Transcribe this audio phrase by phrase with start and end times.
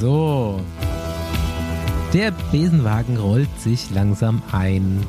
[0.00, 0.60] So.
[2.12, 5.02] Der Besenwagen rollt sich langsam ein.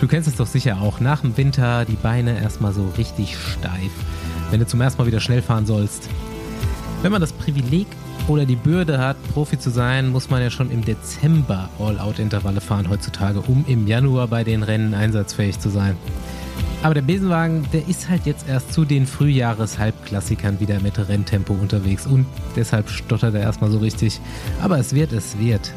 [0.00, 1.00] Du kennst es doch sicher auch.
[1.00, 3.90] Nach dem Winter die Beine erstmal so richtig steif,
[4.50, 6.08] wenn du zum ersten Mal wieder schnell fahren sollst.
[7.02, 7.86] Wenn man das Privileg
[8.28, 12.88] oder die Bürde hat, Profi zu sein, muss man ja schon im Dezember All-Out-Intervalle fahren
[12.88, 15.96] heutzutage, um im Januar bei den Rennen einsatzfähig zu sein.
[16.82, 22.06] Aber der Besenwagen, der ist halt jetzt erst zu den Frühjahres-Halbklassikern wieder mit Renntempo unterwegs
[22.06, 22.26] und
[22.56, 24.20] deshalb stottert er erstmal so richtig.
[24.60, 25.72] Aber es wird, es wird.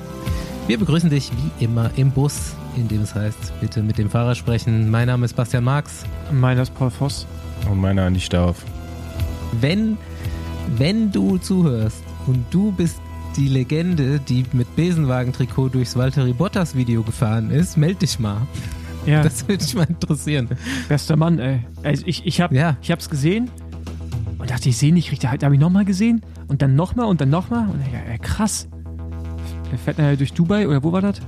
[0.66, 4.34] Wir begrüßen dich wie immer im Bus, in dem es heißt, bitte mit dem Fahrer
[4.34, 4.90] sprechen.
[4.90, 6.06] Mein Name ist Bastian Marx.
[6.32, 7.28] Meiner ist Paul Voss.
[7.70, 8.64] Und meiner nicht Stauf.
[9.62, 10.00] Wenn,
[10.76, 13.00] wenn du zuhörst und du bist
[13.38, 18.42] die Legende, die mit Besenwagen-Trikot durchs Valtteri Bottas-Video gefahren ist, meld dich mal.
[19.06, 19.22] Ja.
[19.24, 20.50] Das würde mich mal interessieren.
[20.90, 21.60] Bester Mann, ey.
[21.84, 22.78] Also ich, ich, hab, Ja.
[22.82, 23.50] ich hab's gesehen
[24.40, 25.30] und dachte, ich sehe nicht richtig.
[25.40, 27.68] Da habe ich nochmal gesehen und dann nochmal und dann nochmal.
[27.70, 28.68] Und ja, ja, krass.
[29.72, 31.20] Der fährt nachher durch Dubai oder wo war das?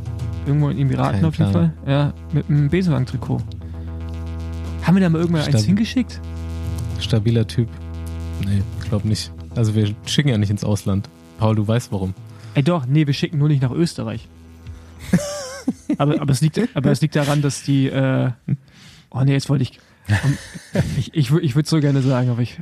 [0.45, 1.73] Irgendwo in den Emiraten Kein auf jeden Plan.
[1.85, 1.91] Fall.
[1.91, 3.41] Ja, mit einem Besenwagen-Trikot.
[4.83, 5.65] Haben wir da mal irgendwann eins Stabil.
[5.67, 6.21] hingeschickt?
[6.99, 7.67] Stabiler Typ.
[8.45, 9.31] Nee, ich glaube nicht.
[9.55, 11.09] Also wir schicken ja nicht ins Ausland.
[11.39, 12.13] Paul, du weißt warum.
[12.53, 14.27] Ey doch, nee, wir schicken nur nicht nach Österreich.
[15.97, 17.87] aber, aber, es liegt, aber es liegt daran, dass die.
[17.87, 18.31] Äh,
[19.09, 19.79] oh nee, jetzt wollte ich.
[20.09, 20.37] Um,
[20.97, 22.59] ich ich, ich würde so gerne sagen, aber ich.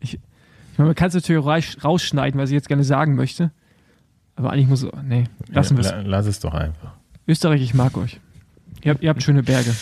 [0.00, 3.50] Ich, ich meine, man kann es natürlich raus- rausschneiden, was ich jetzt gerne sagen möchte.
[4.36, 4.86] Aber eigentlich muss.
[5.04, 5.90] Nee, lassen wir es.
[5.90, 6.92] La- Lass es doch einfach.
[7.28, 8.20] Österreich, ich mag euch.
[8.82, 9.74] Ihr habt, ihr habt schöne Berge.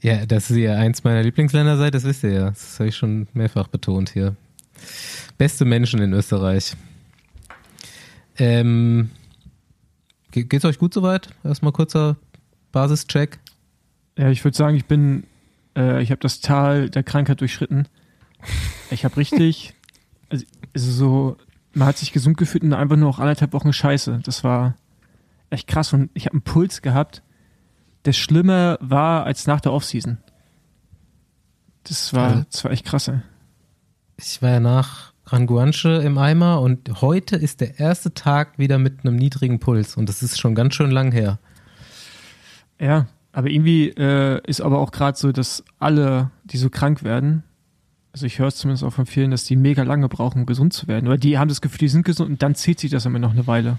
[0.00, 2.48] Ja, dass ihr eins meiner Lieblingsländer seid, das wisst ihr ja.
[2.50, 4.34] Das habe ich schon mehrfach betont hier.
[5.36, 6.74] Beste Menschen in Österreich.
[8.38, 9.10] Ähm,
[10.30, 11.28] ge- geht's euch gut soweit?
[11.44, 12.16] Erstmal kurzer
[12.72, 13.38] Basischeck.
[14.18, 15.24] Ja, ich würde sagen, ich bin.
[15.76, 17.88] Äh, ich habe das Tal der Krankheit durchschritten.
[18.90, 19.74] Ich habe richtig.
[20.32, 21.36] Also, also so.
[21.72, 24.20] Man hat sich gesund gefühlt und einfach nur noch anderthalb Wochen Scheiße.
[24.22, 24.76] Das war
[25.50, 25.92] echt krass.
[25.92, 27.22] Und ich habe einen Puls gehabt,
[28.04, 30.18] der schlimmer war als nach der Offseason.
[31.82, 33.08] Das war, das war echt krass.
[33.08, 33.20] Ey.
[34.16, 39.00] Ich war ja nach Ranguanche im Eimer und heute ist der erste Tag wieder mit
[39.04, 41.38] einem niedrigen Puls und das ist schon ganz schön lang her.
[42.80, 47.44] Ja, aber irgendwie äh, ist aber auch gerade so, dass alle, die so krank werden,
[48.12, 50.72] also ich höre es zumindest auch von vielen, dass die mega lange brauchen, um gesund
[50.72, 51.06] zu werden.
[51.06, 53.30] Oder die haben das Gefühl, die sind gesund und dann zieht sich das immer noch
[53.30, 53.78] eine Weile.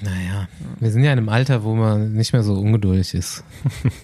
[0.00, 0.48] Naja,
[0.80, 3.44] wir sind ja in einem Alter, wo man nicht mehr so ungeduldig ist.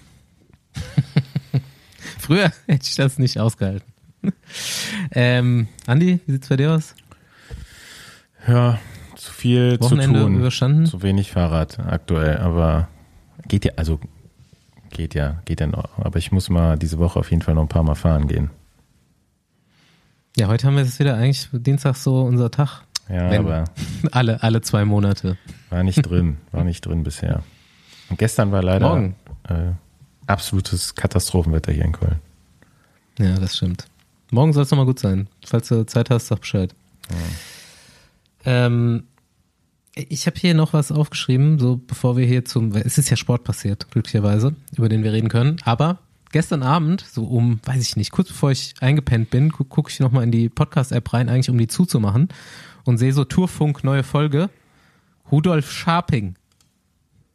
[2.19, 3.91] Früher hätte ich das nicht ausgehalten.
[5.11, 6.95] ähm, Andi, wie sieht's bei dir aus?
[8.47, 8.79] Ja,
[9.15, 10.37] zu viel Wochenende zu tun.
[10.37, 10.85] überstanden?
[10.85, 12.87] Zu wenig Fahrrad aktuell, aber
[13.47, 13.99] geht ja, also
[14.91, 15.97] geht ja, geht ja noch.
[15.99, 18.49] Aber ich muss mal diese Woche auf jeden Fall noch ein paar Mal fahren gehen.
[20.37, 22.83] Ja, heute haben wir es wieder eigentlich Dienstag so unser Tag.
[23.09, 23.65] Ja, Wenn- aber
[24.11, 25.37] Alle, alle zwei Monate.
[25.69, 27.43] war nicht drin, war nicht drin bisher.
[28.09, 29.11] Und gestern war leider.
[29.47, 29.71] Äh,
[30.27, 32.19] absolutes Katastrophenwetter hier in Köln.
[33.19, 33.85] Ja, das stimmt.
[34.31, 35.27] Morgen soll es nochmal gut sein.
[35.45, 36.75] Falls du Zeit hast, sag Bescheid.
[38.45, 39.03] Ähm,
[39.93, 42.75] ich habe hier noch was aufgeschrieben, so bevor wir hier zum.
[42.75, 45.57] Es ist ja Sport passiert, glücklicherweise, über den wir reden können.
[45.65, 45.99] Aber
[46.31, 49.99] gestern Abend, so um, weiß ich nicht, kurz bevor ich eingepennt bin, gucke guck ich
[49.99, 52.29] nochmal in die Podcast-App rein, eigentlich um die zuzumachen
[52.85, 54.49] und sehe so Tourfunk, neue Folge.
[55.31, 56.35] Rudolf Scharping.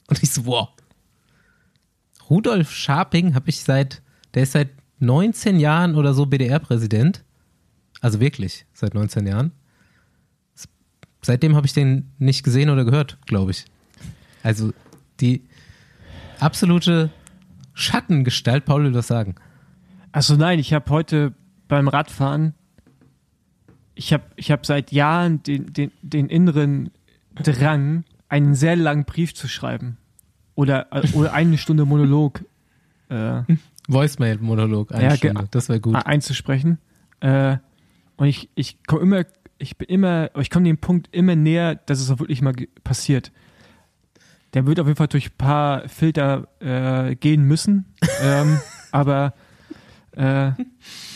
[0.08, 0.68] Und ich so, wow.
[2.28, 4.02] Rudolf Scharping habe ich seit,
[4.34, 4.70] der ist seit
[5.04, 7.24] 19 Jahren oder so BDR-Präsident.
[8.00, 9.52] Also wirklich, seit 19 Jahren.
[11.22, 13.64] Seitdem habe ich den nicht gesehen oder gehört, glaube ich.
[14.42, 14.72] Also
[15.20, 15.42] die
[16.38, 17.10] absolute
[17.72, 19.36] Schattengestalt, Paul will das sagen.
[20.12, 21.32] Also nein, ich habe heute
[21.66, 22.54] beim Radfahren,
[23.94, 26.90] ich habe ich hab seit Jahren den, den, den inneren
[27.34, 29.96] Drang, einen sehr langen Brief zu schreiben.
[30.56, 32.44] Oder, oder eine Stunde Monolog
[33.08, 33.42] äh,
[33.88, 35.46] Voicemail-Monolog, eine Ja, Stunde.
[35.50, 35.94] Das wäre gut.
[36.06, 36.78] einzusprechen.
[37.20, 37.56] Äh,
[38.16, 39.24] und ich, ich komme immer,
[39.58, 43.32] ich bin immer, ich komme dem Punkt immer näher, dass es auch wirklich mal passiert.
[44.54, 47.86] Der wird auf jeden Fall durch ein paar Filter äh, gehen müssen.
[48.22, 48.60] ähm,
[48.92, 49.34] aber
[50.12, 50.52] äh,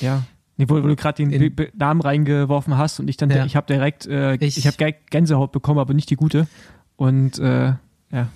[0.00, 0.24] ja.
[0.56, 3.44] Nee, wo, wo du gerade den In- Namen reingeworfen hast und ich dann, Ja.
[3.44, 6.48] ich habe direkt, äh, Ich- ich, habe Gänsehaut bekommen, aber nicht die gute.
[6.96, 7.74] Und äh,
[8.10, 8.28] ja,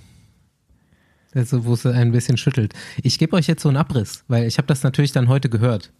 [1.34, 2.74] Also, wo es ein bisschen schüttelt.
[3.02, 5.92] Ich gebe euch jetzt so einen Abriss, weil ich habe das natürlich dann heute gehört.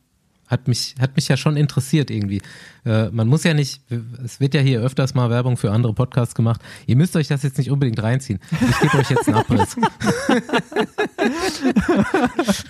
[0.52, 2.43] Hat mich, hat mich ja schon interessiert irgendwie.
[2.84, 3.81] Äh, man muss ja nicht,
[4.23, 6.61] es wird ja hier öfters mal Werbung für andere Podcasts gemacht.
[6.87, 8.38] Ihr müsst euch das jetzt nicht unbedingt reinziehen.
[8.50, 9.79] Ich gebe euch jetzt einen Abriss.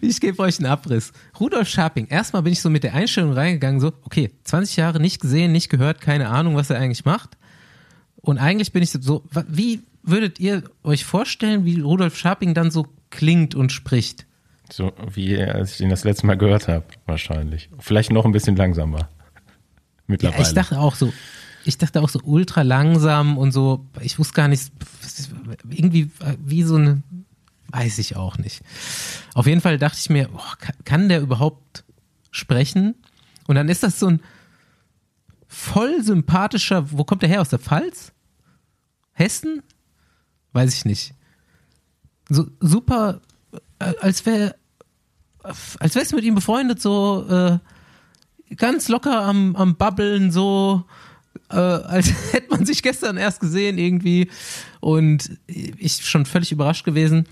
[0.00, 1.10] ich gebe euch einen Abriss.
[1.40, 2.06] Rudolf Scharping.
[2.06, 5.70] Erstmal bin ich so mit der Einstellung reingegangen, so, okay, 20 Jahre nicht gesehen, nicht
[5.70, 7.36] gehört, keine Ahnung, was er eigentlich macht.
[8.20, 12.86] Und eigentlich bin ich so, wie würdet ihr euch vorstellen, wie Rudolf Scharping dann so
[13.10, 14.26] klingt und spricht?
[14.72, 17.70] So wie als ich ihn das letzte Mal gehört habe, wahrscheinlich.
[17.78, 18.98] Vielleicht noch ein bisschen langsamer.
[19.00, 19.08] Ja,
[20.06, 20.42] Mittlerweile.
[20.42, 21.12] ich dachte auch so,
[21.64, 24.72] ich dachte auch so ultra langsam und so, ich wusste gar nicht,
[25.68, 26.10] irgendwie
[26.44, 27.02] wie so eine,
[27.68, 28.62] weiß ich auch nicht.
[29.34, 31.84] Auf jeden Fall dachte ich mir, kann, kann der überhaupt
[32.30, 32.94] sprechen?
[33.46, 34.20] Und dann ist das so ein
[35.48, 37.40] voll sympathischer, wo kommt der her?
[37.40, 38.12] Aus der Pfalz?
[39.12, 39.62] Hessen?
[40.52, 41.14] Weiß ich nicht.
[42.28, 43.20] So super,
[43.78, 44.54] äh, als wäre,
[45.42, 47.58] als wärst du mit ihm befreundet, so, äh,
[48.56, 50.84] ganz locker am, am Babbeln, so
[51.50, 54.30] äh, als hätte man sich gestern erst gesehen irgendwie.
[54.80, 57.26] Und ich schon völlig überrascht gewesen.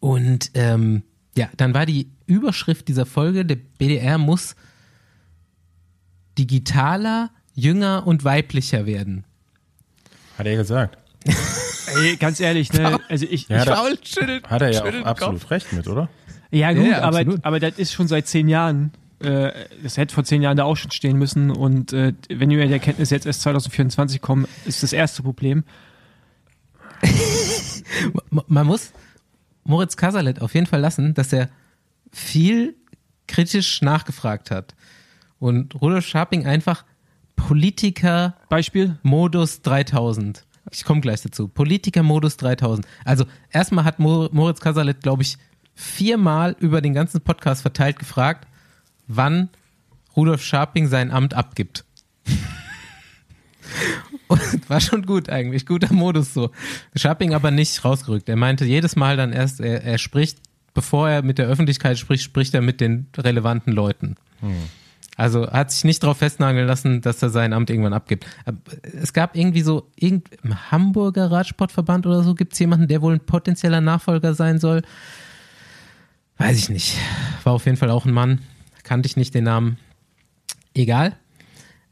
[0.00, 1.02] Und ähm,
[1.36, 4.56] ja, dann war die Überschrift dieser Folge, der BDR muss
[6.36, 9.24] digitaler, jünger und weiblicher werden.
[10.36, 10.98] Hat er gesagt.
[12.00, 12.98] Ey, ganz ehrlich, ne?
[13.08, 15.06] Also ich, Ja, ich da- Paul schüttelt, Hat er ja auch den Kopf.
[15.06, 16.08] absolut recht mit, oder?
[16.50, 17.44] Ja, gut, Ja, aber, absolut.
[17.44, 18.92] aber das ist schon seit zehn Jahren.
[19.20, 19.50] Äh,
[19.82, 21.50] das hätte vor zehn Jahren da auch schon stehen müssen.
[21.50, 25.64] Und äh, wenn wir in die Erkenntnis jetzt erst 2024 kommen, ist das erste Problem.
[28.46, 28.92] Man muss
[29.64, 31.48] Moritz Kasalet auf jeden Fall lassen, dass er
[32.12, 32.74] viel
[33.26, 34.74] kritisch nachgefragt hat.
[35.38, 36.84] Und Rudolf Scharping einfach
[37.36, 38.98] Politiker Beispiel?
[39.02, 40.44] Modus 3000.
[40.70, 41.48] Ich komme gleich dazu.
[41.48, 42.86] Politiker-Modus 3000.
[43.04, 45.38] Also erstmal hat Mo Moritz Kasalet, glaube ich,
[45.74, 48.46] viermal über den ganzen Podcast verteilt gefragt,
[49.06, 49.48] wann
[50.16, 51.84] Rudolf Scharping sein Amt abgibt.
[54.28, 56.50] Und war schon gut eigentlich, guter Modus so.
[56.96, 58.28] Scharping aber nicht rausgerückt.
[58.28, 60.38] Er meinte jedes Mal dann erst, er, er spricht,
[60.74, 64.16] bevor er mit der Öffentlichkeit spricht, spricht er mit den relevanten Leuten.
[65.18, 68.24] Also hat sich nicht darauf festnageln lassen, dass er sein Amt irgendwann abgibt.
[69.02, 73.14] Es gab irgendwie so, irgend, im Hamburger Radsportverband oder so, gibt es jemanden, der wohl
[73.14, 74.82] ein potenzieller Nachfolger sein soll.
[76.36, 76.96] Weiß ich nicht.
[77.42, 78.42] War auf jeden Fall auch ein Mann.
[78.84, 79.76] Kannte ich nicht den Namen.
[80.72, 81.16] Egal.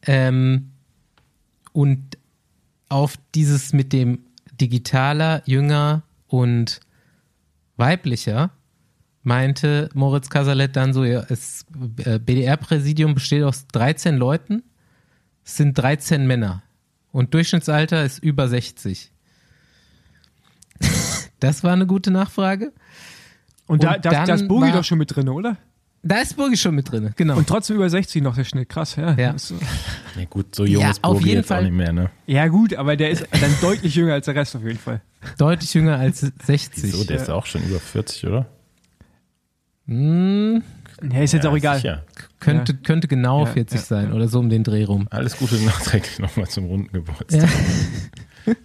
[0.02, 0.70] Ähm,
[1.73, 2.19] und
[2.88, 4.20] auf dieses mit dem
[4.61, 6.78] digitaler, jünger und
[7.76, 8.52] weiblicher
[9.26, 11.67] meinte Moritz Kasalet dann so, ja, das
[12.05, 14.62] äh, BDR-Präsidium besteht aus 13 Leuten,
[15.44, 16.62] es sind 13 Männer
[17.12, 19.11] und Durchschnittsalter ist über 60.
[21.38, 22.73] Das war eine gute Nachfrage.
[23.67, 25.58] Und, da, Und da, da ist Bogi war- doch schon mit drin, oder?
[26.02, 27.37] Da ist Burgi schon mit drin, genau.
[27.37, 28.69] Und trotzdem über 60 noch der Schnitt.
[28.70, 29.12] Krass, ja.
[29.14, 29.34] Ja.
[30.17, 31.64] Ja, gut, so jung Ja, ist jeden jetzt auch Fall.
[31.64, 32.11] nicht mehr, ne?
[32.26, 35.02] Ja, gut, aber der ist dann deutlich jünger als der Rest auf jeden Fall.
[35.37, 36.90] Deutlich jünger als 60.
[36.90, 38.46] So, der ist auch schon über 40, oder?
[39.87, 40.62] Hm,
[41.12, 41.77] Ja, ist jetzt Ja, auch egal.
[41.77, 42.05] Sicher.
[42.41, 44.15] könnte, könnte genau Ja, 40 ja, sein ja.
[44.15, 45.06] oder so um den Dreh rum.
[45.11, 47.49] Alles Gute nachträglich nochmal zum runden Geburtstag.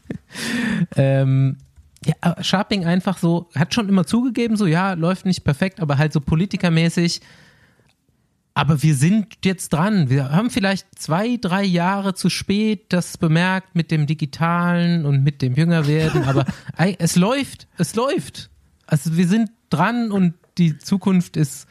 [0.96, 1.58] Ähm,
[2.06, 6.14] ja, Sharping einfach so, hat schon immer zugegeben, so ja, läuft nicht perfekt, aber halt
[6.14, 7.22] so politikermäßig.
[8.54, 10.10] Aber wir sind jetzt dran.
[10.10, 15.42] Wir haben vielleicht zwei, drei Jahre zu spät das bemerkt mit dem Digitalen und mit
[15.42, 16.46] dem Jüngerwerden, aber
[16.78, 18.50] ei- es läuft, es läuft.
[18.88, 20.34] Also wir sind dran und
[20.70, 21.68] die Zukunft ist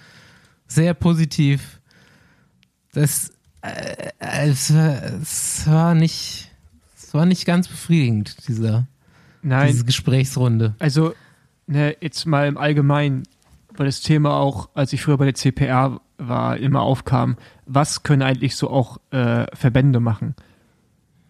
[0.67, 1.81] sehr positiv.
[2.93, 3.33] Das,
[3.63, 6.51] äh, es, war- es war nicht,
[6.97, 8.87] es war nicht ganz befriedigend, dieser,
[9.43, 10.75] Nein, diese Gesprächsrunde.
[10.79, 11.15] also
[11.67, 13.23] ne, jetzt mal im Allgemeinen,
[13.77, 18.23] weil das Thema auch, als ich früher bei der CPR war, immer aufkam, was können
[18.23, 20.35] eigentlich so auch äh, Verbände machen?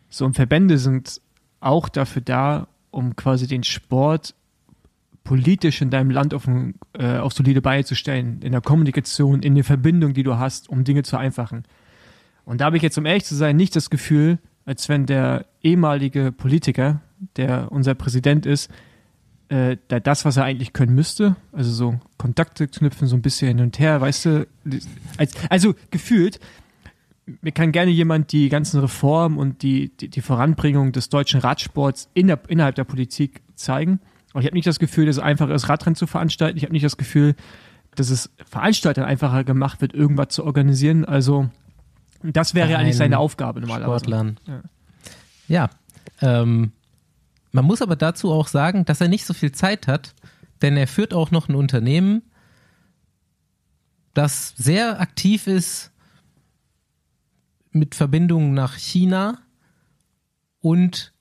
[0.08, 1.20] So, und Verbände sind
[1.60, 4.34] auch dafür da, um quasi den Sport
[5.24, 9.42] politisch in deinem Land auf, ein, äh, auf solide Beine zu stellen, in der Kommunikation,
[9.42, 11.64] in der Verbindung, die du hast, um Dinge zu vereinfachen.
[12.44, 15.46] Und da habe ich jetzt, um ehrlich zu sein, nicht das Gefühl, als wenn der
[15.62, 17.00] ehemalige Politiker,
[17.36, 18.70] der unser Präsident ist,
[19.48, 23.48] äh, da das, was er eigentlich können müsste, also so Kontakte knüpfen, so ein bisschen
[23.48, 24.46] hin und her, weißt du,
[25.16, 26.38] als, also gefühlt,
[27.42, 32.08] mir kann gerne jemand die ganzen Reformen und die, die, die Voranbringung des deutschen Radsports
[32.14, 34.00] in der, innerhalb der Politik zeigen.
[34.38, 36.56] Ich habe nicht das Gefühl, dass es einfacher ist, Radrennen zu veranstalten.
[36.56, 37.34] Ich habe nicht das Gefühl,
[37.96, 41.04] dass es Veranstaltern einfacher gemacht wird, irgendwas zu organisieren.
[41.04, 41.50] Also
[42.22, 44.04] das wäre ja eigentlich seine Aufgabe normalerweise.
[44.04, 44.38] Sportlern.
[44.46, 44.62] Ja.
[45.48, 45.70] Ja.
[46.20, 46.72] Ähm,
[47.52, 50.14] man muss aber dazu auch sagen, dass er nicht so viel Zeit hat,
[50.62, 52.22] denn er führt auch noch ein Unternehmen,
[54.14, 55.92] das sehr aktiv ist
[57.72, 59.38] mit Verbindungen nach China
[60.60, 61.12] und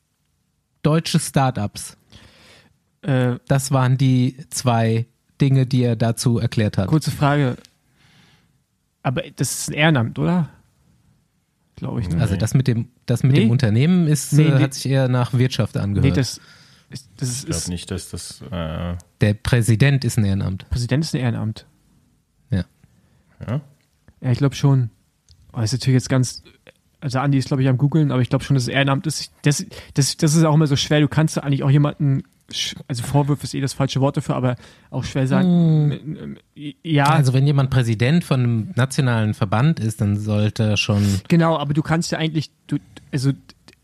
[0.82, 1.98] deutsche Startups.
[3.02, 5.06] Äh, Das waren die zwei
[5.42, 6.88] Dinge, die er dazu erklärt hat.
[6.88, 7.56] kurze Frage.
[9.04, 10.50] Aber das ist ein Ehrenamt, oder?
[11.76, 12.10] glaube ich.
[12.10, 12.20] Ne?
[12.20, 13.40] Also das mit dem, das mit Nee.
[13.40, 14.64] dem Unternehmen ist, Nee, äh, nee.
[14.64, 16.04] hat sich eher nach Wirtschaft angehört.
[16.10, 16.42] nee, das,
[16.90, 18.42] ist, das ist, Ich glaube nicht, dass das.
[18.52, 20.70] Äh, Der Präsident ist ein Ehrenamt.
[20.70, 21.66] Präsident ist ein Ehrenamt.
[22.52, 22.66] ja?
[23.48, 23.62] Ja,
[24.32, 24.90] ich glaube schon.
[25.54, 26.44] Oh, das ist natürlich jetzt ganz.
[27.00, 29.32] Also Andi ist, glaube ich, am googeln, aber ich glaube schon, dass es Ehrenamt ist.
[29.44, 31.00] Das, das, das ist auch immer so schwer.
[31.00, 32.24] Du kannst eigentlich auch jemanden,
[32.88, 34.56] also Vorwürfe ist eh das falsche Wort dafür, aber
[34.90, 36.38] auch schwer sagen.
[36.56, 41.04] Ja, Also wenn jemand Präsident von einem nationalen Verband ist, dann sollte er schon.
[41.28, 42.78] genau, aber du kannst ja eigentlich, du,
[43.12, 43.32] also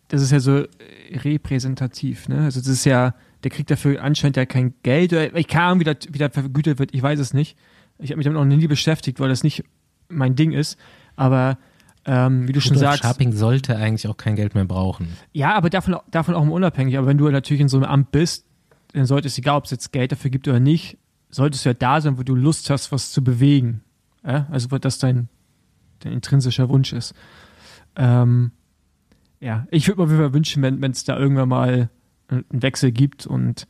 [0.07, 0.65] das ist ja so
[1.11, 2.43] repräsentativ, ne?
[2.43, 5.13] Also das ist ja, der kriegt dafür anscheinend ja kein Geld.
[5.13, 7.57] Oder Ich Ahnung, wie das, wie das vergütet wird, ich weiß es nicht.
[7.99, 9.63] Ich habe mich damit noch nie beschäftigt, weil das nicht
[10.09, 10.77] mein Ding ist.
[11.15, 11.57] Aber
[12.05, 15.07] ähm, wie du schon Rudolf sagst, Scharping sollte eigentlich auch kein Geld mehr brauchen.
[15.31, 16.97] Ja, aber davon, davon auch mal unabhängig.
[16.97, 18.45] Aber wenn du natürlich in so einem Amt bist,
[18.95, 20.97] dann sollte es, egal ob es jetzt Geld dafür gibt oder nicht,
[21.29, 23.81] solltest du ja da sein, wo du Lust hast, was zu bewegen.
[24.25, 24.47] Ja?
[24.51, 25.27] Also, wo das dein,
[25.99, 27.13] dein intrinsischer Wunsch ist.
[27.95, 28.51] Ähm,
[29.39, 31.89] ja, ich würde mir wünschen, wenn es da irgendwann mal
[32.29, 33.67] einen Wechsel gibt und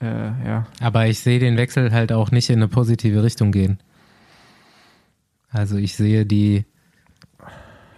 [0.00, 0.66] äh, ja.
[0.80, 3.78] Aber ich sehe den Wechsel halt auch nicht in eine positive Richtung gehen.
[5.50, 6.64] Also ich sehe die.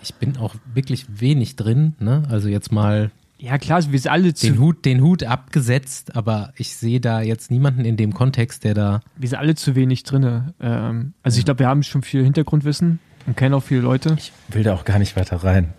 [0.03, 2.25] Ich bin auch wirklich wenig drin, ne?
[2.29, 3.11] Also jetzt mal
[3.45, 7.21] Ja, klar, wir sind alle zu, den Hut, den Hut abgesetzt, aber ich sehe da
[7.21, 9.01] jetzt niemanden in dem Kontext, der da.
[9.17, 10.55] wir sind alle zu wenig drinne.
[10.61, 14.15] Ähm, also ich glaube, wir haben schon viel Hintergrundwissen und kennen auch viele Leute.
[14.19, 15.75] Ich will da auch gar nicht weiter rein.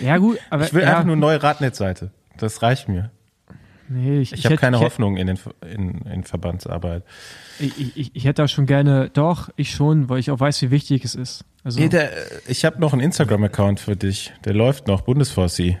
[0.00, 2.10] Ja, gut, aber Ich will ja, einfach nur eine neue Radnetzseite.
[2.36, 3.10] Das reicht mir.
[3.88, 5.38] nee, ich, Ich, habe hätte- keine ich, Hoffnung in, den,
[5.74, 7.02] in, in Verbandsarbeit.
[7.58, 10.62] Ich, ich, ich, ich hätte da schon gerne, doch, ich schon, weil ich auch weiß,
[10.62, 11.44] wie wichtig es ist.
[11.68, 12.10] Also, Nee, der,
[12.46, 14.32] ich habe noch einen Instagram-Account für dich.
[14.46, 15.76] Der läuft noch, Bundesforci.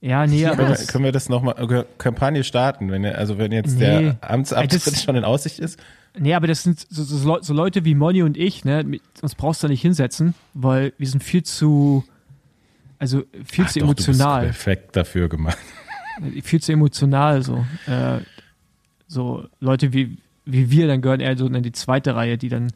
[0.00, 3.52] ja, nee, aber Können, wir- das, können wir das nochmal, Kampagne starten, wenn, also wenn
[3.52, 3.80] jetzt Nee.
[3.84, 5.78] der Amtsabtritt das- schon in Aussicht ist?
[6.18, 8.84] nee, aber das sind so, so, so Leute wie Moni und ich, ne,
[9.22, 12.02] uns brauchst du da nicht hinsetzen, weil wir sind viel zu,
[12.98, 14.44] also viel Ach zu doch, du bist emotional.
[14.46, 15.58] perfekt dafür gemacht.
[16.42, 17.64] viel zu emotional so.
[17.86, 18.18] Äh,
[19.06, 22.72] so Leute wie, wie wir, dann gehören eher so in die zweite Reihe, die dann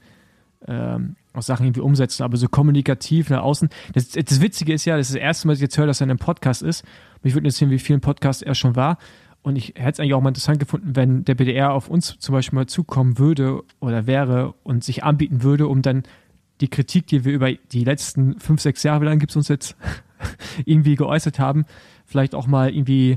[0.68, 3.68] ähm, auch Sachen irgendwie umsetzen, aber so kommunikativ nach außen.
[3.92, 6.00] Das, das Witzige ist ja, das ist das erste Mal, dass ich jetzt höre, dass
[6.00, 6.84] er in einem Podcast ist.
[7.22, 8.98] Mich würde interessieren, wie vielen Podcasts er schon war.
[9.42, 12.32] Und ich hätte es eigentlich auch mal interessant gefunden, wenn der BDR auf uns zum
[12.32, 16.04] Beispiel mal zukommen würde oder wäre und sich anbieten würde, um dann
[16.60, 19.48] die Kritik, die wir über die letzten fünf, sechs Jahre, wie lange gibt es uns
[19.48, 19.76] jetzt,
[20.64, 21.66] irgendwie geäußert haben,
[22.06, 23.16] vielleicht auch mal irgendwie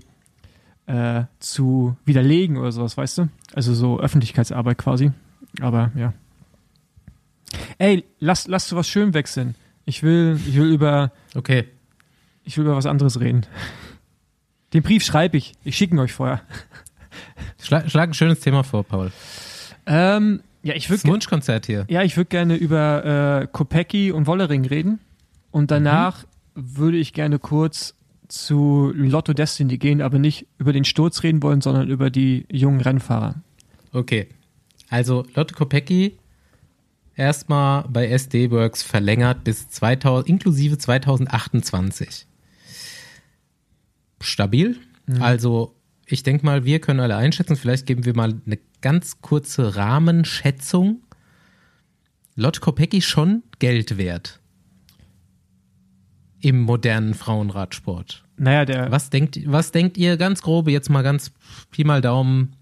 [0.88, 3.30] äh, zu widerlegen oder sowas, weißt du?
[3.54, 5.12] Also so Öffentlichkeitsarbeit quasi.
[5.62, 6.14] Aber ja.
[7.78, 9.56] Ey, lass, lass zu was schön wechseln.
[9.86, 11.66] Ich will, ich will über, Okay.
[12.44, 13.46] ich will über was anderes reden.
[14.74, 15.54] Den Brief schreibe ich.
[15.64, 16.42] Ich schicke ihn euch vorher.
[17.62, 19.12] Schlag, schlag ein schönes Thema vor, Paul.
[19.86, 21.86] Ähm, ja, ich würde Wunschkonzert hier.
[21.90, 25.00] ja, ich würde gerne über äh, Kopecki und Wollering reden.
[25.52, 26.26] Und danach
[26.56, 27.96] würde ich gerne kurz
[28.28, 32.82] zu Lotto Destiny gehen, aber nicht über den Sturz reden wollen, sondern über die jungen
[32.82, 33.36] Rennfahrer.
[33.94, 34.28] Okay.
[34.90, 36.18] Also Lotte Kopecki
[37.18, 42.26] erstmal bei SD Works verlängert bis 2000, inklusive 2028.
[44.22, 44.78] Stabil.
[45.20, 47.56] Also ich denke mal, wir können alle einschätzen.
[47.56, 51.02] Vielleicht geben wir mal eine ganz kurze Rahmenschätzung.
[52.36, 54.40] Lotte Kopecki schon Geld wert
[56.40, 58.24] im modernen Frauenradsport.
[58.38, 61.32] Naja, der Was denkt, was denkt ihr ganz grob, jetzt mal ganz
[61.72, 62.56] Pi mal Daumen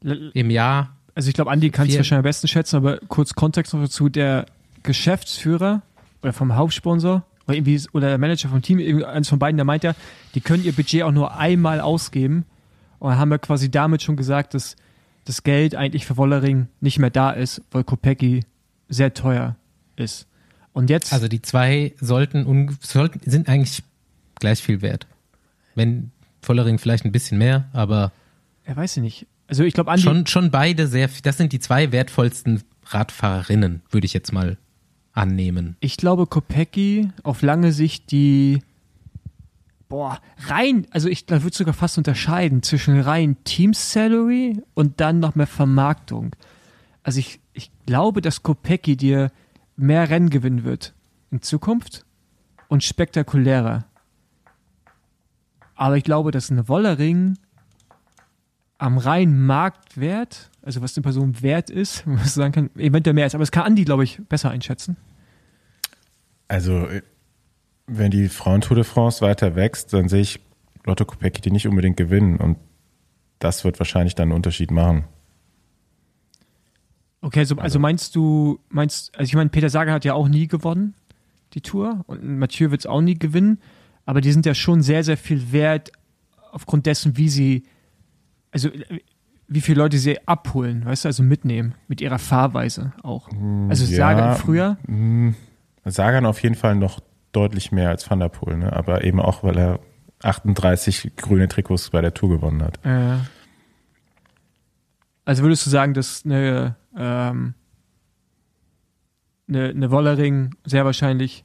[0.00, 0.96] im Jahr?
[1.14, 4.08] Also ich glaube, Andi kann es wahrscheinlich am besten schätzen, aber kurz Kontext noch dazu,
[4.08, 4.46] der
[4.82, 5.82] Geschäftsführer
[6.22, 9.84] oder vom Hauptsponsor oder, irgendwie, oder der Manager vom Team, eins von beiden, der meint
[9.84, 9.94] ja,
[10.34, 12.44] die können ihr Budget auch nur einmal ausgeben
[12.98, 14.76] und haben wir quasi damit schon gesagt, dass
[15.24, 18.44] das Geld eigentlich für Wollering nicht mehr da ist, weil Kopecki
[18.88, 19.56] sehr teuer
[19.96, 20.26] ist.
[20.72, 23.82] Und jetzt, Also die zwei sollten, sollten sind eigentlich
[24.36, 25.06] gleich viel wert.
[25.74, 26.10] Wenn
[26.42, 28.12] Vollering vielleicht ein bisschen mehr, aber
[28.64, 29.26] er weiß ich nicht.
[29.46, 34.06] Also ich glaube, Andi, schon, schon beide sehr, das sind die zwei wertvollsten Radfahrerinnen, würde
[34.06, 34.56] ich jetzt mal
[35.12, 35.76] annehmen.
[35.80, 38.60] Ich glaube, Kopecki auf lange Sicht die
[39.88, 45.20] boah, rein, also ich da würde sogar fast unterscheiden zwischen rein Team Salary und dann
[45.20, 46.34] noch mehr Vermarktung.
[47.04, 49.30] Also ich, ich glaube, dass Kopecki dir
[49.76, 50.94] mehr Rennen gewinnen wird
[51.30, 52.04] in Zukunft
[52.68, 53.84] und spektakulärer.
[55.76, 57.36] Aber ich glaube, dass eine Wollering
[58.84, 63.26] am reinen Marktwert, also was eine Person wert ist, wenn man sagen kann, eventuell mehr
[63.26, 63.34] ist.
[63.34, 64.96] Aber das kann Andi, glaube ich, besser einschätzen.
[66.48, 67.02] Also, äh,
[67.86, 70.40] wenn die Frauen-Tour de France weiter wächst, dann sehe ich
[70.84, 72.58] Lotto Kopecky die nicht unbedingt gewinnen und
[73.38, 75.04] das wird wahrscheinlich dann einen Unterschied machen.
[77.22, 80.46] Okay, also, also meinst du, meinst, also ich meine, Peter Sagan hat ja auch nie
[80.46, 80.94] gewonnen.
[81.54, 82.04] die Tour.
[82.06, 83.60] Und Mathieu wird es auch nie gewinnen.
[84.04, 85.90] Aber die sind ja schon sehr, sehr viel wert
[86.52, 87.62] aufgrund dessen, wie sie,
[88.54, 88.70] also
[89.46, 93.28] wie viele Leute sie abholen, weißt du, also mitnehmen, mit ihrer Fahrweise auch.
[93.68, 95.34] Also ja, Sagan früher, mh,
[95.84, 97.00] Sagan auf jeden Fall noch
[97.32, 98.72] deutlich mehr als Van der Poel, ne?
[98.72, 99.80] aber eben auch, weil er
[100.22, 102.78] 38 grüne Trikots bei der Tour gewonnen hat.
[102.86, 103.18] äh,
[105.26, 107.54] also würdest du sagen, dass eine, ähm,
[109.48, 111.44] eine, eine Wollering sehr wahrscheinlich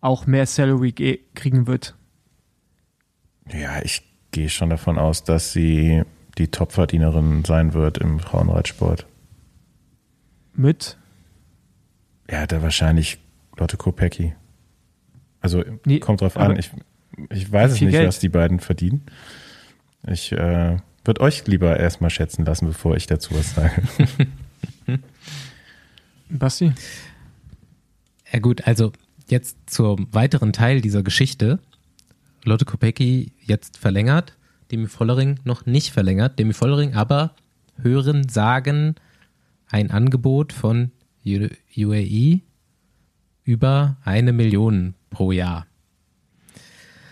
[0.00, 1.96] auch mehr Salary ge- kriegen wird?
[3.52, 6.02] Ja, ich gehe schon davon aus, dass sie
[6.38, 9.06] die Topverdienerin sein wird im Frauenreitsport.
[10.54, 10.98] Mit?
[12.30, 13.18] Ja, da wahrscheinlich
[13.58, 14.34] Lotte Kopecki.
[15.40, 16.58] Also Nee, kommt drauf an.
[16.58, 16.70] Ich,
[17.30, 18.08] ich weiß es nicht, Geld?
[18.08, 19.02] was die beiden verdienen.
[20.06, 23.82] Ich äh, würde euch lieber erstmal schätzen lassen, bevor ich dazu was sage.
[26.28, 26.72] Basti?
[28.32, 28.92] Ja gut, also
[29.28, 31.58] jetzt zum weiteren Teil dieser Geschichte.
[32.44, 34.36] Lotte Kopecki jetzt verlängert,
[34.72, 36.38] Demi Vollering noch nicht verlängert.
[36.38, 37.34] Demi Vollering aber
[37.76, 38.94] hören sagen
[39.68, 40.90] ein Angebot von
[41.24, 42.40] UAE
[43.44, 45.66] über eine Million pro Jahr.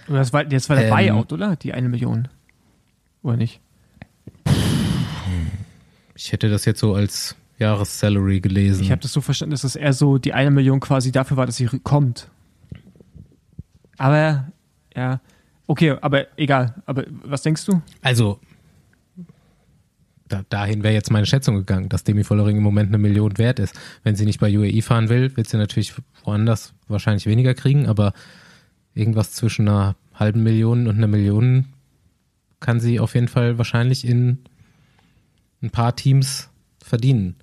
[0.09, 1.57] Das war, das war der Ähm, Buyout, oder?
[1.57, 2.29] Die eine Million.
[3.23, 3.61] Oder nicht?
[6.15, 8.83] Ich hätte das jetzt so als Jahressalary gelesen.
[8.83, 11.47] Ich habe das so verstanden, dass das eher so die eine Million quasi dafür war,
[11.47, 12.29] dass sie kommt.
[13.99, 14.51] Aber,
[14.97, 15.21] ja.
[15.71, 16.75] Okay, aber egal.
[16.85, 17.81] Aber was denkst du?
[18.03, 18.41] Also,
[20.27, 23.61] da, dahin wäre jetzt meine Schätzung gegangen, dass Demi Vollering im Moment eine Million wert
[23.61, 23.79] ist.
[24.03, 28.15] Wenn sie nicht bei UAE fahren will, wird sie natürlich woanders wahrscheinlich weniger kriegen, aber
[28.95, 31.67] irgendwas zwischen einer halben Million und einer Million
[32.59, 34.39] kann sie auf jeden Fall wahrscheinlich in
[35.63, 36.51] ein paar Teams
[36.83, 37.37] verdienen.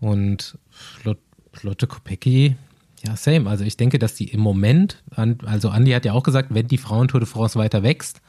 [0.00, 0.58] Und
[1.04, 1.20] Lot,
[1.62, 2.56] Lotte Kopecki,
[3.04, 3.48] ja, same.
[3.48, 5.02] Also ich denke, dass die im Moment,
[5.44, 8.20] also Andi hat ja auch gesagt, wenn die Frauentour de France weiter wächst,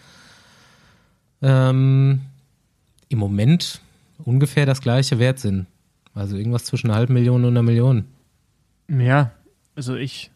[1.41, 2.21] ähm,
[3.09, 3.81] im Moment
[4.23, 5.67] ungefähr das gleiche wert sind.
[6.13, 8.05] Also irgendwas zwischen einer halben Million und einer Million.
[8.89, 9.31] Ja,
[9.75, 10.31] also ich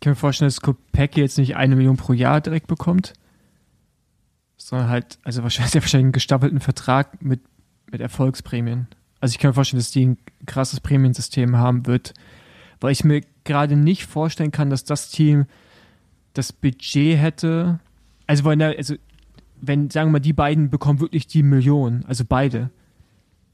[0.00, 3.14] kann mir vorstellen, dass Kopecki jetzt nicht eine Million pro Jahr direkt bekommt,
[4.56, 7.40] sondern halt, also wahrscheinlich, wahrscheinlich einen gestaffelten Vertrag mit,
[7.90, 8.88] mit Erfolgsprämien.
[9.20, 12.12] Also ich kann mir vorstellen, dass die ein krasses Prämiensystem haben wird,
[12.84, 15.46] weil ich mir gerade nicht vorstellen kann, dass das Team
[16.34, 17.80] das Budget hätte,
[18.26, 18.96] also wenn, also
[19.58, 22.68] wenn, sagen wir mal, die beiden bekommen wirklich die Million, also beide,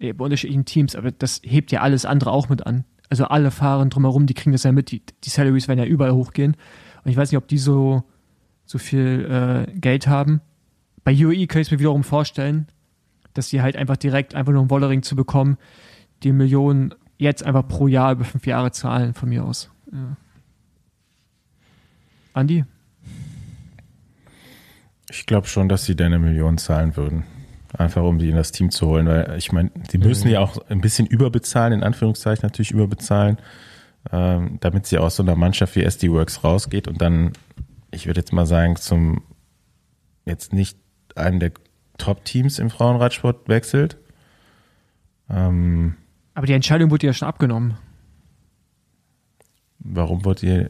[0.01, 2.85] äh, bei unterschiedlichen Teams, aber das hebt ja alles andere auch mit an.
[3.09, 6.13] Also alle Fahren drumherum, die kriegen das ja mit, die, die Salaries werden ja überall
[6.13, 6.57] hochgehen.
[7.05, 8.03] Und ich weiß nicht, ob die so,
[8.65, 10.41] so viel äh, Geld haben.
[11.05, 12.67] Bei UAE kann ich es mir wiederum vorstellen,
[13.35, 15.57] dass die halt einfach direkt einfach nur einen Wollering zu bekommen,
[16.25, 19.71] die Millionen jetzt einfach pro Jahr über fünf Jahre zahlen, von mir aus.
[19.93, 20.17] Ja.
[22.33, 22.65] Andi?
[25.11, 27.25] Ich glaube schon, dass sie deine Million zahlen würden.
[27.77, 30.59] Einfach um die in das Team zu holen, weil ich meine, die müssen ja auch
[30.69, 33.39] ein bisschen überbezahlen, in Anführungszeichen natürlich überbezahlen,
[34.11, 37.33] ähm, damit sie aus so einer Mannschaft wie SD Works rausgeht und dann,
[37.93, 39.23] ich würde jetzt mal sagen, zum
[40.25, 40.79] jetzt nicht
[41.15, 41.53] einem der
[41.99, 43.99] Top-Teams im Frauenradsport wechselt.
[45.29, 45.97] Ähm,
[46.41, 47.77] Aber die Entscheidung wurde ja schon abgenommen.
[49.79, 50.67] warum wurde die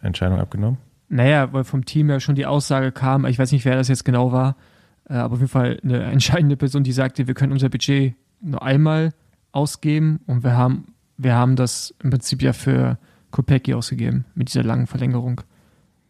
[0.00, 0.78] Entscheidung abgenommen?
[1.10, 4.06] Naja, weil vom Team ja schon die Aussage kam, ich weiß nicht, wer das jetzt
[4.06, 4.56] genau war,
[5.10, 8.62] äh, aber auf jeden Fall eine entscheidende Person, die sagte, wir können unser Budget nur
[8.62, 9.12] einmal
[9.52, 12.96] ausgeben und wir haben, wir haben das im Prinzip ja für
[13.30, 15.42] Kopecki ausgegeben mit dieser langen Verlängerung.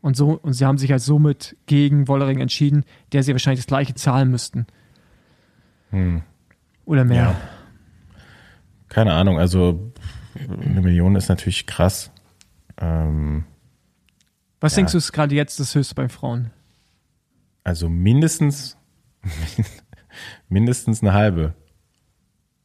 [0.02, 3.66] Und so, und sie haben sich halt somit gegen Wollering entschieden, der sie wahrscheinlich das
[3.66, 4.68] gleiche zahlen müssten.
[5.90, 6.22] Hm.
[6.84, 7.22] Oder mehr.
[7.24, 7.36] Ja.
[8.90, 9.92] Keine Ahnung, also
[10.34, 12.10] eine Million ist natürlich krass.
[12.78, 13.44] Ähm,
[14.60, 14.76] Was Ja.
[14.76, 16.50] denkst du ist gerade jetzt das höchste bei Frauen?
[17.62, 18.76] also mindestens,
[20.48, 21.54] mindestens eine halbe.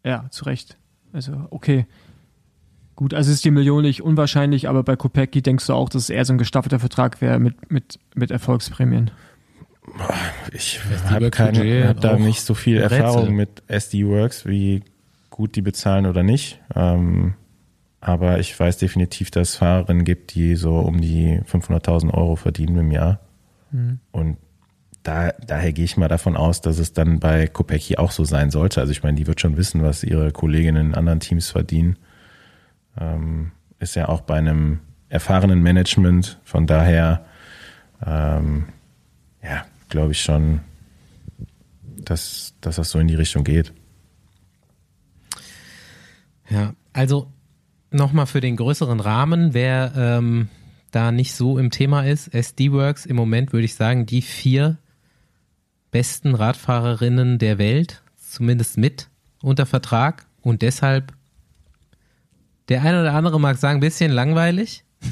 [0.04, 0.78] Ja, zu Recht.
[1.14, 1.86] Also, okay.
[2.96, 6.10] Gut, also ist die Million nicht unwahrscheinlich, aber bei Kopecki denkst du auch, dass es
[6.10, 9.12] eher so ein gestaffelter Vertrag wäre mit, mit, mit Erfolgsprämien.
[10.54, 12.98] Ich habe hab da nicht so viel Rätsel.
[12.98, 14.82] Erfahrung mit SD Works, wie
[15.36, 16.62] gut die bezahlen oder nicht.
[16.74, 17.34] Ähm,
[18.00, 22.78] aber ich weiß definitiv, dass es Fahrerinnen gibt, die so um die 500.000 Euro verdienen
[22.78, 23.20] im Jahr.
[23.70, 24.00] Mhm.
[24.14, 24.38] Und
[25.04, 28.50] da, daher gehe ich mal davon aus, dass es dann bei Kopecki auch so sein
[28.50, 28.80] sollte.
[28.80, 31.98] Also ich meine, die wird schon wissen, was ihre Kolleginnen in anderen Teams verdienen.
[32.98, 36.40] Ähm, ist ja auch bei einem erfahrenen Management.
[36.46, 37.26] Von daher,
[38.06, 38.68] ähm,
[39.44, 40.62] ja, glaube ich schon,
[41.98, 43.74] dass, dass das so in die Richtung geht.
[46.50, 47.32] Ja, also
[47.92, 50.50] nochmal für den größeren Rahmen, wer ähm,
[50.92, 54.78] da nicht so im Thema ist, SD-Works im Moment würde ich sagen, die vier
[55.92, 59.10] besten Radfahrerinnen der Welt, zumindest mit
[59.42, 61.14] unter Vertrag und deshalb
[62.70, 64.84] der eine oder andere mag sagen, ein bisschen langweilig.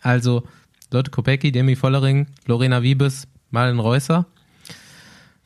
[0.00, 0.46] Also
[0.90, 4.26] Lotte Kopecki, Demi Vollering, Lorena Wiebes, Malen Reusser.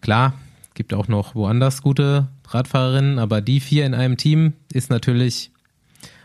[0.00, 0.34] Klar,
[0.74, 5.50] gibt auch noch woanders gute Radfahrerinnen, aber die vier in einem Team ist natürlich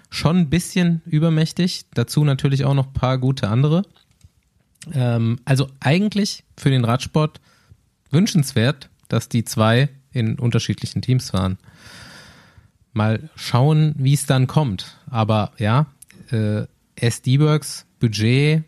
[0.09, 1.86] schon ein bisschen übermächtig.
[1.93, 3.83] Dazu natürlich auch noch ein paar gute andere.
[4.93, 7.41] Ähm, also eigentlich für den Radsport
[8.12, 11.57] wünschenswert, dass die zwei in unterschiedlichen Teams fahren.
[12.93, 14.97] Mal schauen, wie es dann kommt.
[15.09, 15.88] Aber ja,
[16.31, 18.63] äh, SD-Works Budget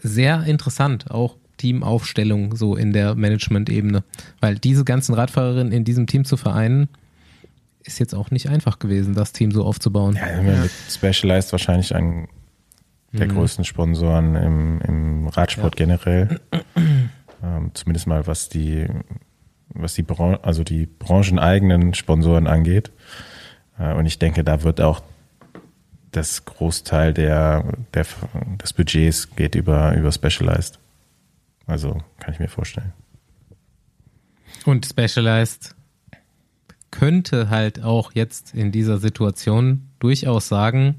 [0.00, 4.04] sehr interessant, auch Teamaufstellung so in der Management-Ebene.
[4.40, 6.88] Weil diese ganzen Radfahrerinnen in diesem Team zu vereinen,
[7.82, 10.16] ist jetzt auch nicht einfach gewesen, das Team so aufzubauen.
[10.16, 12.28] Ja, mit Specialized wahrscheinlich einen
[13.12, 13.34] der mhm.
[13.36, 15.86] größten Sponsoren im, im Radsport ja.
[15.86, 16.40] generell.
[17.42, 18.86] Ähm, zumindest mal was die,
[19.68, 22.90] was die Bran also die brancheneigenen Sponsoren angeht.
[23.78, 25.02] Äh, und ich denke, da wird auch
[26.12, 28.06] das Großteil der, der,
[28.62, 30.78] des Budgets geht über, über Specialized.
[31.66, 32.92] Also kann ich mir vorstellen.
[34.64, 35.74] Und Specialized
[36.90, 40.96] könnte halt auch jetzt in dieser Situation durchaus sagen,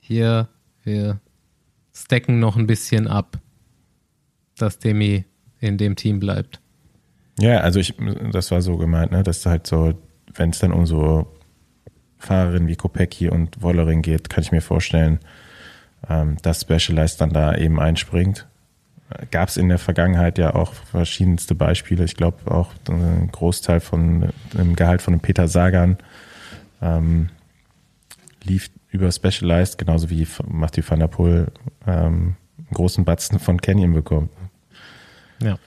[0.00, 0.48] hier,
[0.84, 1.20] wir
[1.94, 3.38] stacken noch ein bisschen ab,
[4.56, 5.24] dass Demi
[5.60, 6.60] in dem Team bleibt.
[7.38, 7.94] Ja, also ich,
[8.32, 9.94] das war so gemeint, ne, dass halt so,
[10.34, 11.26] wenn es dann um so
[12.18, 15.18] Fahrerinnen wie Kopecki und Wollering geht, kann ich mir vorstellen,
[16.08, 18.46] ähm, dass Specialized dann da eben einspringt.
[19.30, 22.04] Gab es in der Vergangenheit ja auch verschiedenste Beispiele.
[22.04, 25.98] Ich glaube auch ein Großteil von dem Gehalt von Peter Sagan
[26.80, 27.30] ähm,
[28.44, 31.50] lief über Specialized, genauso wie Mathieu van der Poel
[31.86, 34.30] ähm, einen großen Batzen von Canyon bekommt.
[35.42, 35.58] Ja.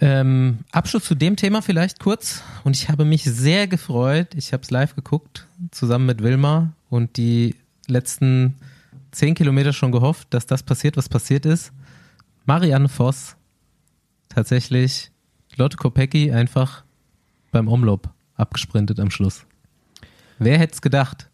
[0.00, 2.42] Ähm, Abschluss zu dem Thema vielleicht kurz.
[2.62, 4.34] Und ich habe mich sehr gefreut.
[4.34, 8.56] Ich habe es live geguckt, zusammen mit Wilma und die letzten
[9.14, 11.72] zehn Kilometer schon gehofft, dass das passiert, was passiert ist.
[12.44, 13.36] Marianne Voss
[14.28, 15.10] tatsächlich
[15.56, 16.84] Lotte Kopecki einfach
[17.52, 19.46] beim Omloop abgesprintet am Schluss.
[20.38, 21.30] Wer hätte es gedacht?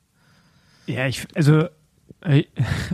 [0.87, 1.69] Ja, ich, also
[2.23, 2.45] äh,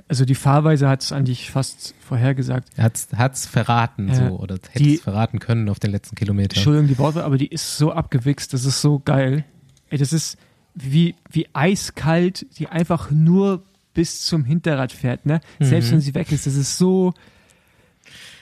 [0.08, 2.68] also die Fahrweise hat es eigentlich fast vorhergesagt.
[2.76, 6.56] Er hat es verraten, äh, so, oder hätte es verraten können auf den letzten Kilometern.
[6.56, 9.44] Entschuldigung, die Worte, aber die ist so abgewichst, das ist so geil.
[9.88, 10.38] Ey, das ist
[10.74, 13.64] wie, wie eiskalt, die einfach nur
[13.96, 15.40] bis zum Hinterrad fährt, ne?
[15.58, 15.64] Mhm.
[15.64, 17.14] Selbst wenn sie weg ist, das ist so.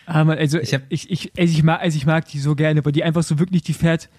[0.05, 2.93] Also ich, hab, ich, ich, also ich, mag, also ich mag die so gerne, weil
[2.93, 4.11] die einfach so wirklich, die fährt,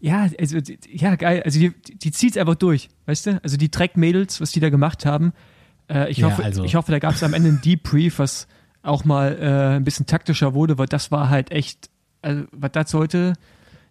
[0.00, 3.40] ja, also, ja, geil, also die, die zieht es einfach durch, weißt du?
[3.42, 5.32] Also die Track-Mädels, was die da gemacht haben,
[5.88, 6.62] äh, ich, ja, hoffe, also.
[6.62, 8.46] ich hoffe, da gab es am Ende ein Debrief, was
[8.82, 11.88] auch mal äh, ein bisschen taktischer wurde, weil das war halt echt,
[12.20, 13.32] also, was das sollte,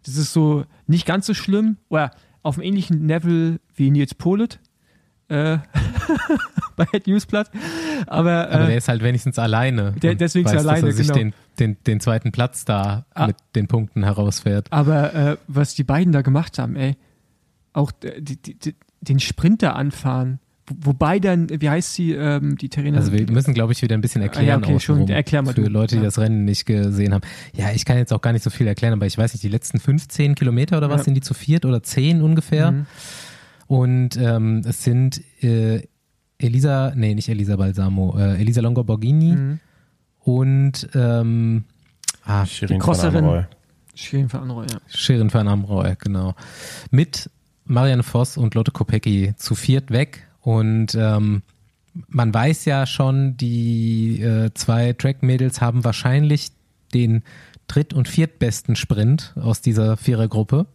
[0.05, 2.11] das ist so nicht ganz so schlimm, oder
[2.43, 4.59] auf einem ähnlichen Level wie Nils Polit
[5.29, 5.59] äh,
[6.75, 7.49] bei Head Newsblatt.
[8.07, 9.93] Aber, äh, Aber der ist halt wenigstens alleine.
[10.01, 11.19] Der, deswegen weiß, ist er alleine, dass er sich genau.
[11.19, 14.67] den, den, den zweiten Platz da ah, mit den Punkten herausfährt.
[14.71, 16.95] Aber äh, was die beiden da gemacht haben, ey,
[17.73, 20.39] auch die, die, die, den Sprinter anfahren,
[20.81, 22.97] Wobei dann, wie heißt sie, ähm, die Terena?
[22.97, 24.63] Also wir müssen, glaube ich, wieder ein bisschen erklären.
[24.63, 25.69] Ah, ja, okay, schon, erklär mal für du.
[25.69, 26.05] Leute, die ja.
[26.05, 27.23] das Rennen nicht gesehen haben.
[27.55, 29.49] Ja, ich kann jetzt auch gar nicht so viel erklären, aber ich weiß nicht, die
[29.49, 31.03] letzten 15 Kilometer oder was ja.
[31.05, 32.71] sind die zu viert oder zehn ungefähr?
[32.71, 32.85] Mhm.
[33.69, 35.83] Und ähm, es sind äh,
[36.39, 39.59] Elisa, nee, nicht Elisa Balsamo, äh, Elisa Longo Borghini mhm.
[40.21, 41.65] und ähm,
[42.25, 43.45] ah, Shirin die Crosserin.
[43.93, 44.79] Shirin van Amroy, ja.
[44.87, 46.33] Shirin van Amroy, genau.
[46.89, 47.29] Mit
[47.65, 51.43] Marianne Voss und Lotte Kopecki zu viert weg und ähm,
[52.07, 56.49] man weiß ja schon, die äh, zwei Track-Mädels haben wahrscheinlich
[56.95, 57.21] den
[57.67, 60.65] dritt- und viertbesten Sprint aus dieser Vierergruppe.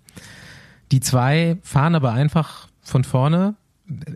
[0.92, 3.54] Die zwei fahren aber einfach von vorne,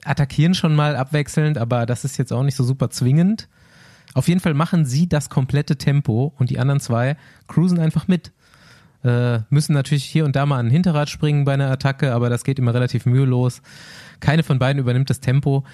[0.04, 3.48] attackieren schon mal abwechselnd, aber das ist jetzt auch nicht so super zwingend.
[4.14, 8.32] Auf jeden Fall machen sie das komplette Tempo und die anderen zwei cruisen einfach mit.
[9.04, 12.30] Äh, müssen natürlich hier und da mal an ein Hinterrad springen bei einer Attacke, aber
[12.30, 13.62] das geht immer relativ mühelos.
[14.20, 15.64] Keine von beiden übernimmt das Tempo.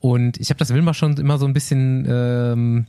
[0.00, 2.86] Und ich habe das Wilma schon immer so ein bisschen ähm,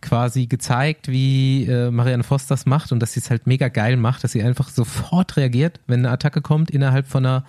[0.00, 3.96] quasi gezeigt, wie äh, Marianne Voss das macht und dass sie es halt mega geil
[3.96, 7.44] macht, dass sie einfach sofort reagiert, wenn eine Attacke kommt, innerhalb von einer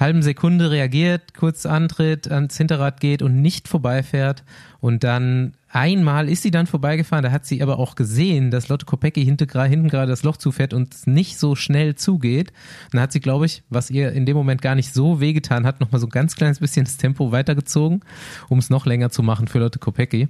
[0.00, 4.42] halben Sekunde reagiert, kurz antritt, ans Hinterrad geht und nicht vorbeifährt.
[4.80, 8.86] Und dann einmal ist sie dann vorbeigefahren, da hat sie aber auch gesehen, dass Lotte
[8.86, 12.52] Kopecki hinten gerade das Loch zufährt und es nicht so schnell zugeht.
[12.92, 15.80] dann hat sie, glaube ich, was ihr in dem Moment gar nicht so wehgetan hat,
[15.80, 18.00] nochmal so ein ganz kleines bisschen das Tempo weitergezogen,
[18.48, 20.28] um es noch länger zu machen für Lotte Kopecki.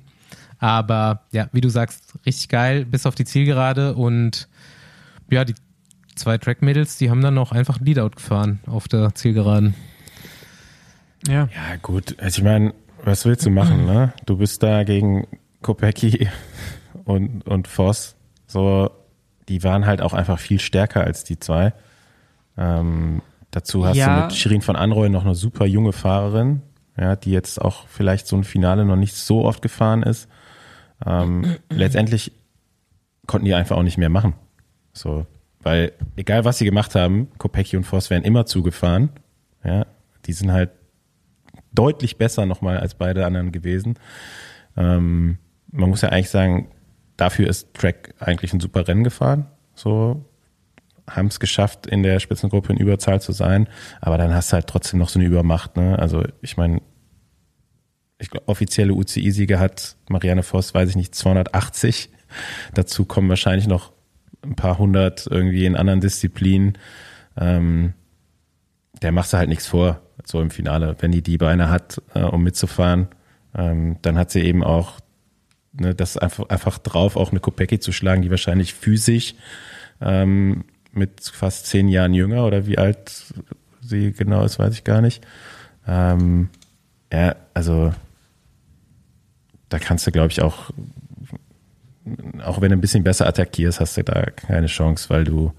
[0.59, 4.49] Aber ja, wie du sagst, richtig geil, bis auf die Zielgerade und
[5.31, 5.55] ja, die
[6.21, 9.75] zwei Track-Mädels, die haben dann auch einfach ein Leadout gefahren auf der Zielgeraden.
[11.27, 11.49] Ja.
[11.55, 12.17] Ja, gut.
[12.19, 14.13] Also ich meine, was willst du machen, ne?
[14.27, 15.27] Du bist da gegen
[15.63, 16.29] Kopecki
[17.05, 18.17] und, und Voss.
[18.47, 18.91] So,
[19.49, 21.73] die waren halt auch einfach viel stärker als die zwei.
[22.57, 24.15] Ähm, dazu hast ja.
[24.15, 26.63] du mit Shirin von Anroy noch eine super junge Fahrerin,
[26.97, 30.29] ja, die jetzt auch vielleicht so ein Finale noch nicht so oft gefahren ist.
[31.05, 32.33] Ähm, letztendlich
[33.27, 34.35] konnten die einfach auch nicht mehr machen.
[34.93, 35.27] So,
[35.63, 39.11] weil egal was sie gemacht haben, Kopecki und Voss wären immer zugefahren.
[39.65, 39.87] Ja,
[40.27, 40.71] die sind halt
[41.73, 43.99] deutlich besser nochmal als beide anderen gewesen.
[44.77, 45.39] Ähm,
[45.71, 46.69] man muss ja eigentlich sagen,
[47.17, 49.47] dafür ist Track eigentlich ein super Rennen gefahren.
[49.75, 50.25] So
[51.09, 53.69] haben es geschafft, in der Spitzengruppe in Überzahl zu sein,
[54.01, 55.77] aber dann hast du halt trotzdem noch so eine Übermacht.
[55.77, 55.99] Ne?
[55.99, 56.81] Also ich meine,
[58.19, 62.11] ich glaube, offizielle UCI-Sieger hat Marianne Voss, weiß ich nicht, 280.
[62.75, 63.93] Dazu kommen wahrscheinlich noch
[64.43, 66.79] ein paar hundert irgendwie in anderen Disziplinen.
[67.37, 67.95] Ähm,
[69.03, 70.97] der macht halt nichts vor, so im Finale.
[70.99, 73.09] Wenn die die Beine hat, äh, um mitzufahren,
[73.55, 75.01] ähm, dann hat sie eben auch
[75.73, 79.35] ne, das einfach, einfach drauf, auch eine Kopecki zu schlagen, die wahrscheinlich physisch
[80.01, 83.33] ähm, mit fast zehn Jahren jünger oder wie alt
[83.81, 85.25] sie genau ist, weiß ich gar nicht.
[85.87, 86.49] Ähm,
[87.13, 87.93] ja, also
[89.69, 90.71] da kannst du, glaube ich, auch
[92.43, 95.53] auch wenn du ein bisschen besser attackierst, hast du da keine Chance, weil du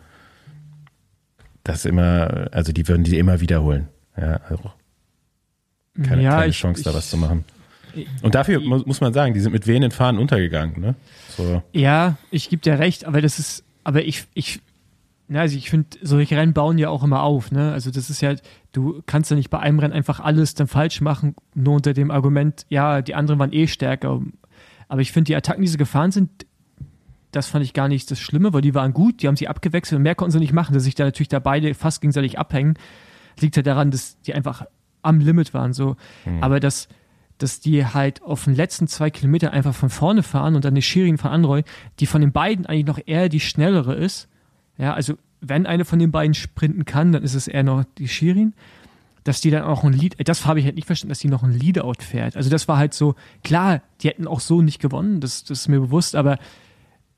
[1.64, 3.88] das immer, also die würden die immer wiederholen.
[4.18, 4.72] Ja, also
[6.02, 7.46] keine, ja, keine ich, Chance, ich, da was zu machen.
[8.22, 10.96] Und dafür muss man sagen, die sind mit wehenden Fahnen untergegangen, ne?
[11.36, 11.62] So.
[11.74, 14.62] Ja, ich gebe dir recht, aber das ist, aber ich, ich,
[15.28, 17.74] na, also ich finde, solche Rennen bauen ja auch immer auf, ne?
[17.74, 18.36] Also das ist ja,
[18.72, 22.12] du kannst ja nicht bei einem Rennen einfach alles dann falsch machen, nur unter dem
[22.12, 24.22] Argument, ja, die anderen waren eh stärker.
[24.92, 26.46] Aber ich finde, die Attacken, die sie gefahren sind,
[27.32, 29.96] das fand ich gar nicht das Schlimme, weil die waren gut, die haben sie abgewechselt
[29.96, 32.74] und mehr konnten sie nicht machen, dass sich da natürlich da beide fast gegenseitig abhängen.
[33.40, 34.66] Liegt ja daran, dass die einfach
[35.02, 35.96] am Limit waren, so.
[36.26, 36.44] Mhm.
[36.44, 36.90] Aber dass,
[37.38, 40.82] dass die halt auf den letzten zwei Kilometer einfach von vorne fahren und dann eine
[40.82, 41.64] Shirin von Anroy,
[42.02, 44.28] die von den beiden eigentlich noch eher die schnellere ist.
[44.78, 48.10] Ja, also wenn eine von den beiden sprinten kann, dann ist es eher noch die
[48.10, 48.56] Shirin
[49.24, 51.44] dass die dann auch ein Lead, das habe ich halt nicht verstanden, dass die noch
[51.44, 52.36] ein Leadout fährt.
[52.36, 55.68] Also das war halt so, klar, die hätten auch so nicht gewonnen, das, das ist
[55.68, 56.40] mir bewusst, aber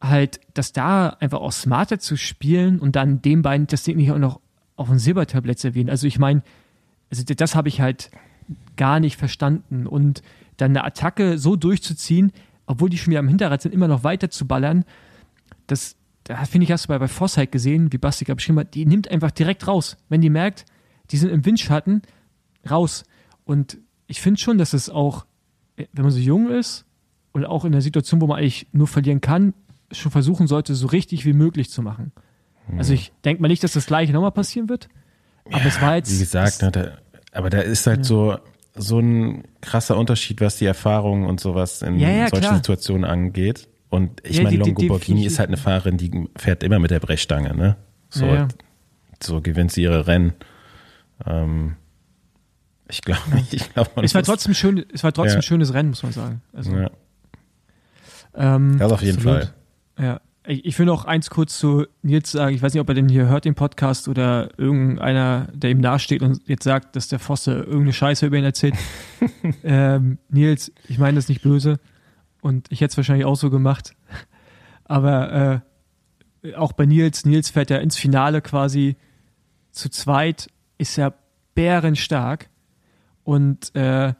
[0.01, 4.11] halt, dass da einfach auch smarter zu spielen und dann dem beiden das Ding nicht
[4.11, 4.41] auch noch
[4.75, 5.89] auf ein Silbertablett servieren.
[5.89, 6.43] Also ich meine,
[7.09, 8.11] also das habe ich halt
[8.75, 9.87] gar nicht verstanden.
[9.87, 10.21] Und
[10.57, 12.31] dann eine Attacke so durchzuziehen,
[12.65, 14.85] obwohl die schon wieder am Hinterrad sind, immer noch weiter zu ballern,
[15.67, 18.59] das, da finde ich, hast du bei, bei Voss halt gesehen, wie Basti gerade beschrieben
[18.59, 19.97] hat, die nimmt einfach direkt raus.
[20.09, 20.65] Wenn die merkt,
[21.11, 22.01] die sind im Windschatten
[22.69, 23.03] raus.
[23.45, 25.25] Und ich finde schon, dass es auch,
[25.75, 26.85] wenn man so jung ist
[27.31, 29.53] und auch in der Situation, wo man eigentlich nur verlieren kann,
[29.91, 32.11] schon versuchen sollte, so richtig wie möglich zu machen.
[32.67, 32.77] Hm.
[32.77, 34.89] Also ich denke mal nicht, dass das gleiche nochmal passieren wird.
[35.45, 36.13] Aber ja, es war jetzt.
[36.13, 36.97] Wie gesagt, ne, da,
[37.31, 38.03] aber da ist halt ja.
[38.03, 38.37] so,
[38.75, 42.55] so ein krasser Unterschied, was die Erfahrungen und sowas in ja, solchen klar.
[42.55, 43.67] Situationen angeht.
[43.89, 47.55] Und ich meine, Longo Borghini ist halt eine Fahrerin, die fährt immer mit der Brechstange,
[47.55, 47.77] ne?
[48.09, 48.47] So,
[49.21, 50.33] so gewinnt sie ihre Rennen.
[51.25, 51.75] Ähm,
[52.87, 53.21] ich glaube,
[53.51, 55.39] ich glaube, es war trotzdem schön, es war trotzdem ja.
[55.39, 56.41] ein schönes Rennen, muss man sagen.
[56.53, 56.89] Also, ja.
[58.35, 59.43] ähm, das auf jeden absolut.
[59.95, 60.05] Fall.
[60.05, 60.21] Ja.
[60.45, 62.53] Ich, ich will noch eins kurz zu Nils sagen.
[62.53, 66.21] Ich weiß nicht, ob er den hier hört, den Podcast, oder irgendeiner, der ihm nahesteht
[66.21, 68.75] und jetzt sagt, dass der Fosse irgendeine Scheiße über ihn erzählt.
[69.63, 71.79] ähm, Nils, ich meine das nicht böse
[72.41, 73.95] und ich hätte es wahrscheinlich auch so gemacht.
[74.83, 75.63] Aber
[76.43, 78.97] äh, auch bei Nils, Nils fährt ja ins Finale quasi
[79.71, 81.13] zu zweit ist er
[81.55, 82.49] bärenstark
[83.23, 84.13] und äh,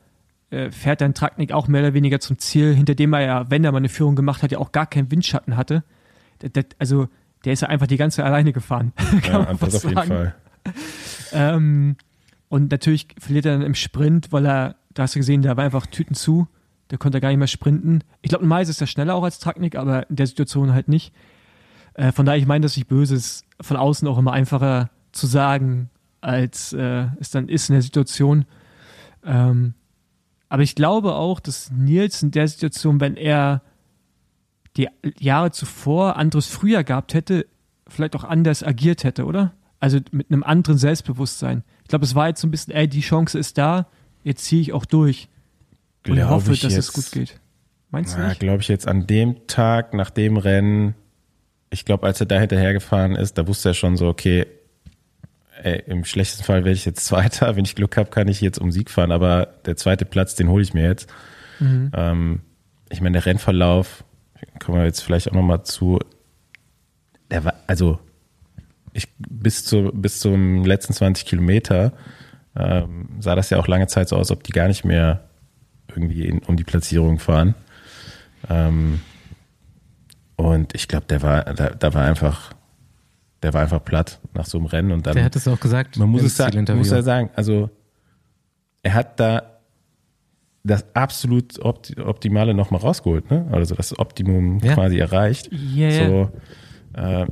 [0.50, 3.64] äh, fährt dann Traknik auch mehr oder weniger zum Ziel, hinter dem er ja, wenn
[3.64, 5.84] er mal eine Führung gemacht hat, ja auch gar keinen Windschatten hatte.
[6.40, 7.08] Das, das, also
[7.44, 8.94] der ist ja einfach die ganze Zeit alleine gefahren.
[9.24, 10.36] ja, das auf jeden Fall.
[11.34, 11.98] Ähm,
[12.48, 15.64] und natürlich verliert er dann im Sprint, weil er, da hast du gesehen, der war
[15.64, 16.48] einfach Tüten zu.
[16.92, 18.04] Der konnte gar nicht mehr sprinten.
[18.22, 21.12] Ich glaube, normalerweise ist er schneller auch als Traknik, aber in der Situation halt nicht.
[21.96, 25.26] Äh, von daher, ich meine das nicht böse, ist von außen auch immer einfacher zu
[25.26, 25.90] sagen,
[26.24, 28.46] als äh, es dann ist in der Situation.
[29.26, 29.74] Ähm,
[30.50, 33.62] aber ich glaube auch, dass Nils in der Situation, wenn er
[34.78, 34.88] die
[35.20, 37.46] Jahre zuvor anderes früher gehabt hätte,
[37.88, 39.54] vielleicht auch anders agiert hätte, oder?
[39.80, 41.64] Also mit einem anderen Selbstbewusstsein.
[41.84, 43.88] Ich glaube, es war jetzt so ein bisschen, ey, die Chance ist da,
[44.24, 45.28] jetzt ziehe ich auch durch.
[46.08, 47.40] Und Glaub hoffe, dass es jetzt- gut geht.
[47.92, 50.96] Meinst du Ja, glaube ich jetzt an dem Tag, nach dem Rennen,
[51.70, 54.48] ich glaube, als er da hinterhergefahren ist, da wusste er schon so, okay,
[55.64, 57.56] ey, im schlechtesten Fall werde ich jetzt Zweiter.
[57.56, 60.50] Wenn ich Glück habe, kann ich jetzt um Sieg fahren, aber der zweite Platz, den
[60.50, 61.12] hole ich mir jetzt.
[61.60, 61.92] Mhm.
[61.94, 62.42] Ähm,
[62.90, 64.04] ich meine, der Rennverlauf,
[64.60, 66.00] kommen wir jetzt vielleicht auch nochmal zu,
[67.32, 68.00] der war, also
[68.94, 71.94] ich bis zu bis zum letzten 20 Kilometer
[72.56, 75.24] ähm, sah das ja auch lange Zeit so aus, ob die gar nicht mehr
[75.88, 77.56] irgendwie in, um die Platzierung fahren.
[78.50, 79.02] Ähm,
[80.36, 82.54] und ich glaube, der war, da, da war einfach,
[83.44, 85.14] der war einfach platt nach so einem Rennen und dann.
[85.16, 85.98] Der hat es auch gesagt.
[85.98, 87.70] man muss es sagen, muss ja sagen, also
[88.82, 89.44] er hat da
[90.64, 93.48] das absolut opti optimale nochmal rausgeholt, ne?
[93.52, 94.74] Also das Optimum Ja.
[94.76, 95.50] quasi erreicht.
[95.52, 96.08] Ja.
[96.08, 96.30] So,
[96.94, 97.26] äh,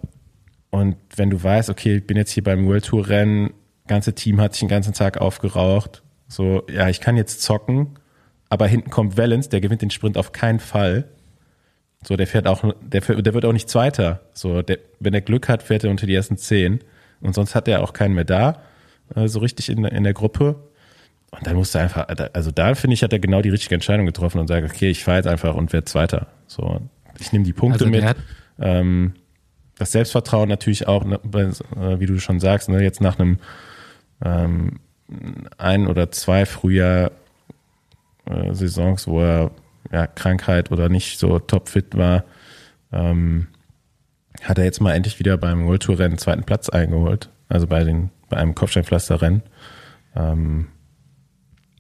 [0.69, 3.51] und wenn du weißt, okay, ich bin jetzt hier beim World Tour Rennen,
[3.87, 7.99] ganze Team hat sich den ganzen Tag aufgeraucht, so, ja, ich kann jetzt zocken,
[8.49, 11.07] aber hinten kommt Valens, der gewinnt den Sprint auf keinen Fall.
[12.03, 14.21] So, der fährt auch, der, der wird auch nicht Zweiter.
[14.33, 16.79] So, der, wenn er Glück hat, fährt er unter die ersten zehn.
[17.21, 18.61] Und sonst hat er auch keinen mehr da,
[19.15, 20.55] äh, so richtig in, in der Gruppe.
[21.29, 24.05] Und dann musste er einfach, also da finde ich, hat er genau die richtige Entscheidung
[24.05, 26.27] getroffen und sagt, okay, ich fahre jetzt einfach und werde Zweiter.
[26.47, 26.81] So,
[27.19, 28.15] ich nehme die Punkte Also mit.
[28.59, 29.13] Ähm,
[29.77, 33.39] das Selbstvertrauen natürlich auch, ne, äh, wie du schon sagst, ne, jetzt nach einem
[34.23, 34.79] ähm,
[35.57, 37.11] ein oder zwei Frühjahr
[38.25, 39.51] äh, Saisons, wo er
[39.91, 42.23] ja, Krankheit oder nicht so topfit war,
[42.91, 43.47] ähm,
[44.41, 47.29] hat er jetzt mal endlich wieder beim World Tour Rennen zweiten Platz eingeholt.
[47.49, 49.43] Also bei den, bei einem Kopfsteinpflasterrennen.
[50.15, 50.67] Ähm,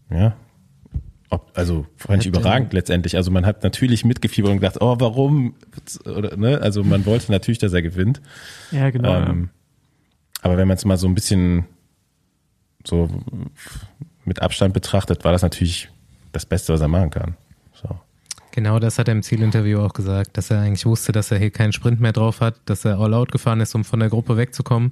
[0.09, 0.35] ja.
[1.29, 3.15] Ob, also fand ich überragend letztendlich.
[3.15, 5.55] Also man hat natürlich mitgefiebert und gedacht, oh, warum?
[6.05, 6.59] Oder, ne?
[6.61, 8.21] Also man wollte natürlich, dass er gewinnt.
[8.71, 9.15] Ja, genau.
[9.15, 9.49] Ähm,
[10.41, 11.65] aber wenn man es mal so ein bisschen
[12.85, 13.09] so
[14.25, 15.89] mit Abstand betrachtet, war das natürlich
[16.33, 17.37] das Beste, was er machen kann.
[18.53, 21.51] Genau das hat er im Zielinterview auch gesagt, dass er eigentlich wusste, dass er hier
[21.51, 24.35] keinen Sprint mehr drauf hat, dass er all out gefahren ist, um von der Gruppe
[24.37, 24.91] wegzukommen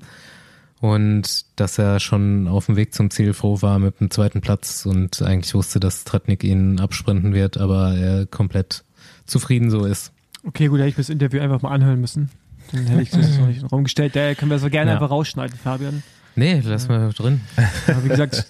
[0.81, 4.85] und dass er schon auf dem Weg zum Ziel froh war mit dem zweiten Platz
[4.85, 8.83] und eigentlich wusste, dass Tratnik ihn absprinten wird, aber er komplett
[9.25, 10.13] zufrieden so ist.
[10.45, 12.29] Okay, gut, hätte ich mir das Interview einfach mal anhören müssen.
[12.71, 14.15] Dann hätte ich das noch nicht in den Raum gestellt.
[14.15, 14.95] Da können wir so gerne Ja.
[14.97, 16.01] einfach rausschneiden, Fabian.
[16.35, 17.41] Nee, lass mal drin.
[17.87, 18.47] Aber wie gesagt,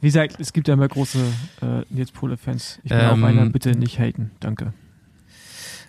[0.00, 1.18] wie gesagt, es gibt ja immer große
[1.62, 2.78] äh, Nils Pole-Fans.
[2.82, 4.30] Ich bin Ähm, auch einer, bitte nicht haten.
[4.40, 4.72] Danke.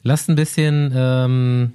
[0.04, 1.74] Lasst ein bisschen, ähm,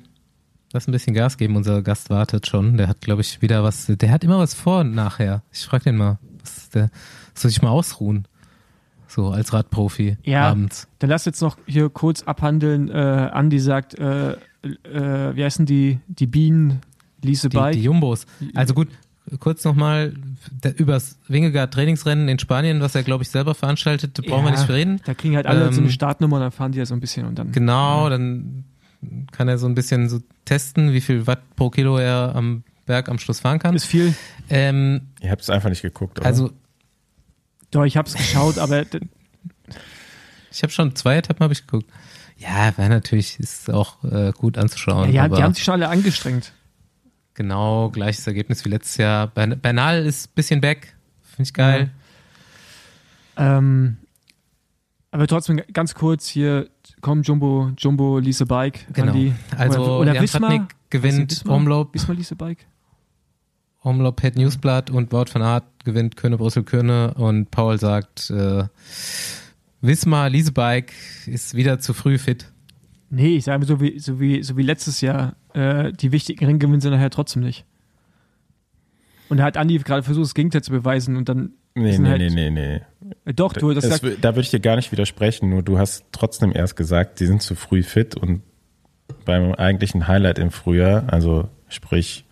[0.72, 1.56] lasst ein bisschen Gas geben.
[1.56, 2.76] Unser Gast wartet schon.
[2.76, 3.86] Der hat, glaube ich, wieder was.
[3.86, 5.42] Der hat immer was vor und nachher.
[5.52, 6.18] Ich frage den mal.
[6.40, 6.90] Was der,
[7.34, 8.26] soll ich mal ausruhen?
[9.08, 10.48] So als Radprofi Ja.
[10.50, 10.88] abends.
[10.98, 12.88] Dann lass jetzt noch hier kurz abhandeln.
[12.88, 12.92] Äh,
[13.32, 14.36] Andi sagt, äh, äh,
[15.36, 16.80] wie heißen die, die Bienen,
[17.22, 17.74] Lise Die, Bike.
[17.74, 18.26] die Jumbos.
[18.54, 18.88] Also gut,
[19.38, 20.14] kurz nochmal
[20.76, 24.56] übers Wingegaard Trainingsrennen in Spanien, was er, glaube ich, selber veranstaltet, da brauchen wir Ja.
[24.56, 25.00] nicht für reden.
[25.04, 27.00] da kriegen halt alle Ähm, so eine Startnummer und dann fahren die ja so ein
[27.00, 27.52] bisschen und dann.
[27.52, 28.64] Genau, dann
[29.32, 33.08] kann er so ein bisschen so testen, wie viel Watt pro Kilo er am Berg
[33.08, 33.74] am Schluss fahren kann.
[33.74, 34.14] Ist viel.
[34.50, 36.26] Ähm, Ihr habt es einfach nicht geguckt, oder?
[36.26, 36.50] also
[37.70, 38.84] Doch, ich hab's geschaut, aber
[40.50, 41.86] Ich habe schon zwei Etappen habe ich geguckt.
[42.36, 45.12] Ja, war natürlich ist auch äh, gut anzuschauen.
[45.12, 46.52] ja, aber die haben sich schon alle angestrengt.
[47.34, 49.26] Genau gleiches Ergebnis wie letztes Jahr.
[49.28, 51.90] Bern- Bernal ist ein bisschen back, finde ich geil.
[53.36, 53.96] Ähm,
[55.10, 56.68] aber trotzdem ganz kurz hier,
[57.00, 59.12] komm, Jumbo, Jumbo, Lise Bike, Genau.
[59.12, 59.32] Andi.
[59.56, 61.56] Also oder, oder Wismar, gewinnt Wismar?
[61.56, 62.66] Omloop, Wismar Lise Bike.
[63.82, 68.64] Omloop hat Newsblatt und Wout van Aert gewinnt Köne Brüssel Köne und Paul sagt, äh,
[69.80, 70.92] Wismar Liesebike
[71.26, 72.51] ist wieder zu früh fit.
[73.14, 76.58] Nee, ich sage so wie, so wie, so wie letztes Jahr, äh, die wichtigen Ringe
[76.58, 77.66] gewinnen sie nachher trotzdem nicht.
[79.28, 82.18] Und da hat Andi gerade versucht, das Gegenteil zu beweisen und dann nee, nee, halt-
[82.20, 82.80] nee, nee, nee.
[83.26, 85.78] Äh, doch, du, das sagt, w- da würde ich dir gar nicht widersprechen, nur du
[85.78, 88.40] hast trotzdem erst gesagt, sie sind zu früh fit und
[89.26, 92.24] beim eigentlichen Highlight im Frühjahr, also sprich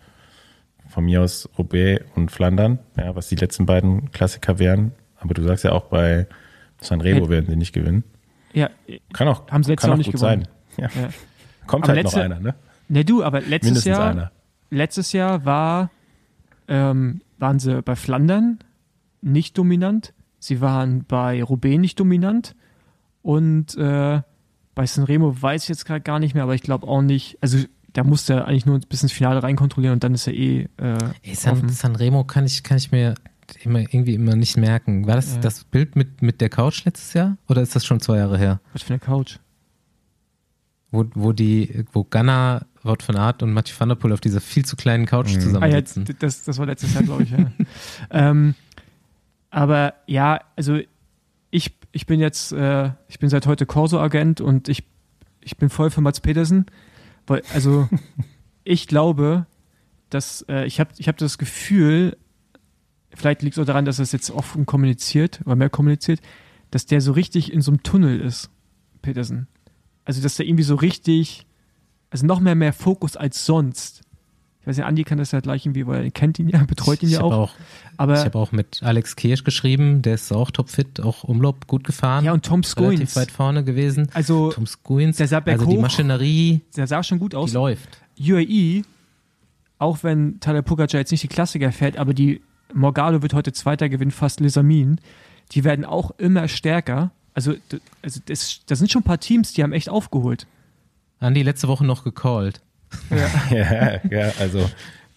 [0.89, 5.43] von mir aus Roubaix und Flandern, ja, was die letzten beiden Klassiker wären, aber du
[5.43, 6.27] sagst ja auch bei
[6.79, 8.03] Sanremo werden sie nicht gewinnen.
[8.53, 8.69] ja,
[9.13, 10.43] Kann auch, Haben sie letztes kann Jahr auch nicht gewonnen.
[10.45, 10.47] sein.
[10.77, 10.89] Ja.
[10.95, 11.09] ja.
[11.67, 12.55] Kommt Aber halt noch letzte- einer, ne?
[12.89, 14.31] Ne, du, aber letztes Mindestens Jahr, einer.
[14.69, 15.89] letztes Jahr war,
[16.67, 18.59] ähm, waren sie bei Flandern
[19.21, 20.13] nicht dominant.
[20.39, 22.55] Sie waren bei Roubaix nicht dominant.
[23.21, 24.21] Und äh,
[24.75, 27.37] bei Sanremo weiß ich jetzt gerade gar nicht mehr, aber ich glaube auch nicht.
[27.41, 27.59] Also
[27.93, 30.97] da musste er eigentlich nur bis ins Finale reinkontrollieren und dann ist er eh äh,
[31.23, 31.69] Ey, San.
[31.69, 33.15] Sanremo kann ich, kann ich mir
[33.63, 35.05] immer, irgendwie immer nicht merken.
[35.07, 35.41] War das Ja.
[35.41, 38.59] das Bild mit, mit der Couch letztes Jahr oder ist das schon zwei Jahre her?
[38.73, 39.37] Was für eine Couch.
[40.91, 44.41] Wo, wo die, wo Ghana Wout van Aert und Mathieu van der Poel auf dieser
[44.41, 46.05] viel zu kleinen Couch Ah, ja, zusammensitzen.
[46.05, 47.29] d- das, das war letztes Jahr, glaube ich.
[47.31, 47.51] Ja.
[48.09, 48.55] ähm,
[49.49, 50.79] aber ja, also
[51.51, 54.83] ich, ich bin jetzt, äh, ich bin seit heute Corso-Agent und ich,
[55.41, 56.65] ich bin voll für Mats Petersen.
[57.27, 57.87] Weil, also
[58.63, 59.45] ich glaube,
[60.09, 62.17] dass äh, ich habe ich hab das Gefühl,
[63.13, 66.19] vielleicht liegt es auch daran, dass er es jetzt offen kommuniziert oder mehr kommuniziert,
[66.71, 68.49] dass der so richtig in so einem Tunnel ist,
[69.01, 69.47] Petersen.
[70.05, 71.45] Also dass der irgendwie so richtig,
[72.09, 74.01] also noch mehr mehr Fokus als sonst.
[74.61, 77.01] Ich weiß nicht, Andi kann das ja gleich irgendwie, weil er kennt ihn ja, betreut
[77.01, 77.31] ihn ich ja auch.
[77.31, 77.53] auch,
[77.97, 81.83] Aber ich habe auch mit Alex Kirsch geschrieben, der ist auch topfit, auch Umlauf gut
[81.83, 82.23] gefahren.
[82.25, 84.09] ja, und Tom ist relativ weit vorne gewesen.
[84.13, 85.81] Also Tom Scoins, der sah also die berghoch.
[85.81, 87.53] Maschinerie, der sah schon gut die aus.
[87.53, 87.89] läuft.
[88.19, 88.83] UAE,
[89.79, 92.41] auch wenn Tadej Pogacar jetzt nicht die Klassiker fährt, aber die
[92.71, 95.01] Morgado wird heute Zweiter gewinnen, fast Lesamin.
[95.53, 97.11] Die werden auch immer stärker.
[97.33, 97.55] Also,
[98.01, 100.47] also das, das sind schon ein paar Teams, die haben echt aufgeholt.
[101.19, 102.61] Andi letzte Woche noch gecallt.
[103.49, 104.69] ja, ja, also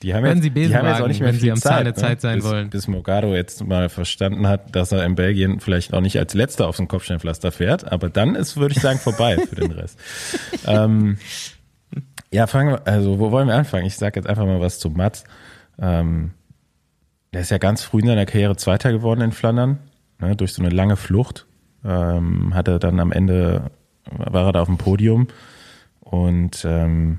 [0.05, 1.53] die haben, Wenn jetzt, Sie Besen die haben jetzt auch nicht mehr wenn Sie viel
[1.53, 1.99] am Zeit, Zahn der ne?
[1.99, 2.71] Zeit sein bis, wollen.
[2.71, 6.69] Bis Mogado jetzt mal verstanden hat, dass er in Belgien vielleicht auch nicht als letzter
[6.69, 9.99] auf dem Kopfsteinpflaster fährt, aber dann ist, würde ich sagen, vorbei für den Rest.
[10.67, 11.17] ähm,
[12.31, 13.87] ja, fangen wir, also wo wollen wir anfangen?
[13.87, 15.25] Ich sage jetzt einfach mal was zu Mats.
[15.79, 16.33] Ähm,
[17.33, 19.79] der ist ja ganz früh in seiner Karriere Zweiter geworden in Flandern,
[20.21, 21.47] ne, durch so eine lange Flucht.
[21.85, 23.71] Ähm, hat er dann am Ende,
[24.11, 25.29] war er da auf dem Podium
[26.01, 27.19] und ähm,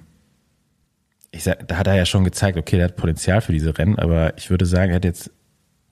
[1.31, 3.99] ich sag, da hat er ja schon gezeigt, okay, der hat Potenzial für diese Rennen,
[3.99, 5.31] aber ich würde sagen, er hat jetzt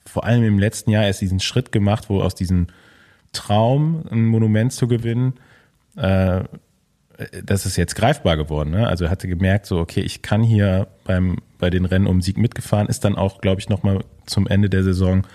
[0.06, 2.68] vor allem im letzten Jahr erst diesen Schritt gemacht, wo aus diesem
[3.32, 5.34] Traum ein Monument zu gewinnen,
[5.96, 6.44] äh,
[7.44, 8.72] das ist jetzt greifbar geworden.
[8.72, 8.88] Ne?
[8.88, 12.38] Also er hatte gemerkt, so okay, ich kann hier beim bei den Rennen um Sieg
[12.38, 15.26] mitgefahren, ist dann auch, glaube ich, noch mal zum Ende der Saison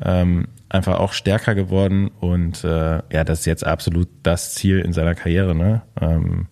[0.00, 4.92] ähm, einfach auch stärker geworden und äh, ja, das ist jetzt absolut das Ziel in
[4.92, 5.82] seiner Karriere, ne?
[6.00, 6.46] Ähm,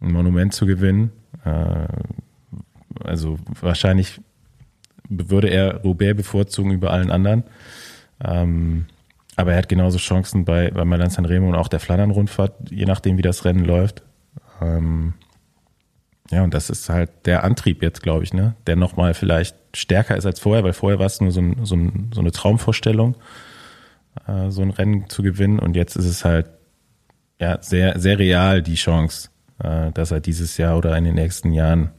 [0.00, 1.10] ein Monument zu gewinnen.
[1.44, 1.86] Äh,
[3.02, 4.20] also wahrscheinlich
[5.08, 7.44] würde er Roubaix bevorzugen über allen anderen.
[8.22, 8.86] Ähm,
[9.36, 13.18] aber er hat genauso Chancen bei, bei Milan Sanremo und auch der Flandern-Rundfahrt, je nachdem,
[13.18, 14.02] wie das Rennen läuft.
[14.60, 15.14] Ähm,
[16.30, 18.54] ja, und das ist halt der Antrieb jetzt, glaube ich, ne?
[18.66, 21.76] der nochmal vielleicht stärker ist als vorher, weil vorher war es nur so, ein, so,
[21.76, 23.16] ein, so eine Traumvorstellung,
[24.26, 25.58] äh, so ein Rennen zu gewinnen.
[25.58, 26.48] Und jetzt ist es halt
[27.38, 31.52] ja sehr, sehr real die Chance, äh, dass er dieses Jahr oder in den nächsten
[31.52, 31.90] Jahren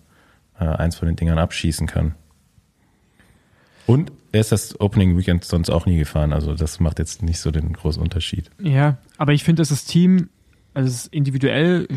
[0.59, 2.15] äh, eins von den Dingern abschießen kann.
[3.85, 7.39] Und er ist das Opening Weekend sonst auch nie gefahren, also das macht jetzt nicht
[7.39, 8.49] so den großen Unterschied.
[8.59, 10.29] Ja, aber ich finde, dass das Team,
[10.73, 11.87] also ist individuell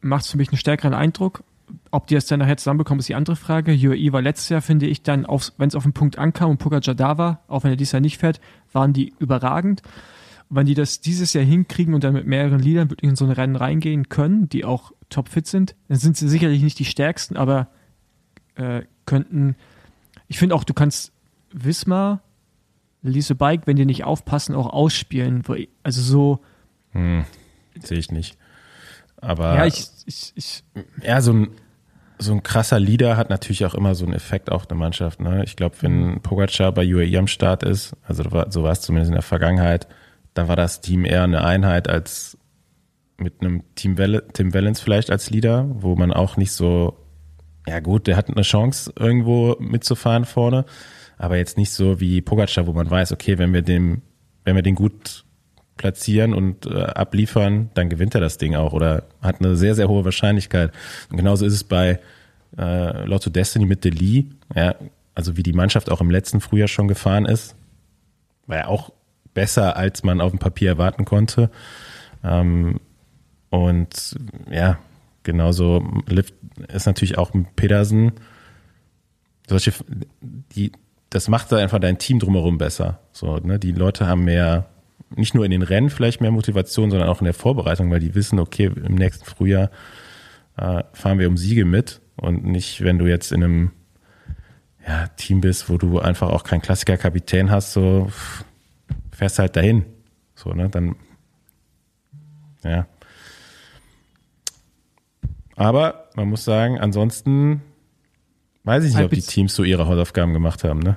[0.00, 1.42] macht es für mich einen stärkeren Eindruck.
[1.90, 3.72] Ob die es dann nachher zusammenbekommen, ist die andere Frage.
[3.72, 6.94] UAE war letztes Jahr, finde ich, dann, wenn es auf den Punkt ankam und Pogacar
[6.94, 8.40] da war, auch wenn er dieses Jahr nicht fährt,
[8.72, 9.82] waren die überragend.
[10.48, 13.24] Und wenn die das dieses Jahr hinkriegen und dann mit mehreren Liedern wirklich in so
[13.24, 17.36] ein Rennen reingehen können, die auch topfit sind, dann sind sie sicherlich nicht die stärksten,
[17.36, 17.68] aber
[18.54, 19.56] äh, könnten,
[20.26, 21.12] ich finde auch, du kannst
[21.52, 22.22] Wismar,
[23.02, 25.42] Lise Bike, wenn die nicht aufpassen, auch ausspielen.
[25.82, 26.40] Also so,
[26.92, 27.24] Hm,
[27.80, 28.36] sehe ich nicht.
[29.20, 30.64] Aber ja, ich, ich, ich,
[31.02, 31.48] ja, so ein,
[32.18, 35.20] so ein krasser Leader hat natürlich auch immer so einen Effekt auf eine Mannschaft.
[35.20, 35.44] Ne?
[35.44, 39.14] Ich glaube, wenn Pogacar bei UAE am Start ist, also so war es zumindest in
[39.14, 39.86] der Vergangenheit,
[40.34, 42.38] da war das Team eher eine Einheit als
[43.16, 46.96] mit einem Team Welle, Tim Wellens vielleicht als Leader, wo man auch nicht so,
[47.66, 50.64] ja gut, der hat eine Chance irgendwo mitzufahren vorne,
[51.16, 54.02] aber jetzt nicht so wie Pogacar, wo man weiß, okay, wenn wir dem,
[54.44, 55.24] wenn wir den gut
[55.78, 59.88] platzieren und äh, abliefern, dann gewinnt er das Ding auch oder hat eine sehr, sehr
[59.88, 60.72] hohe Wahrscheinlichkeit.
[61.10, 62.00] Und genauso ist es bei
[62.58, 64.74] äh, Lotto Destiny mit Deli, ja,
[65.14, 67.56] also wie die Mannschaft auch im letzten Frühjahr schon gefahren ist,
[68.46, 68.92] war ja auch
[69.34, 71.50] besser, als man auf dem Papier erwarten konnte.
[72.22, 72.80] Ähm,
[73.50, 74.16] und
[74.50, 74.78] ja,
[75.22, 76.34] genauso Lift
[76.68, 78.12] ist natürlich auch mit Pedersen.
[79.46, 79.72] Solche,
[80.20, 80.72] die,
[81.10, 83.00] das macht einfach dein Team drumherum besser.
[83.12, 83.58] So, ne?
[83.58, 84.66] Die Leute haben mehr,
[85.14, 88.14] nicht nur in den Rennen vielleicht mehr Motivation, sondern auch in der Vorbereitung, weil die
[88.14, 89.70] wissen, okay, im nächsten Frühjahr
[90.56, 93.70] äh, fahren wir um Siege mit und nicht, wenn du jetzt in einem
[94.86, 98.10] ja, Team bist, wo du einfach auch keinen Klassiker-Kapitän hast, so
[99.12, 99.84] fährst halt dahin.
[100.34, 100.68] So, ne?
[100.68, 100.96] Dann,
[102.62, 102.86] ja.
[105.56, 107.62] Aber man muss sagen, ansonsten
[108.64, 110.96] weiß ich nicht, ob die Teams so ihre Hausaufgaben gemacht haben, ne?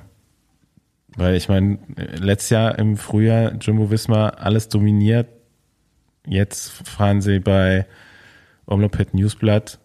[1.16, 5.28] Weil ich meine, letztes Jahr im Frühjahr Jumbo Wismar alles dominiert.
[6.26, 7.86] Jetzt fahren sie bei
[8.66, 9.78] Omlopet Newsblatt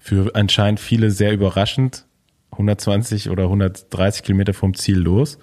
[0.00, 2.06] für anscheinend viele sehr überraschend
[2.52, 5.38] 120 oder 130 Kilometer vom Ziel los.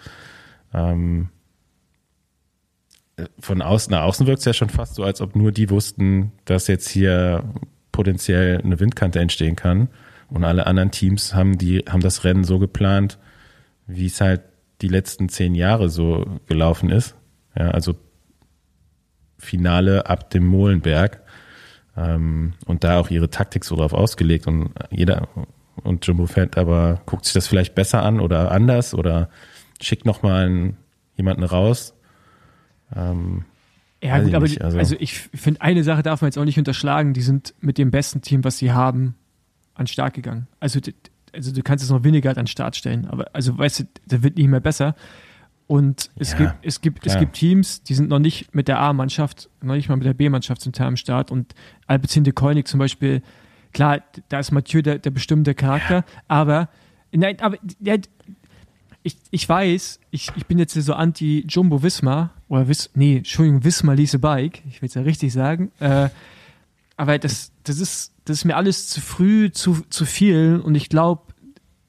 [0.74, 1.30] Ähm,
[3.40, 6.32] von außen nach außen wirkt es ja schon fast so, als ob nur die wussten,
[6.46, 7.44] dass jetzt hier
[7.92, 9.90] potenziell eine Windkante entstehen kann.
[10.30, 13.18] Und alle anderen Teams haben die, haben das Rennen so geplant,
[13.88, 14.42] wie es halt
[14.82, 17.16] die letzten zehn Jahre so gelaufen ist.
[17.58, 17.96] Ja, also
[19.40, 21.22] Finale ab dem Molenberg.
[21.96, 24.48] Ähm, und da auch ihre Taktik so drauf ausgelegt.
[24.48, 25.28] Und jeder,
[25.84, 29.30] und Jumbo Fett aber guckt sich das vielleicht besser an oder anders oder
[29.82, 30.74] schickt nochmal
[31.16, 31.96] jemanden raus.
[32.96, 33.46] Ähm,
[34.02, 36.60] ja, gut, aber nicht, also, also ich finde, eine Sache darf man jetzt auch nicht
[36.60, 39.16] unterschlagen, die sind mit dem besten Team, was sie haben,
[39.74, 40.48] an Start gegangen.
[40.60, 40.80] Also,
[41.34, 44.24] also du kannst es noch weniger an den Start stellen, aber also weißt du, der
[44.24, 44.96] wird nicht mehr besser.
[45.68, 47.16] Und es ja, gibt, es gibt, klar.
[47.16, 50.14] es gibt Teams, die sind noch nicht mit der A-Mannschaft, noch nicht mal mit der
[50.14, 51.30] B-Mannschaft zum Teil am Start.
[51.30, 51.54] Und
[51.90, 53.22] de Koenig zum Beispiel,
[53.74, 54.00] klar,
[54.30, 56.04] da ist Mathieu der, der bestimmte Charakter, ja.
[56.30, 56.70] aber
[57.12, 58.00] nein, aber der,
[59.04, 63.96] ich, ich weiß, ich, ich bin jetzt so anti-Jumbo Wismar, oder Wis, nee, Entschuldigung, Wismar
[63.96, 66.10] Lise Bike, ich will es ja richtig sagen, äh,
[66.98, 70.90] aber das, das ist, das ist mir alles zu früh, zu, zu viel und ich
[70.90, 71.34] glaube,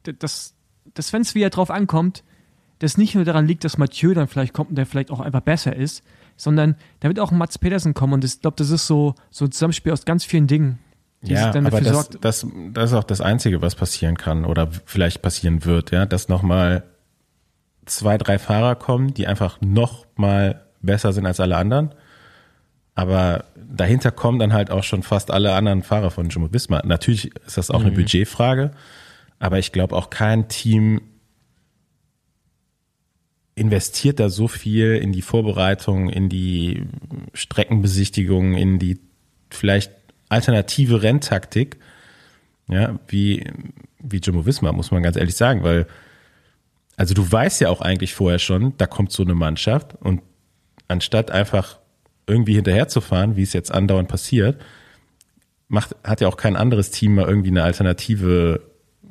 [0.04, 0.54] dass,
[0.94, 2.22] dass wenn es wieder drauf ankommt,
[2.78, 5.40] das nicht nur daran liegt, dass Mathieu dann vielleicht kommt und der vielleicht auch einfach
[5.40, 6.04] besser ist,
[6.36, 9.52] sondern da wird auch Mats Petersen kommen und ich glaube, das ist so, so ein
[9.52, 10.78] Zusammenspiel aus ganz vielen Dingen.
[11.22, 15.20] Ja, aber das, sorgt, das, das ist auch das Einzige, was passieren kann oder vielleicht
[15.20, 16.84] passieren wird, ja, dass nochmal
[17.86, 21.92] zwei, drei Fahrer kommen, die einfach noch mal besser sind als alle anderen.
[22.94, 26.82] Aber dahinter kommen dann halt auch schon fast alle anderen Fahrer von Jumbo Visma.
[26.84, 27.86] Natürlich ist das auch mhm.
[27.86, 28.70] eine Budgetfrage,
[29.38, 31.00] aber ich glaube auch kein Team
[33.54, 36.84] investiert da so viel in die Vorbereitung, in die
[37.34, 39.00] Streckenbesichtigung, in die
[39.50, 39.92] vielleicht
[40.28, 41.78] alternative Renntaktik,
[42.68, 43.50] ja, wie,
[43.98, 45.86] wie Jumbo Visma, muss man ganz ehrlich sagen, weil
[46.96, 50.20] also du weißt ja auch eigentlich vorher schon, da kommt so eine Mannschaft und
[50.88, 51.78] anstatt einfach
[52.28, 54.60] irgendwie hinterherzufahren, wie es jetzt andauernd passiert,
[55.68, 58.62] macht, hat ja auch kein anderes Team mal irgendwie eine Alternative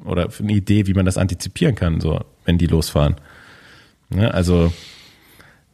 [0.06, 3.16] oder eine Idee, wie man das antizipieren kann, so, wenn die losfahren.
[4.10, 4.34] Ne?
[4.34, 4.72] Also,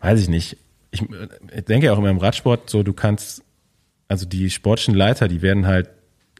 [0.01, 0.57] weiß ich nicht.
[0.91, 3.43] Ich, ich denke auch immer im Radsport so, du kannst,
[4.07, 5.89] also die sportlichen Leiter, die werden halt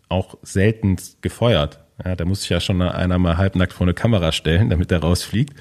[0.10, 1.80] auch selten gefeuert.
[2.04, 5.00] Ja, da muss sich ja schon einer mal halbnackt vor eine Kamera stellen, damit er
[5.00, 5.54] rausfliegt.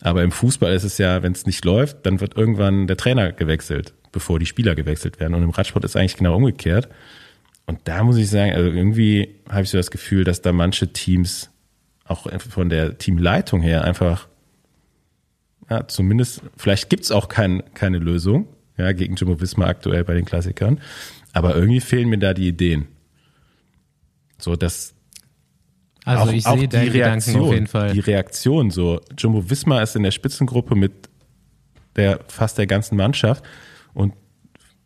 [0.00, 3.32] Aber im Fußball ist es ja, wenn es nicht läuft, dann wird irgendwann der Trainer
[3.32, 5.34] gewechselt, bevor die Spieler gewechselt werden.
[5.34, 6.88] Und im Radsport ist eigentlich genau umgekehrt.
[7.66, 10.92] Und da muss ich sagen, also irgendwie habe ich so das Gefühl, dass da manche
[10.92, 11.50] Teams
[12.04, 14.28] auch von der Teamleitung her einfach,
[15.68, 18.48] ja, zumindest, vielleicht gibt's auch kein, keine Lösung,
[18.78, 20.80] ja, gegen Jumbo Wismar aktuell bei den Klassikern.
[21.34, 22.86] Aber irgendwie fehlen mir da die Ideen.
[24.38, 24.94] So, dass,
[26.04, 27.92] also auch, ich sehe die Reaktion, auf jeden Fall.
[27.92, 29.00] Die Reaktion so.
[29.18, 30.92] Jumbo Wismar ist in der Spitzengruppe mit
[31.96, 33.44] der fast der ganzen Mannschaft
[33.98, 34.14] und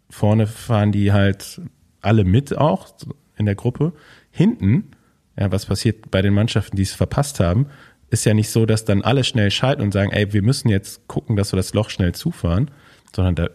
[0.09, 1.61] vorne fahren die halt
[2.01, 2.89] alle mit auch
[3.37, 3.93] in der Gruppe.
[4.31, 4.93] Hinten,
[5.39, 7.67] ja, was passiert bei den Mannschaften, die es verpasst haben,
[8.11, 11.07] ist ja nicht so, dass dann alle schnell schalten und sagen, ey, wir müssen jetzt
[11.09, 12.71] gucken, dass wir das Loch schnell zufahren,
[13.15, 13.49] sondern da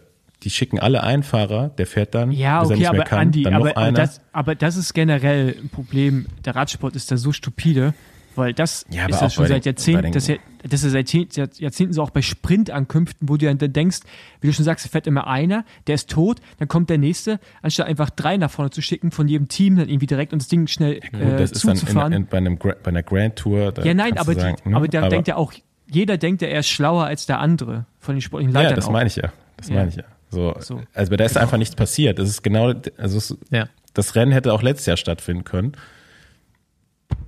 [0.44, 3.18] die schicken alle einen Fahrer, der fährt dann, ja, okay, er nicht mehr aber kann,
[3.18, 3.96] Andi, dann aber, noch einer.
[3.96, 6.26] Das, aber das ist generell ein Problem.
[6.44, 7.94] Der Radsport ist da so stupide,
[8.38, 10.30] weil das ja, ist das schon seit Jahrzehnten, das,
[10.62, 13.98] das ist seit Jahrzehnten so auch bei Sprintankünften, wo du dann denkst,
[14.40, 17.86] wie du schon sagst, fährt immer einer, der ist tot, dann kommt der nächste, anstatt
[17.86, 20.66] einfach drei nach vorne zu schicken von jedem Team, dann irgendwie direkt und das Ding
[20.66, 21.76] schnell ja, äh, das zuzufahren.
[21.76, 23.74] Ist dann in, in, bei, einem, bei einer Grand Tour.
[23.84, 24.76] ja, nein, aber, sagen, die, ne?
[24.76, 25.52] aber da aber denkt ja auch,
[25.90, 28.70] jeder denkt ja, er ist schlauer als der andere von den sportlichen Leitern.
[28.70, 28.92] Ja, das auch.
[28.92, 29.32] meine ich ja.
[29.56, 30.04] Das meine ich ja.
[30.30, 30.82] So, so.
[30.94, 31.42] Also da ist genau.
[31.42, 32.18] einfach nichts passiert.
[32.18, 33.68] Das ist genau, also es, ja.
[33.94, 35.72] das Rennen hätte auch letztes Jahr stattfinden können.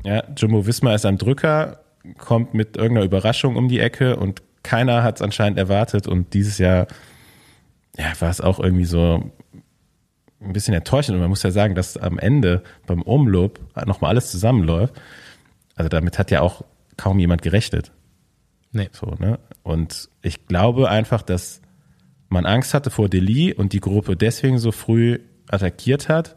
[0.05, 1.81] Ja, Jumbo Wismar ist am Drücker,
[2.19, 6.59] kommt mit irgendeiner Überraschung um die Ecke und keiner hat es anscheinend erwartet und dieses
[6.59, 6.87] Jahr
[7.97, 9.31] ja, war es auch irgendwie so
[10.41, 14.31] ein bisschen enttäuschend und man muss ja sagen, dass am Ende beim Umlob nochmal alles
[14.31, 14.95] zusammenläuft.
[15.75, 16.65] Also damit hat ja auch
[16.97, 17.93] kaum jemand gerechnet.
[18.73, 18.89] Nee.
[18.93, 19.39] So, ne?
[19.63, 21.61] Und ich glaube einfach, dass
[22.29, 26.37] man Angst hatte vor Delhi und die Gruppe deswegen so früh attackiert hat.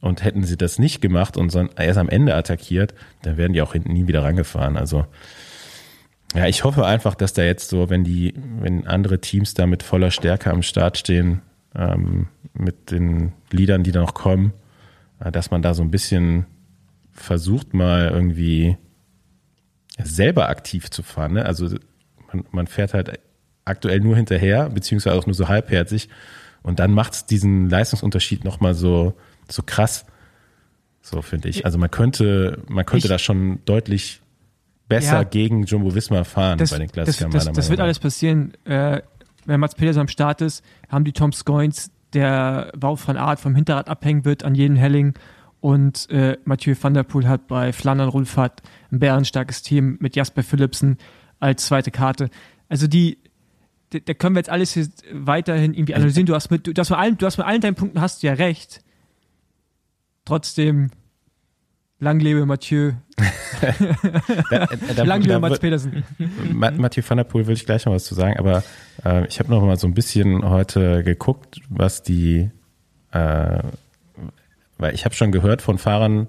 [0.00, 3.72] Und hätten sie das nicht gemacht und erst am Ende attackiert, dann wären die auch
[3.72, 4.76] hinten nie wieder rangefahren.
[4.76, 5.06] Also
[6.34, 9.82] ja, ich hoffe einfach, dass da jetzt so, wenn die, wenn andere Teams da mit
[9.82, 11.40] voller Stärke am Start stehen,
[11.74, 14.52] ähm, mit den Liedern, die da noch kommen,
[15.20, 16.46] äh, dass man da so ein bisschen
[17.12, 18.76] versucht mal irgendwie
[20.00, 21.32] selber aktiv zu fahren.
[21.32, 21.44] Ne?
[21.44, 21.68] Also
[22.32, 23.18] man, man fährt halt
[23.64, 26.08] aktuell nur hinterher, beziehungsweise auch nur so halbherzig.
[26.62, 29.14] Und dann macht es diesen Leistungsunterschied nochmal so,
[29.48, 30.06] so krass.
[31.00, 31.64] So finde ich.
[31.64, 34.20] Also man könnte, man könnte ich, da schon deutlich
[34.88, 37.30] besser ja, gegen Jumbo Visma fahren das, bei den Klassikern.
[37.30, 38.52] Das, das, das wird alles passieren.
[38.64, 39.02] Äh,
[39.46, 43.54] wenn Mats Pedersen am Start ist, haben die Tom Scoins, der Bau von Art vom
[43.54, 45.14] Hinterrad abhängen wird an jeden Helling
[45.60, 50.42] Und äh, Mathieu van der Poel hat bei Flandern Rundfahrt ein bärenstarkes Team mit Jasper
[50.42, 50.98] Philipsen
[51.40, 52.30] als zweite Karte.
[52.68, 53.18] Also die,
[53.90, 56.26] da können wir jetzt alles hier weiterhin irgendwie analysieren.
[56.26, 58.28] Du hast mit, du hast mit allen, du hast mit allen deinen Punkten hast du
[58.28, 58.82] ja recht.
[60.28, 60.90] Trotzdem,
[62.00, 62.92] lang lebe Mathieu,
[64.50, 65.58] Da, da, lang lebe Mats.
[66.52, 68.62] Ma- Mathieu van der Poel will ich gleich noch was zu sagen, aber
[69.06, 72.50] äh, ich habe noch mal so ein bisschen heute geguckt, was die,
[73.12, 73.62] äh,
[74.76, 76.28] weil ich habe schon gehört von Fahrern,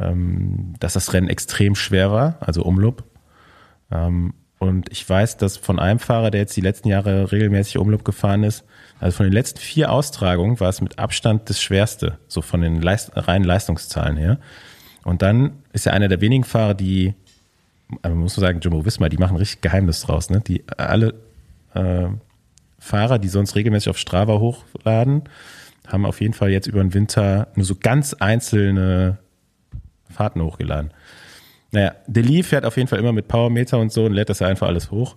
[0.00, 3.04] ähm, dass das Rennen extrem schwer war, also Umloop.
[3.92, 8.04] Ähm, und ich weiß, dass von einem Fahrer, der jetzt die letzten Jahre regelmäßig Umloop
[8.04, 8.64] gefahren ist,
[9.00, 12.82] also von den letzten vier Austragungen war es mit Abstand das schwerste, so von den
[12.82, 14.38] Leist reinen Leistungszahlen her.
[15.04, 17.14] Und dann ist er einer der wenigen Fahrer, die
[18.02, 20.30] man muss so sagen, Jumbo Wismar, die machen richtig Geheimnis draus.
[20.30, 20.40] Ne?
[20.46, 21.14] Die alle
[21.74, 22.08] äh,
[22.78, 25.22] Fahrer, die sonst regelmäßig auf Strava hochladen,
[25.86, 29.18] haben auf jeden Fall jetzt über den Winter nur so ganz einzelne
[30.10, 30.92] Fahrten hochgeladen.
[31.70, 34.46] Naja, Deli fährt auf jeden Fall immer mit Powermeter und so und lädt das ja
[34.46, 35.16] einfach alles hoch.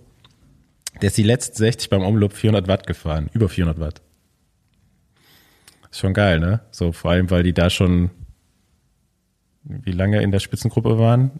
[1.02, 4.00] Der ist die letzten 60 beim Umloop 400 Watt gefahren, über 400 Watt.
[5.90, 6.60] Ist schon geil, ne?
[6.70, 8.10] So vor allem, weil die da schon
[9.64, 11.30] wie lange in der Spitzengruppe waren?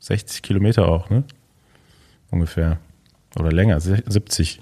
[0.00, 1.24] 60 Kilometer auch, ne?
[2.30, 2.78] Ungefähr.
[3.38, 4.60] Oder länger, se- 70.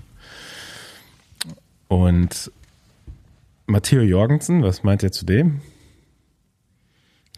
[1.89, 2.51] Und
[3.67, 5.61] Matteo Jorgensen, was meint ihr zu dem?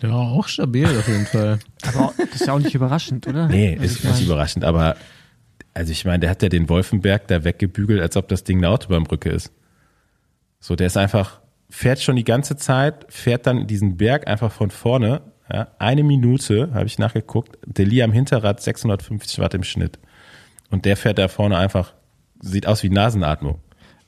[0.03, 1.59] Ja, auch stabil auf jeden Fall.
[1.87, 3.49] Aber das ist ja auch nicht überraschend, oder?
[3.49, 4.97] Nee, Also ist ich nicht überraschend, aber
[5.75, 8.69] also ich meine, der hat ja den Wolfenberg da weggebügelt, als ob das Ding eine
[8.69, 9.53] Autobahnbrücke ist.
[10.61, 14.71] So, der ist einfach, fährt schon die ganze Zeit, fährt dann diesen Berg einfach von
[14.71, 15.23] vorne.
[15.53, 19.99] Ja, eine Minute, habe ich nachgeguckt, Deli am Hinterrad 650 Watt im Schnitt.
[20.71, 21.95] Und der fährt da vorne einfach,
[22.41, 23.59] sieht aus wie Nasenatmung.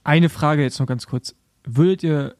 [0.05, 1.35] Eine Frage jetzt noch ganz kurz.
[1.65, 2.35] Würdet ihr,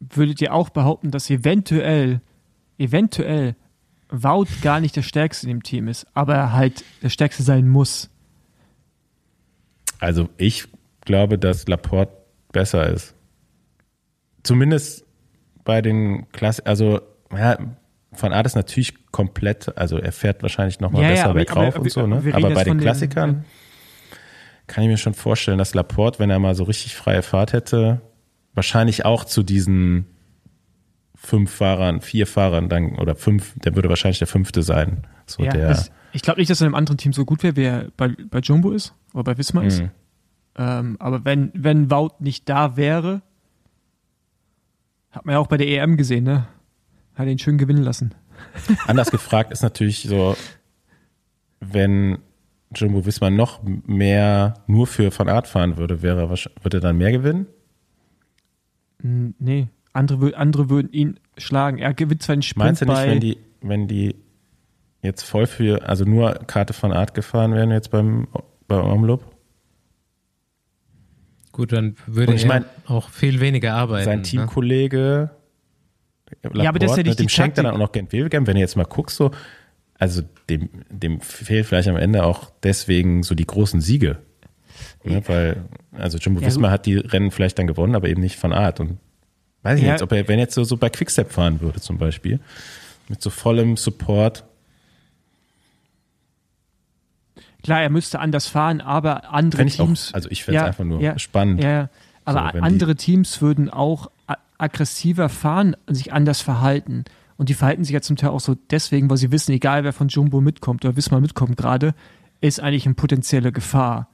[0.00, 2.20] würdet ihr auch behaupten, dass eventuell,
[2.78, 3.56] eventuell
[4.10, 7.68] Wout gar nicht der Stärkste in dem Team ist, aber er halt der Stärkste sein
[7.68, 8.08] muss?
[9.98, 10.66] Also ich
[11.02, 12.12] glaube, dass Laporte
[12.52, 13.14] besser ist.
[14.42, 15.04] Zumindest
[15.64, 17.00] bei den Klasse, also
[17.36, 17.58] ja,
[18.12, 21.34] von Art ist natürlich komplett, also er fährt wahrscheinlich noch mal Ja, ja, besser aber-
[21.34, 22.16] bergauf aber- und so, ne?
[22.32, 23.44] Aber bei den von den- Klassikern
[24.66, 28.00] kann ich mir schon vorstellen, dass Laporte, wenn er mal so richtig freie Fahrt hätte,
[28.54, 30.06] wahrscheinlich auch zu diesen
[31.18, 35.06] fünf Fahrern, vier Fahrern dann oder fünf, der würde wahrscheinlich der fünfte sein.
[35.26, 37.42] So Ja, der das, ich glaube nicht, dass er in einem anderen Team so gut
[37.42, 39.82] wäre, wie er bei, bei Jumbo ist oder bei Wismar ist.
[39.82, 39.90] Mhm.
[40.56, 43.22] Ähm, aber wenn, wenn Wout nicht da wäre,
[45.10, 46.46] hat man ja auch bei der EM gesehen, ne?
[47.14, 48.14] Hat ihn schön gewinnen lassen.
[48.86, 50.36] Anders gefragt ist natürlich so,
[51.58, 52.18] wenn
[52.74, 57.10] Jumbo Wismar noch mehr nur für Van Art fahren würde, wäre würde er dann mehr
[57.10, 57.46] gewinnen?
[59.00, 61.78] Nee, andere, andere würden ihn schlagen.
[61.78, 64.14] Er gewinnt zwar den Sprint Meinst du nicht, bei, wenn die, wenn die
[65.02, 68.28] jetzt voll für, also nur Karte von Art gefahren wären jetzt beim,
[68.66, 69.24] beim Umloop?
[71.52, 74.04] Gut, dann würde ich er mein, auch viel weniger arbeiten.
[74.04, 74.22] Sein ne?
[74.22, 75.30] Teamkollege,
[76.54, 78.54] Ja, aber das ist ja nicht dem die schenkt dann auch noch Gent Wevelgem, wenn
[78.54, 79.32] du jetzt mal guckst, so,
[79.98, 84.18] also dem, dem fehlt vielleicht am Ende auch deswegen so die großen Siege.
[85.04, 88.36] Ne, weil, also Jumbo Ja, Visma hat die Rennen vielleicht dann gewonnen, aber eben nicht
[88.36, 88.80] von Art.
[88.80, 88.98] Und
[89.62, 89.92] weiß ich Ja.
[89.92, 92.40] nicht, ob er, wenn er jetzt so, so bei Quickstep fahren würde zum Beispiel,
[93.08, 94.44] mit so vollem Support,
[97.62, 100.12] klar, er müsste anders fahren, aber andere ich auch, Teams.
[100.14, 101.62] also ich fände es Ja, einfach nur ja, spannend.
[101.62, 101.88] Ja,
[102.24, 104.10] aber So, andere Teams würden auch
[104.58, 107.04] aggressiver fahren, sich anders verhalten.
[107.36, 109.92] Und die verhalten sich ja zum Teil auch so deswegen, weil sie wissen, egal wer
[109.92, 111.94] von Jumbo mitkommt oder Wismar mitkommt gerade,
[112.40, 114.08] ist eigentlich eine potenzielle Gefahr.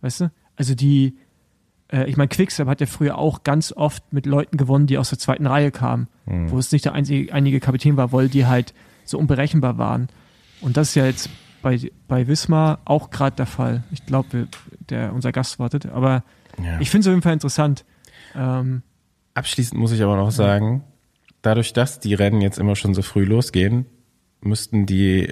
[0.00, 0.30] Weißt du?
[0.56, 1.16] Also die,
[1.92, 5.10] äh, ich meine, Quickstep hat ja früher auch ganz oft mit Leuten gewonnen, die aus
[5.10, 6.50] der zweiten Reihe kamen, Hm.
[6.50, 8.72] wo es nicht der einzige, einige Kapitän war, weil die halt
[9.04, 10.08] so unberechenbar waren.
[10.60, 11.28] Und das ist ja jetzt
[11.62, 11.78] bei,
[12.08, 13.82] bei Wismar auch gerade der Fall.
[13.90, 14.48] Ich glaube,
[14.88, 15.86] der unser Gast wartet.
[15.86, 16.22] Aber
[16.62, 16.78] Ja.
[16.80, 17.84] ich finde es auf jeden Fall interessant.
[18.34, 18.82] Ähm,
[19.34, 20.84] Abschließend muss ich aber noch sagen,
[21.42, 23.86] dadurch, dass die Rennen jetzt immer schon so früh losgehen,
[24.40, 25.28] müssten die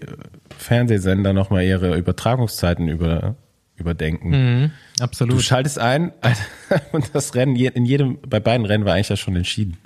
[0.58, 3.36] Fernsehsender nochmal ihre Übertragungszeiten über,
[3.76, 4.30] überdenken.
[4.30, 4.70] Mhm,
[5.02, 5.42] Du absolut.
[5.42, 6.12] schaltest ein
[6.92, 9.76] und das Rennen, in jedem, bei beiden Rennen war eigentlich ja schon entschieden.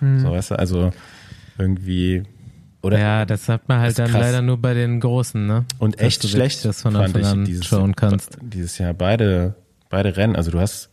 [0.00, 0.92] So, weißt du, also
[1.58, 2.22] irgendwie,
[2.82, 4.20] oder ja, das hat man halt dann krass.
[4.20, 5.66] leider nur bei den Großen, ne?
[5.78, 8.38] und Dass echt du wirklich schlecht das von fand Anfang an ich dieses, schauen kannst.
[8.40, 9.56] dieses Jahr beide,
[9.90, 10.36] beide Rennen.
[10.36, 10.88] Also du hast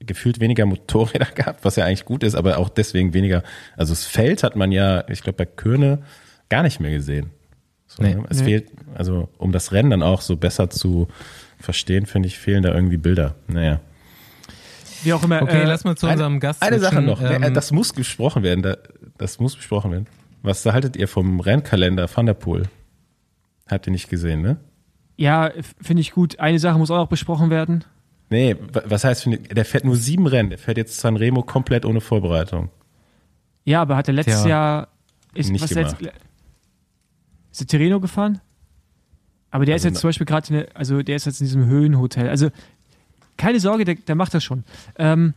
[0.00, 3.42] gefühlt weniger Motorräder gehabt, was ja eigentlich gut ist, aber auch deswegen weniger.
[3.76, 5.98] Also das Feld hat man ja, ich glaube bei Körne
[6.48, 7.30] gar nicht mehr gesehen.
[7.86, 8.14] So, Nee.
[8.14, 8.24] ne?
[8.30, 8.44] Es Nee.
[8.44, 11.08] fehlt, also um das Rennen dann auch so besser zu
[11.58, 13.34] verstehen, finde ich, fehlen da irgendwie Bilder.
[13.46, 13.80] Naja.
[15.02, 15.42] wie auch immer.
[15.42, 17.94] Okay, äh, lass mal zu Eine- unserem Gast Eine Sache noch, Ähm, äh, das muss
[17.94, 18.62] gesprochen werden.
[18.62, 18.76] Da,
[19.16, 20.06] Das muss besprochen werden.
[20.42, 22.64] Was haltet ihr vom Rennkalender Van der Poel?
[23.68, 24.56] Habt ihr nicht gesehen, ne?
[25.16, 25.50] Ja,
[25.82, 26.38] finde ich gut.
[26.38, 27.84] Eine Sache muss auch noch besprochen werden.
[28.30, 28.54] Nee,
[28.84, 30.50] was heißt, der fährt nur sieben Rennen.
[30.50, 32.70] Der fährt jetzt Sanremo komplett ohne Vorbereitung.
[33.64, 34.88] Ja, aber hat er letztes Tja, Jahr
[35.34, 35.96] ist, nicht was gemacht.
[36.00, 36.14] Jetzt,
[37.52, 38.40] ist der Terreno gefahren?
[39.50, 42.28] Aber der also ist jetzt zum Beispiel gerade, also der ist jetzt in diesem Höhenhotel.
[42.28, 42.50] Also
[43.36, 44.64] keine Sorge, der, der macht das schon.
[44.96, 45.34] Ähm,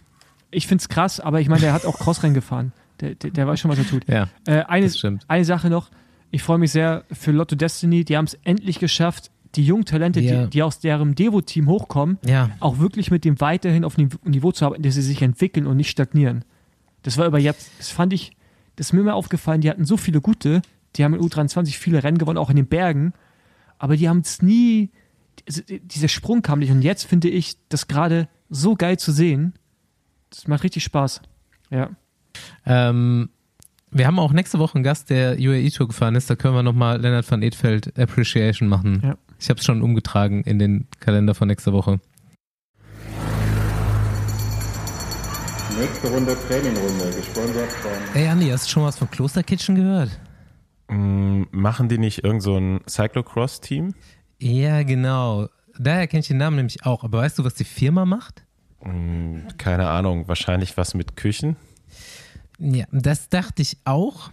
[0.49, 2.73] ich finde es krass, aber ich meine, der hat auch Crossrennen gefahren.
[2.99, 4.07] Der, der, der, weiß schon, was er tut.
[4.07, 4.89] Ja, äh, eine,
[5.27, 5.89] eine Sache noch.
[6.29, 8.03] Ich freue mich sehr für Lotto Destiny.
[8.03, 10.43] Die haben es endlich geschafft, die jungen Talente, ja.
[10.43, 12.49] die, die, aus deren Devo-Team hochkommen, ja.
[12.59, 15.89] auch wirklich mit dem weiterhin auf Niveau zu arbeiten, dass sie sich entwickeln und nicht
[15.89, 16.45] stagnieren.
[17.03, 18.31] Das war über jetzt, das fand ich,
[18.75, 20.61] das ist mir immer aufgefallen, die hatten so viele gute,
[20.95, 23.13] die haben in U23 viele Rennen gewonnen, auch in den Bergen,
[23.81, 24.91] aber die haben es nie,
[25.47, 29.55] dieser Sprung kam nicht und jetzt finde ich das gerade so geil zu sehen.
[30.29, 31.23] Das macht richtig Spaß.
[31.71, 31.89] Ja.
[32.63, 33.29] Ähm,
[33.89, 36.29] wir haben auch nächste Woche einen Gast, der UAE-Tour gefahren ist.
[36.29, 39.01] Da können wir nochmal Lennart van Edfeld Appreciation machen.
[39.03, 39.17] Ja.
[39.39, 41.99] Ich habe es schon umgetragen in den Kalender von nächster Woche.
[45.79, 47.91] Nächste Runde Trainingrunde, gesponsert von.
[48.13, 50.11] Ey Andi, hast du schon was von Kloster Kitchen gehört?
[50.91, 53.95] Mm, machen die nicht irgend so ein Cyclocross-Team?
[54.39, 55.47] Ja, genau.
[55.79, 57.03] Daher kenne ich den Namen nämlich auch.
[57.03, 58.43] Aber weißt du, was die Firma macht?
[58.83, 60.27] Mm, keine Ahnung.
[60.27, 61.55] Wahrscheinlich was mit Küchen?
[62.59, 64.31] Ja, das dachte ich auch.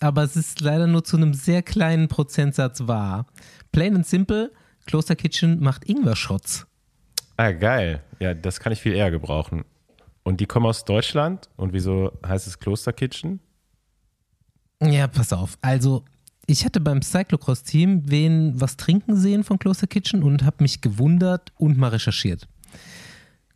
[0.00, 3.26] Aber es ist leider nur zu einem sehr kleinen Prozentsatz wahr.
[3.70, 4.50] Plain and simple,
[4.86, 6.66] Kloster Kitchen macht Ingwer-Shots.
[7.36, 8.02] Ah, geil.
[8.18, 9.64] Ja, das kann ich viel eher gebrauchen.
[10.22, 11.50] Und die kommen aus Deutschland.
[11.56, 13.40] Und wieso heißt es Kloster Kitchen?
[14.82, 15.58] Ja, pass auf.
[15.60, 16.04] Also,
[16.46, 21.52] ich hatte beim Cyclocross-Team wen was trinken sehen von Kloster Kitchen und habe mich gewundert
[21.56, 22.48] und mal recherchiert.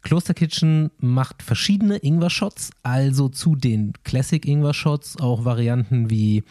[0.03, 6.43] Kloster Kitchen macht verschiedene Ingwer-Shots, also zu den Classic Ingwer-Shots auch Varianten wie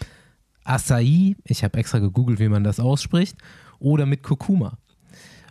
[0.63, 3.37] Acai, ich habe extra gegoogelt, wie man das ausspricht,
[3.79, 4.77] oder mit Kurkuma.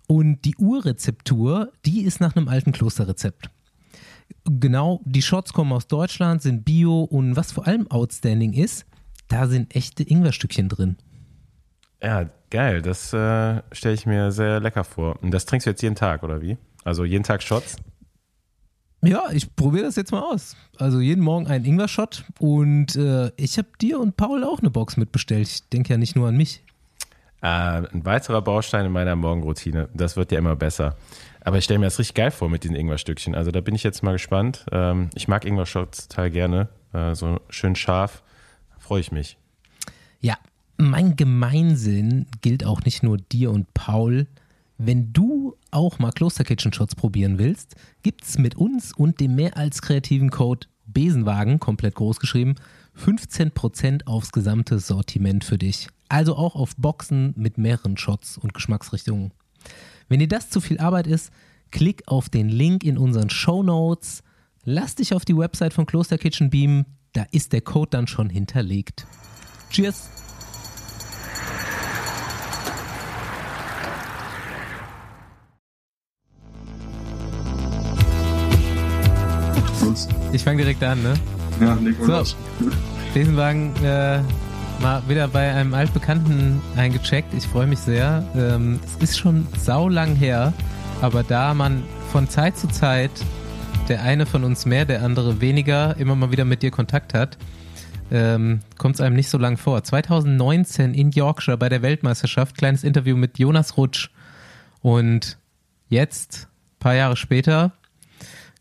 [0.06, 3.50] Und die Urrezeptur, die ist nach einem alten Klosterrezept.
[4.44, 8.86] Genau, die Shots kommen aus Deutschland, sind bio und was vor allem outstanding ist,
[9.30, 10.96] da sind echte Ingwerstückchen drin.
[12.02, 12.82] Ja, geil.
[12.82, 15.22] Das äh, stelle ich mir sehr lecker vor.
[15.22, 16.58] Und das trinkst du jetzt jeden Tag, oder wie?
[16.84, 17.76] Also jeden Tag Shots?
[19.02, 20.56] Ja, ich probiere das jetzt mal aus.
[20.78, 24.98] Also jeden Morgen einen Ingwer-Shot und äh, ich habe dir und Paul auch eine Box
[24.98, 25.48] mitbestellt.
[25.48, 26.62] Ich denke ja nicht nur an mich.
[27.42, 29.88] Äh, ein weiterer Baustein in meiner Morgenroutine.
[29.94, 30.96] Das wird ja immer besser.
[31.42, 33.34] Aber ich stelle mir das richtig geil vor mit diesen Ingwer-Stückchen.
[33.34, 34.66] Also da bin ich jetzt mal gespannt.
[34.70, 36.68] Ähm, ich mag Ingwer-Shots total gerne.
[36.92, 38.22] Äh, so schön scharf.
[38.90, 39.36] Freue ich mich.
[40.20, 40.36] Ja,
[40.76, 44.26] mein Gemeinsinn gilt auch nicht nur dir und Paul.
[44.78, 49.36] Wenn du auch mal Kloster Kitchen Shots probieren willst, gibt es mit uns und dem
[49.36, 52.56] mehr als kreativen Code Besenwagen, komplett groß geschrieben,
[52.98, 55.86] 15% aufs gesamte Sortiment für dich.
[56.08, 59.30] Also auch auf Boxen mit mehreren Shots und Geschmacksrichtungen.
[60.08, 61.30] Wenn dir das zu viel Arbeit ist,
[61.70, 64.24] klick auf den Link in unseren Show Notes,
[64.64, 68.30] lass dich auf die Website von Kloster Kitchen beamen, da ist der Code dann schon
[68.30, 69.06] hinterlegt.
[69.70, 70.08] Cheers!
[80.32, 81.14] Ich fange direkt an, ne?
[81.60, 82.22] Ja, Nico.
[82.22, 82.36] So,
[83.12, 84.20] Besenwagen äh,
[84.80, 87.34] mal wieder bei einem altbekannten eingecheckt.
[87.34, 88.24] Ich freue mich sehr.
[88.36, 90.52] Ähm, es ist schon saulang her,
[91.02, 91.82] aber da man
[92.12, 93.10] von Zeit zu Zeit,
[93.90, 97.36] der eine von uns mehr, der andere weniger, immer mal wieder mit dir Kontakt hat,
[98.12, 99.82] ähm, kommt es einem nicht so lang vor.
[99.82, 104.10] 2019 in Yorkshire bei der Weltmeisterschaft, kleines Interview mit Jonas Rutsch.
[104.80, 105.38] Und
[105.88, 107.72] jetzt, paar Jahre später,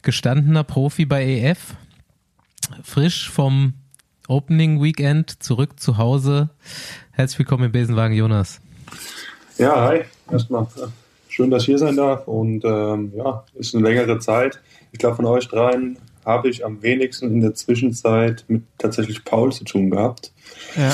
[0.01, 1.75] gestandener Profi bei EF,
[2.83, 3.73] frisch vom
[4.27, 6.49] Opening Weekend zurück zu Hause.
[7.11, 8.61] Herzlich willkommen im Besenwagen, Jonas.
[9.59, 10.01] Ja, hi.
[10.31, 10.87] Erstmal äh,
[11.27, 12.27] schön, dass ich hier sein darf.
[12.27, 14.59] Und ähm, ja, ist eine längere Zeit.
[14.91, 19.51] Ich glaube, von euch dreien habe ich am wenigsten in der Zwischenzeit mit tatsächlich Paul
[19.51, 20.31] zu tun gehabt.
[20.75, 20.93] Ja.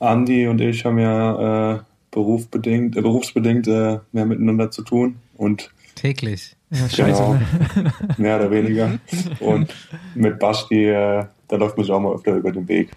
[0.00, 1.78] Andi und ich haben ja äh,
[2.10, 5.16] berufsbedingt, äh, berufsbedingt äh, mehr miteinander zu tun.
[5.36, 6.56] Und täglich.
[6.70, 7.40] Ja, scheiße.
[7.74, 8.98] Genau, mehr oder weniger.
[9.40, 9.72] Und
[10.14, 12.90] mit Basti, äh, da läuft man sich auch mal öfter über den Weg.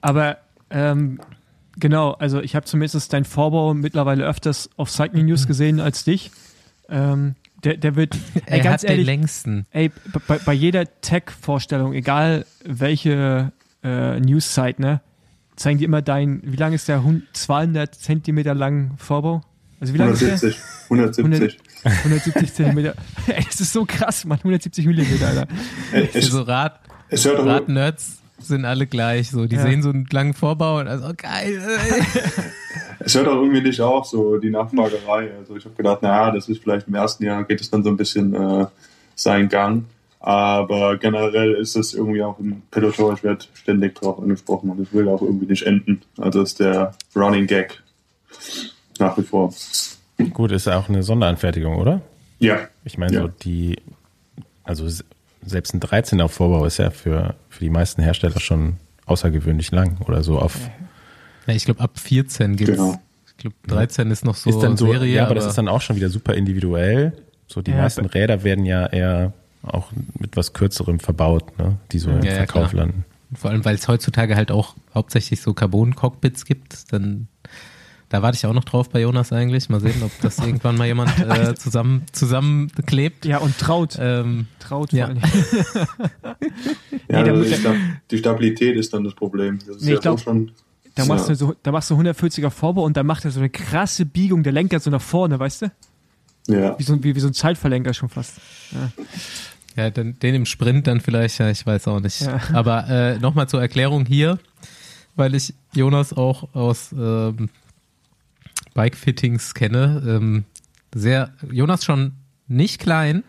[0.00, 0.38] Aber
[0.70, 1.20] ähm,
[1.78, 6.30] genau, also ich habe zumindest deinen Vorbau mittlerweile öfters auf Cycling News gesehen als dich.
[6.88, 7.34] Ähm,
[7.64, 8.14] der, der wird,
[8.46, 9.66] ey, er ganz hat ehrlich, den längsten.
[9.70, 9.90] Ey,
[10.26, 13.52] bei, bei jeder Tech-Vorstellung, egal welche
[13.82, 15.00] äh, News-Site, ne,
[15.56, 17.02] zeigen die immer dein, wie lang ist der
[17.32, 19.42] 200 Zentimeter lang Vorbau?
[19.80, 20.58] Also wie lang 170, ist
[20.90, 20.96] der?
[20.98, 21.58] 170.
[21.84, 22.94] 170 Zentimeter.
[23.26, 24.38] Ey, das ist so krass, Mann.
[24.38, 25.46] 170 Millimeter, Alter.
[25.92, 29.30] Ey, ich, so Rad, es hört Rad-Nerds sind alle gleich.
[29.30, 29.62] So, die Ja.
[29.62, 31.60] sehen so einen langen Vorbau und also geil.
[31.90, 32.02] ey.
[32.98, 35.30] Es hört auch irgendwie nicht auf, so die Nachfragerei.
[35.38, 37.90] Also ich habe gedacht, naja, das ist vielleicht im ersten Jahr geht es dann so
[37.90, 38.66] ein bisschen äh,
[39.14, 39.84] seinen Gang.
[40.18, 44.92] Aber generell ist es irgendwie auch im Peloton, ich werde ständig drauf angesprochen und es
[44.92, 46.02] will auch irgendwie nicht enden.
[46.18, 47.80] Also ist der Running Gag
[48.98, 49.52] nach wie vor.
[50.32, 52.00] Gut, ist ja auch eine Sonderanfertigung, oder?
[52.38, 53.22] Ja, Ich meine, Ja.
[53.22, 53.76] so die,
[54.64, 54.88] also
[55.44, 58.76] selbst ein 13er Vorbau ist ja für, für die meisten Hersteller schon
[59.06, 60.56] außergewöhnlich lang oder so auf.
[61.46, 62.70] Ja, ich glaube, ab 14 geht's.
[62.72, 63.00] Genau.
[63.26, 65.14] Ich glaube, 13 ist noch so, ist dann so, Serie.
[65.14, 67.12] ja, aber das ist dann auch schon wieder super individuell.
[67.46, 69.32] So die Ja, meisten aber- Räder werden ja eher
[69.62, 71.76] auch mit was kürzerem verbaut, ne?
[71.92, 72.86] die so im Ja, ja, Verkauf klar.
[72.86, 73.04] landen.
[73.34, 77.28] Vor allem, weil es heutzutage halt auch hauptsächlich so Carbon-Cockpits gibt, dann
[78.08, 79.68] da warte ich auch noch drauf bei Jonas eigentlich.
[79.68, 83.24] Mal sehen, ob das irgendwann mal jemand äh, zusammen zusammenklebt.
[83.26, 83.96] Ja, und traut.
[84.00, 85.10] Ähm, Traut ja.
[87.08, 87.74] ja Nee, also die, der- Sta
[88.10, 89.58] die Stabilität ist dann das Problem.
[89.66, 90.50] Das ist Nee, ja ich glaub, so schon.
[90.94, 91.34] Da machst, ja.
[91.34, 94.42] du so, da machst du 140er Vorbau und dann macht er so eine krasse Biegung,
[94.42, 95.66] der Lenker so nach vorne, weißt du?
[96.48, 96.78] Ja.
[96.78, 98.36] Wie so, ein- wie, wie so ein Zeitverlenker schon fast.
[99.76, 102.22] ja, den, den im Sprint dann vielleicht, ja, ich weiß auch nicht.
[102.22, 102.40] Ja.
[102.54, 104.38] Aber äh, nochmal zur Erklärung hier,
[105.16, 107.50] weil ich Jonas auch aus ähm,
[108.76, 110.02] Bike-Fittings kenne.
[110.06, 110.44] Ähm,
[110.94, 112.12] sehr, Jonas schon
[112.46, 113.24] nicht klein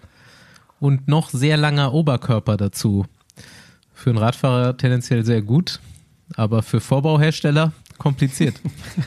[0.79, 3.05] und noch sehr langer Oberkörper dazu.
[3.93, 5.79] Für einen Radfahrer tendenziell sehr gut,
[6.35, 8.61] aber für Vorbauhersteller kompliziert.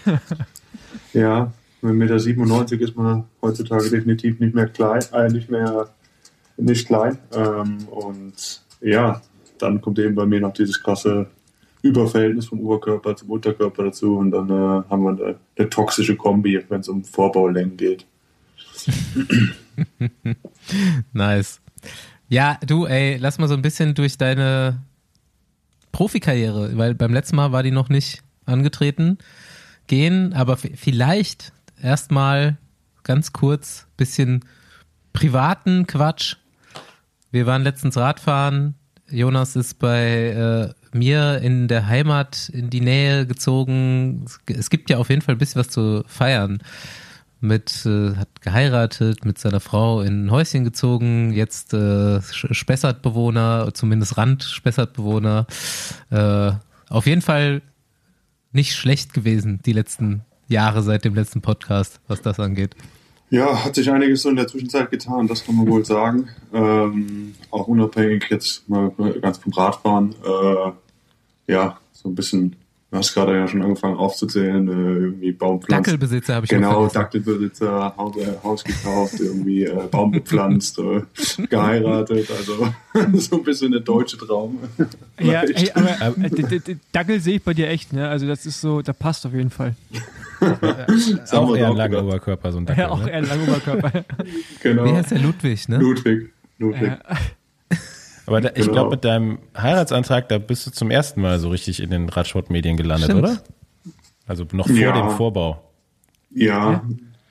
[1.12, 5.88] Ja, mit 1,97 Meter ist man heutzutage definitiv nicht mehr klein, äh, nicht mehr
[6.56, 7.18] nicht klein.
[7.32, 9.20] Ähm, und ja,
[9.58, 11.26] dann kommt eben bei mir noch dieses krasse
[11.82, 16.62] Überverhältnis vom Oberkörper zum Unterkörper dazu und dann äh, haben wir eine, eine toxische Kombi,
[16.68, 18.06] wenn es um Vorbaulängen geht.
[21.12, 21.60] Nice.
[22.28, 24.82] Ja, du, ey, lass mal so ein bisschen durch deine
[25.92, 29.18] Profikarriere, weil beim letzten Mal war die noch nicht angetreten,
[29.86, 31.52] gehen, aber vielleicht
[31.82, 32.58] erstmal
[33.02, 34.44] ganz kurz bisschen
[35.12, 36.36] privaten Quatsch.
[37.32, 38.74] Wir waren letztens Radfahren.
[39.08, 44.24] Jonas ist bei äh, mir in der Heimat in die Nähe gezogen.
[44.46, 46.62] Es, gibt ja auf jeden Fall ein bisschen was zu feiern
[47.40, 54.16] mit, äh, hat geheiratet, mit seiner Frau in ein Häuschen gezogen, jetzt äh, Spessartbewohner, zumindest
[54.16, 55.46] Rand-Spessartbewohner.
[56.10, 56.52] Äh,
[56.88, 57.62] auf jeden Fall
[58.52, 62.74] nicht schlecht gewesen, die letzten Jahre seit dem letzten Podcast, was das angeht.
[63.30, 66.28] Ja, hat sich einiges so in der Zwischenzeit getan, das kann man wohl sagen.
[66.52, 68.90] Ähm, auch unabhängig jetzt mal
[69.22, 70.16] ganz vom Radfahren.
[70.24, 72.56] Äh, ja, so ein bisschen,
[72.90, 74.72] du hast gerade ja schon angefangen aufzuzählen, äh,
[75.04, 75.84] irgendwie Baumpflanzen.
[75.84, 76.86] Dackelbesitzer habe ich Genau.
[76.88, 81.02] Dackelbesitzer, Haus, äh, Haus gekauft, irgendwie äh, Baum bepflanzt, äh,
[81.48, 82.68] geheiratet, also
[83.18, 84.58] so ein bisschen der deutsche Traum.
[85.20, 88.08] Ja, ey, aber äh, d- d- d- Dackel sehe ich bei dir echt, ne?
[88.08, 89.74] Also das ist so, da passt auf jeden Fall.
[90.40, 92.02] Auch wir eher auch ein langer.
[92.04, 92.80] Oberkörper, so ein Dackel.
[92.84, 93.10] Ja, auch ne?
[93.10, 94.04] eher ein langer Oberkörper.
[94.62, 94.84] Genau.
[94.86, 95.76] Wie heißt der Ludwig, ne?
[95.78, 96.30] Ludwig.
[96.58, 96.82] Ludwig.
[96.82, 96.98] Ja.
[98.30, 98.72] Aber da, ich Genau.
[98.72, 102.76] glaube, mit deinem Heiratsantrag, da bist du zum ersten Mal so richtig in den Radsportmedien
[102.76, 103.24] gelandet, Stimmt.
[103.24, 103.42] oder?
[104.26, 104.92] Also noch vor Ja.
[104.92, 105.60] dem Vorbau.
[106.30, 106.84] Ja, Ja.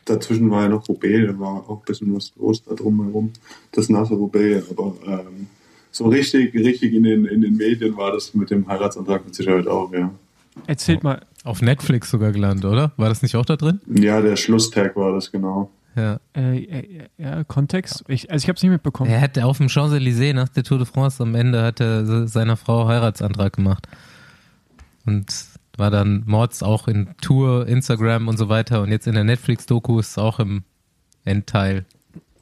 [0.04, 3.32] dazwischen war ja noch Roubaix, da war auch ein bisschen was los da drumherum,
[3.72, 5.48] das nasse Roubaix, aber ähm,
[5.92, 9.68] so richtig, richtig in den, in den Medien war das mit dem Heiratsantrag mit Sicherheit
[9.68, 10.12] auch, ja.
[10.68, 12.92] Erzählt mal, Auf Netflix sogar gelandet, oder?
[12.98, 13.80] War das nicht auch da drin?
[13.88, 15.72] Ja, der Schlusstag war das, genau.
[16.00, 16.20] Ja.
[16.36, 18.04] äh, äh, ja, Kontext.
[18.08, 19.10] Ich, also ich habe es nicht mitbekommen.
[19.12, 22.28] Er hat auf dem Champs-Élysées nach der Tour de France am Ende hat er se-
[22.28, 23.88] seiner Frau Heiratsantrag gemacht.
[25.06, 25.26] Und
[25.78, 28.82] war dann Mords auch in Tour, Instagram und so weiter.
[28.82, 30.64] Und jetzt in der Netflix-Doku ist es auch im
[31.26, 31.86] Endteil.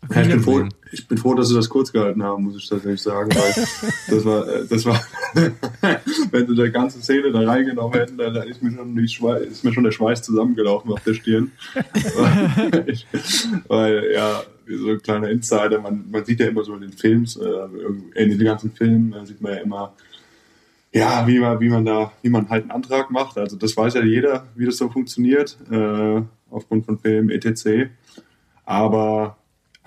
[0.10, 2.68] Ja, ich, bin froh, ich bin froh, dass sie das kurz gehalten haben, muss ich
[2.68, 3.54] tatsächlich sagen, weil
[4.10, 5.02] das war, äh, das war,
[6.32, 9.04] wenn sie der ganze Szene da reingenommen hätten, dann ist mir schon, die
[9.50, 11.52] ist mir schon der Schweiß zusammengelaufen auf der Stirn.
[12.16, 13.06] weil, ich,
[13.68, 17.38] weil, ja, so ein kleiner Insider, man, man sieht ja immer so in den Films,
[17.38, 17.68] äh,
[18.16, 19.94] in den ganzen Filmen äh, sieht man ja immer,
[20.94, 23.38] ja, wie man, wie man da, wie man halt einen Antrag macht.
[23.38, 27.90] Also das weiß ja jeder, wie das so funktioniert, äh, aufgrund von Film, etc.
[28.66, 29.38] Aber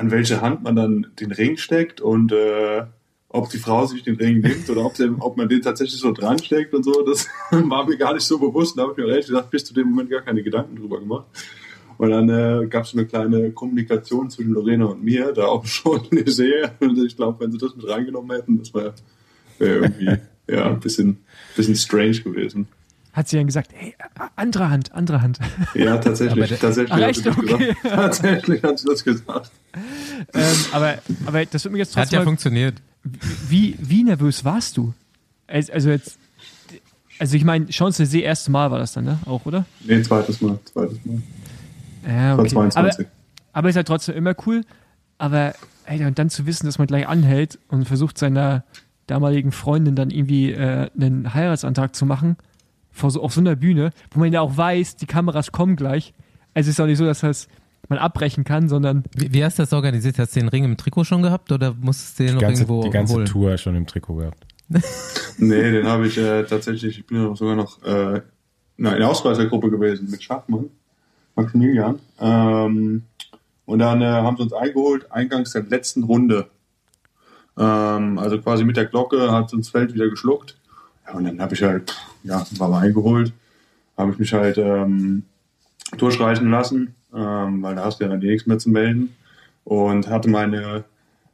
[0.00, 2.84] an welche Hand man dann den Ring steckt und äh,
[3.28, 6.12] ob die Frau sich den Ring nimmt oder ob, sie, ob man den tatsächlich so
[6.12, 8.78] dran steckt und so, das war mir gar nicht so bewusst.
[8.78, 11.26] Da habe ich mir ehrlich gesagt bis zu dem Moment gar keine Gedanken drüber gemacht.
[11.98, 16.00] Und dann äh, gab es eine kleine Kommunikation zwischen Lorena und mir, da auch schon
[16.10, 16.72] eine Serie.
[16.80, 18.94] Und ich glaube, wenn sie das mit reingenommen hätten, das wäre
[19.58, 20.16] wär irgendwie
[20.48, 21.18] ja, ein bisschen,
[21.54, 22.68] bisschen strange gewesen.
[23.12, 23.94] Hat sie dann gesagt, hey,
[24.36, 25.38] andere Hand, andere Hand.
[25.74, 26.48] Ja, tatsächlich.
[26.48, 27.16] Der- tatsächlich, hat echt?
[27.16, 27.48] sie das Okay.
[27.74, 27.78] gesagt.
[27.82, 29.50] tatsächlich hat sie das gesagt.
[30.34, 30.42] ähm,
[30.72, 30.94] aber,
[31.26, 32.74] aber das wird mir jetzt Hat trotzdem ja mal, funktioniert.
[33.48, 34.94] wie, wie nervös warst du?
[35.48, 36.18] Also also jetzt,
[37.18, 39.18] also ich meine, Champs-Élysées erste Mal war das dann, ne?
[39.26, 39.64] Auch, oder?
[39.84, 40.58] Nee, zweites Mal.
[40.64, 41.20] Zweites Mal.
[42.08, 42.48] Ja, okay.
[42.48, 43.06] 22.
[43.06, 43.10] Aber,
[43.52, 44.62] aber ist halt trotzdem immer cool.
[45.18, 45.54] Aber
[45.86, 48.62] ey, und dann zu wissen, dass man gleich anhält und versucht seiner
[49.08, 52.36] damaligen Freundin dann irgendwie äh, einen Heiratsantrag zu machen,
[52.90, 56.14] vor so, auf so einer Bühne, wo man ja auch weiß, die Kameras kommen gleich.
[56.54, 57.48] Also es ist auch nicht so, dass das
[57.88, 60.18] man abbrechen kann, sondern Wie, wie hast du das organisiert?
[60.18, 62.82] Hast du den Ring im Trikot schon gehabt oder musstest du den noch ganze, irgendwo
[62.84, 63.26] die ganze holen?
[63.26, 64.46] Tour schon im Trikot gehabt.
[65.42, 68.20] Nee, den habe ich äh, tatsächlich, ich bin ja sogar noch äh,
[68.76, 70.68] na, in der Ausreißergruppe gewesen mit Schachmann,
[71.34, 71.98] Maximilian.
[72.20, 73.04] Ähm,
[73.64, 76.50] und dann äh, haben sie uns eingeholt, eingangs der letzten Runde.
[77.56, 80.58] Ähm, also quasi mit der Glocke hat uns Feld wieder geschluckt.
[81.06, 83.32] Ja, und dann habe ich halt, ja, war mal eingeholt,
[83.96, 85.24] habe ich mich halt ähm,
[85.96, 89.14] durchreichen lassen, ähm, weil da hast du ja dann eh nichts mehr zu melden.
[89.64, 90.84] Und hatte meine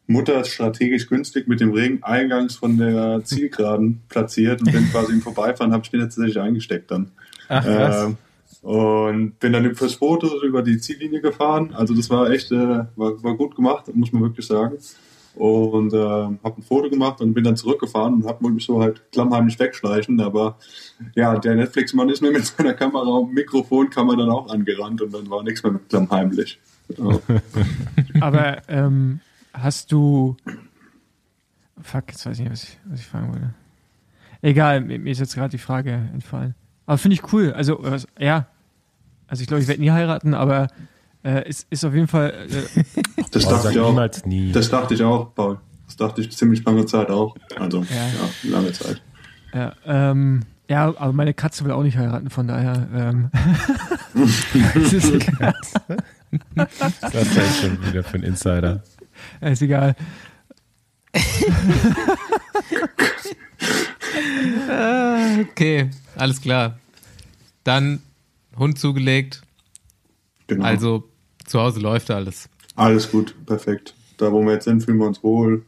[0.07, 5.23] Mutter strategisch günstig mit dem Ring eingangs von der Zielgeraden platziert und bin quasi im
[5.23, 7.11] Vorbeifahren, habe ich den tatsächlich eingesteckt dann.
[7.49, 8.05] Ach, krass.
[8.05, 8.17] Ähm,
[8.63, 11.73] und bin dann fürs Foto über die Ziellinie gefahren.
[11.75, 14.77] Also das war echt, äh, war, war gut gemacht, muss man wirklich sagen.
[15.37, 19.03] Und äh, habe ein Foto gemacht und bin dann zurückgefahren und habe mich so halt
[19.13, 20.21] klammheimlich wegschleichen.
[20.21, 20.57] Aber
[21.15, 25.29] ja, der Netflix-Mann ist mir mit seiner Kamera und Mikrofonkamera dann auch angerannt und dann
[25.31, 26.59] war nichts mehr mit klammheimlich.
[26.97, 27.21] Ja.
[28.21, 29.21] aber ähm,
[29.53, 30.37] hast du
[31.83, 33.55] Fuck, jetzt weiß ich nicht, was ich, was ich fragen wollte.
[34.43, 36.55] Egal, mir ist jetzt gerade die Frage entfallen.
[36.87, 37.53] Aber finde ich cool.
[37.53, 38.47] Also, was- ja.
[39.29, 40.69] Also ich glaube, ich werde nie heiraten, aber
[41.27, 42.31] äh, es ist auf jeden Fall.
[42.49, 42.85] Äh,
[43.33, 43.89] Das Boah, dachte ich auch.
[43.91, 44.53] niemals nie.
[44.53, 45.59] Das dachte ich auch, Paul.
[45.87, 47.37] Das dachte ich ziemlich lange Zeit auch.
[47.59, 47.97] Also, Ja.
[48.45, 49.03] ja, lange Zeit.
[49.53, 52.89] ja, ähm, ja, aber meine Katze will auch nicht heiraten, von daher.
[52.95, 53.31] Ähm,
[54.75, 55.55] es ist egal.
[56.55, 56.73] Das
[57.15, 58.83] ist ja schon wieder für einen Insider.
[59.41, 59.95] Ist egal.
[64.69, 66.79] Ah, okay, alles klar.
[67.65, 68.01] Dann
[68.57, 69.43] Hund zugelegt.
[70.47, 70.65] Genau.
[70.65, 71.09] Also
[71.47, 72.49] zu Hause läuft alles.
[72.75, 73.95] Alles gut, perfekt.
[74.19, 75.65] Da, wo wir jetzt sind, fühlen wir uns wohl.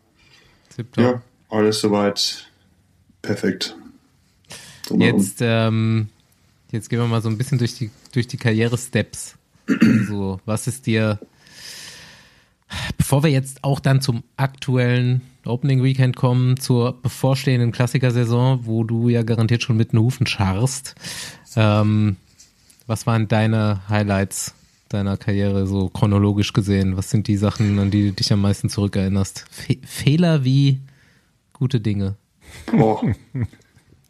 [0.75, 1.05] Tipptopp.
[1.05, 2.47] Ja, alles soweit
[3.23, 3.77] perfekt.
[4.87, 5.19] Drumherum.
[5.19, 6.09] Jetzt, ähm,
[6.71, 9.37] jetzt gehen wir mal so ein bisschen durch die, durch die Karriere-Steps.
[10.09, 11.19] so, was ist dir,
[12.97, 19.09] bevor wir jetzt auch dann zum aktuellen Opening Weekend kommen, zur bevorstehenden Klassikersaison, wo du
[19.09, 20.95] ja garantiert schon mit den Hufen scharrst,
[21.57, 22.17] ähm,
[22.87, 24.55] was waren deine Highlights
[24.89, 26.97] deiner Karriere so chronologisch gesehen?
[26.97, 29.45] Was sind die Sachen, an die du dich am meisten zurückerinnerst?
[29.51, 30.81] Fe Fehler wie
[31.53, 32.15] gute Dinge.
[32.73, 33.03] Boah.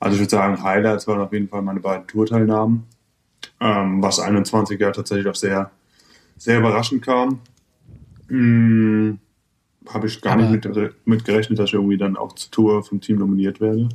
[0.00, 2.84] Also ich würde sagen, Highlights waren auf jeden Fall meine beiden Tourteilnahmen,
[3.60, 5.70] ähm, was 21 ja tatsächlich auch sehr,
[6.36, 7.40] sehr überraschend kam.
[8.28, 9.18] Hm,
[9.88, 12.84] Habe ich gar Aber- nicht mit, mit gerechnet, dass ich irgendwie dann auch zur Tour
[12.84, 13.88] vom Team nominiert werde.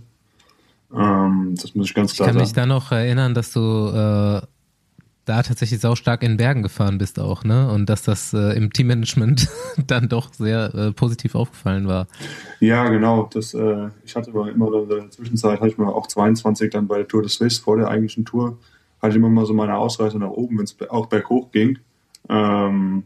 [0.95, 2.69] Ähm, das muss ich ganz Ich klar kann mich sagen.
[2.69, 4.41] da noch erinnern, dass du äh,
[5.25, 7.71] da tatsächlich saustark in Bergen gefahren bist auch, ne?
[7.71, 9.47] Und dass das äh, im Teammanagement
[9.87, 12.07] dann doch sehr äh, positiv aufgefallen war.
[12.59, 13.29] Ja, genau.
[13.33, 16.97] Das, äh, ich hatte immer in der Zwischenzeit, hatte ich mal auch 22 dann bei
[16.97, 18.57] der Tour de Suisse vor der eigentlichen Tour,
[19.01, 21.79] hatte ich immer mal so meine Ausreise nach oben, wenn es auch berghoch ging.
[22.29, 23.03] Ähm,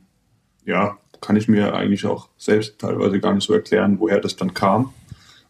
[0.65, 4.53] ja, kann ich mir eigentlich auch selbst teilweise gar nicht so erklären, woher das dann
[4.53, 4.93] kam,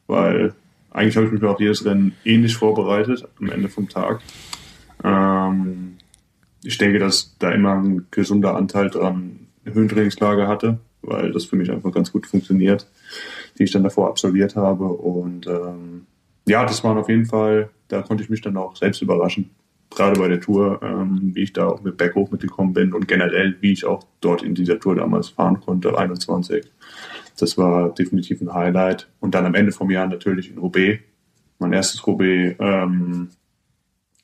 [0.08, 0.54] weil
[0.92, 4.22] eigentlich habe ich mich auf jedes Rennen ähnlich vorbereitet am Ende vom Tag.
[5.04, 5.97] Ähm,
[6.68, 11.72] ich denke, dass da immer ein gesunder Anteil dran Höhentrainingslager hatte, weil das für mich
[11.72, 12.88] einfach ganz gut funktioniert
[13.58, 14.86] die ich dann davor absolviert habe.
[14.86, 16.06] Und ähm,
[16.46, 19.50] ja, das waren auf jeden Fall, da konnte ich mich dann auch selbst überraschen.
[19.90, 23.56] Gerade bei der Tour, ähm, wie ich da auch mit Berghoch mitgekommen bin und generell,
[23.62, 26.66] wie ich auch dort in dieser Tour damals fahren konnte, 21.
[27.40, 29.08] Das war definitiv ein Highlight.
[29.20, 31.02] Und dann am Ende vom Jahr natürlich in Roubaix.
[31.60, 33.30] Mein erstes Roubaix ähm,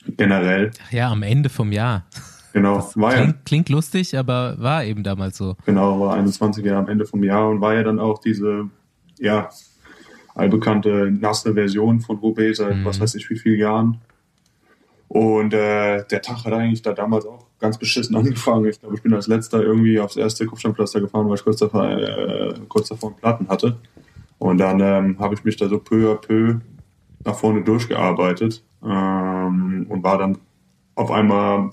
[0.06, 0.72] generell.
[0.86, 2.06] Ach ja, am Ende vom Jahr.
[2.54, 5.56] Genau, war ja, Klingt, klingt lustig, aber war eben damals so.
[5.66, 8.70] Genau, war 21 Jahre am Ende vom Jahr und war ja dann auch diese,
[9.20, 9.50] ja,
[10.36, 12.86] allbekannte nasse Version von Roubaix seit Mhm.
[12.86, 13.98] was weiß ich wie vielen Jahren.
[15.08, 18.66] Und äh, der Tag hat eigentlich da damals auch ganz beschissen angefangen.
[18.66, 21.88] Ich glaube, ich bin als letzter irgendwie aufs erste Kopfsteinpflaster gefahren, weil ich kurz davor,
[21.90, 23.78] äh, kurz davor einen Platten hatte.
[24.40, 26.56] Und dann ähm, habe ich mich da so peu à peu
[27.26, 30.38] nach vorne durchgearbeitet ähm, und war dann
[30.96, 31.70] auf einmal,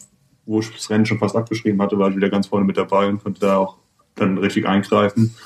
[0.51, 3.07] wo ich das Rennen schon fast abgeschrieben hatte, war ich wieder ganz vorne mit dabei
[3.07, 3.77] und konnte da auch
[4.17, 5.37] dann richtig eingreifen.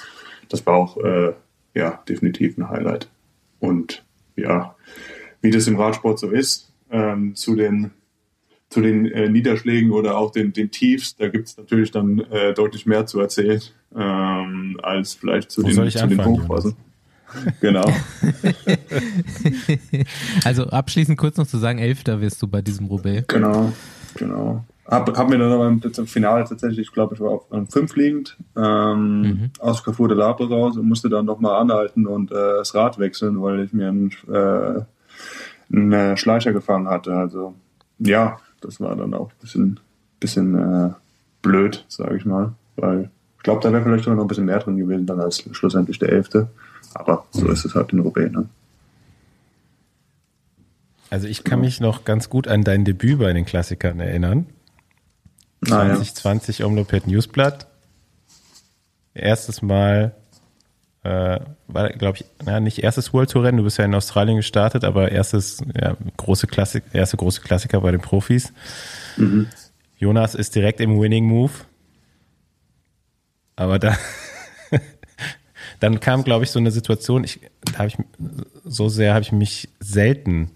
[0.49, 1.35] Das war auch äh,
[1.75, 3.11] ja definitiv ein Highlight.
[3.61, 4.03] Und
[4.35, 4.75] ja,
[5.43, 7.91] wie das im Radsport so ist, ähm, zu den
[8.71, 12.55] zu den äh, Niederschlägen oder auch den, den Tiefs, da gibt es natürlich dann äh,
[12.55, 13.61] deutlich mehr zu erzählen,
[13.95, 16.77] ähm, als vielleicht zu Wo den, zu den Hochphasen.
[17.61, 17.85] Genau.
[20.45, 23.27] also abschließend kurz noch zu sagen, Elfter wirst du bei diesem Roubaix.
[23.27, 23.73] Genau,
[24.15, 24.65] genau.
[24.87, 27.97] Hab, hab mir dann aber im Finale tatsächlich, ich glaube, ich war auf um, fünf
[27.97, 29.51] liegend, ähm, mhm.
[29.59, 33.41] aus Carrefour de Labre raus und musste dann nochmal anhalten und äh, das Rad wechseln,
[33.41, 34.83] weil ich mir einen, äh,
[35.75, 37.15] einen Schleicher gefangen hatte.
[37.15, 37.55] Also
[37.99, 39.81] ja, das war dann auch ein bisschen,
[40.21, 40.91] bisschen äh,
[41.41, 44.77] blöd, sage ich mal, weil ich glaube, da wäre vielleicht noch ein bisschen mehr drin
[44.77, 46.49] gewesen dann als schlussendlich der Elfte.
[46.95, 47.53] Aber so mhm.
[47.53, 48.33] ist es halt in Roubaix.
[48.33, 48.49] Ne?
[51.11, 54.47] Also ich kann mich noch ganz gut an dein Debüt bei den Klassikern erinnern.
[55.67, 56.67] 2020 ah, ja.
[56.67, 57.67] Omloped Newsblatt.
[59.15, 60.15] Erstes Mal,
[61.05, 64.37] äh, war glaube ich, na, nicht erstes World Tour Rennen, du bist ja in Australien
[64.37, 68.53] gestartet, aber erstes, ja, große Klassik, erste große Klassiker bei den Profis.
[69.17, 69.49] Mhm.
[69.97, 71.53] Jonas ist direkt im Winning Move.
[73.57, 73.97] Aber da,
[75.81, 77.41] dann kam, glaube ich, so eine Situation, ich,
[77.73, 77.97] da habe ich,
[78.65, 80.51] so sehr habe ich mich selten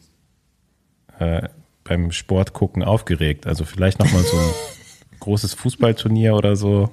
[1.19, 1.49] äh,
[1.85, 3.47] beim Sport gucken aufgeregt.
[3.47, 4.51] Also vielleicht nochmal so ein
[5.21, 6.91] großes Fußballturnier oder so.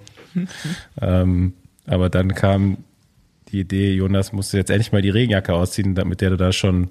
[1.02, 1.54] ähm,
[1.86, 2.78] aber dann kam
[3.50, 6.90] die Idee, Jonas musste jetzt endlich mal die Regenjacke ausziehen, mit der du da schon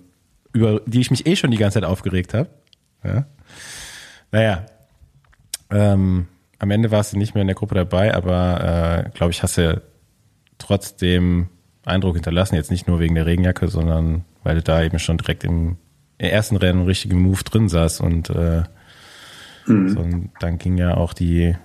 [0.54, 2.48] über die ich mich eh schon die ganze Zeit aufgeregt habe.
[3.02, 3.26] Ja?
[4.30, 4.66] Naja,
[5.70, 6.28] ähm,
[6.58, 9.58] am Ende warst du nicht mehr in der Gruppe dabei, aber äh, glaube ich, hast
[9.58, 9.82] du
[10.58, 11.48] trotzdem
[11.84, 15.44] Eindruck hinterlassen, jetzt nicht nur wegen der Regenjacke, sondern weil du da eben schon direkt
[15.44, 15.76] im
[16.18, 18.62] ersten Rennen richtigen Move drin saß und äh,
[19.66, 19.88] Mhm.
[19.88, 21.56] So, und dann ging ja auch die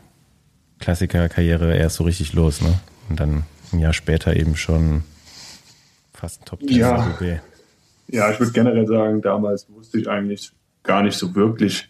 [0.79, 2.73] Klassikerkarriere erst so richtig los, ne?
[3.09, 3.43] Und dann
[3.73, 5.03] ein Jahr später eben schon
[6.13, 7.15] fast ein Top 10 ja.
[8.07, 10.51] Ja, ich würde generell sagen, damals wusste ich eigentlich
[10.83, 11.89] gar nicht so wirklich,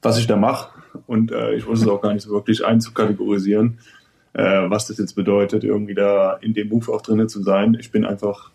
[0.00, 0.70] was ich da mache.
[1.06, 3.78] Und äh, ich wusste es auch gar nicht so wirklich einzukategorisieren,
[4.34, 7.76] äh, was das jetzt bedeutet, irgendwie da in dem Move auch drinnen zu sein.
[7.80, 8.50] Ich bin einfach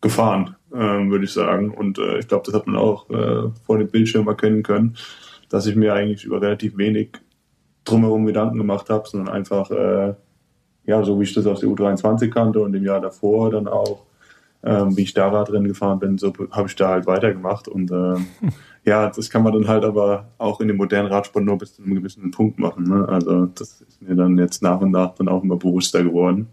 [0.00, 1.70] gefahren, äh, würde ich sagen.
[1.70, 4.96] Und äh, ich glaube, das hat man auch äh, vor dem Bildschirm erkennen können
[5.48, 7.10] dass ich mir eigentlich über relativ wenig
[7.84, 10.14] drumherum Gedanken gemacht habe, sondern einfach, äh,
[10.84, 14.04] ja, so wie ich das aus der U23 kannte und im Jahr davor dann auch,
[14.62, 17.68] ähm, wie ich da drin gefahren bin, so habe ich da halt weitergemacht.
[17.68, 18.14] Und äh,
[18.84, 21.82] ja, das kann man dann halt aber auch in dem modernen Radsport nur bis zu
[21.82, 22.84] einem gewissen Punkt machen.
[22.84, 23.08] Ne?
[23.08, 26.48] Also das ist mir dann jetzt nach und nach dann auch immer bewusster geworden,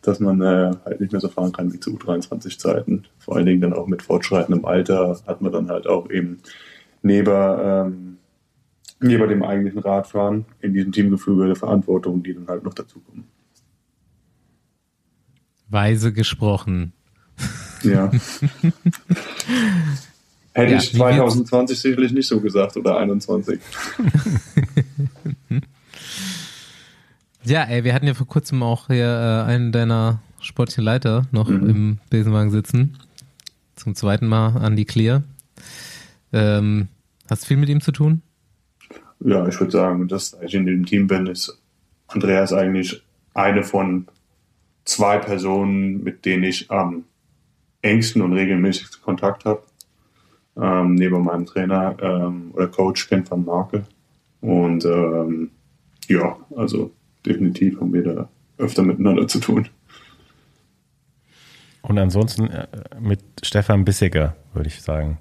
[0.00, 3.06] dass man äh, halt nicht mehr so fahren kann wie zu U23-Zeiten.
[3.18, 6.38] Vor allen Dingen dann auch mit fortschreitendem Alter hat man dann halt auch eben
[7.02, 8.18] neben ähm,
[9.02, 13.24] neben dem eigentlichen Radfahren in diesem Teamgefüge der Verantwortung, die dann halt noch dazukommen.
[15.68, 16.92] Weise gesprochen.
[17.82, 18.10] Ja.
[20.54, 23.58] Hätte ja, ich 2020 sicherlich nicht so gesagt oder 21.
[27.44, 31.48] ja, ey, wir hatten ja vor kurzem auch hier äh, einen deiner sportlichen Leiter noch
[31.48, 31.70] mhm.
[31.70, 32.98] im Besenwagen sitzen.
[33.76, 35.22] Zum zweiten Mal an die Clear.
[36.34, 36.88] Ähm,
[37.30, 38.20] hast du viel mit ihm zu tun?
[39.24, 41.60] Ja, ich würde sagen, dass ich in dem Team bin, ist
[42.08, 43.02] Andreas eigentlich
[43.34, 44.06] eine von
[44.84, 47.04] zwei Personen, mit denen ich am
[47.82, 49.62] engsten und regelmäßigsten Kontakt habe.
[50.60, 53.84] Ähm, neben meinem Trainer ähm, oder Coach Ken van Marke.
[54.40, 55.50] Und ähm,
[56.08, 56.92] ja, also
[57.24, 59.68] definitiv haben wir da öfter miteinander zu tun.
[61.80, 62.66] Und ansonsten äh,
[63.00, 65.18] mit Stefan Bissiger, würde ich sagen.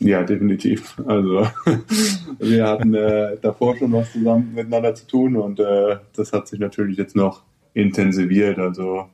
[0.00, 0.96] Ja, definitiv.
[1.06, 1.46] Also
[2.38, 6.58] wir hatten äh, davor schon was zusammen miteinander zu tun und äh, das hat sich
[6.58, 7.42] natürlich jetzt noch
[7.74, 8.58] intensiviert.
[8.58, 9.08] Also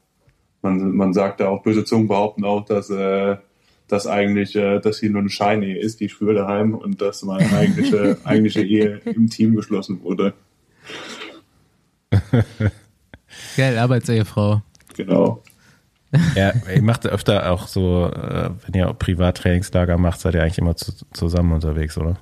[0.62, 3.36] man, man sagt da auch, böse Zungen behaupten auch, dass äh,
[3.88, 7.22] dass eigentlich, äh, dass hier nur eine Scheinehe ist, die ich führe daheim und dass
[7.22, 10.34] meine eigentliche, eigentliche Ehe im Team geschlossen wurde.
[13.56, 14.62] Geil, Arbeitsehefrau.
[14.96, 15.42] Genau.
[16.34, 20.76] Ja, ihr macht öfter auch so, äh, wenn ihr Privattrainingslager macht, seid ihr eigentlich immer
[20.76, 22.16] zu, zusammen unterwegs, oder?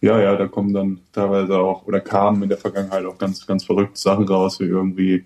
[0.00, 3.64] Ja, ja, da kommen dann teilweise auch, oder kamen in der Vergangenheit auch ganz, ganz
[3.64, 5.24] verrückte Sachen raus, wie irgendwie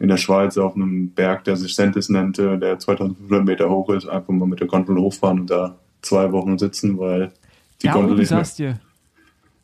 [0.00, 4.08] in der Schweiz auf einem Berg, der sich Sentis nannte, der 2500 Meter hoch ist,
[4.08, 7.32] einfach mal mit der Gondel hochfahren und da zwei Wochen sitzen, weil
[7.82, 8.42] die ja, Gondel nicht mehr...
[8.56, 8.80] Dir.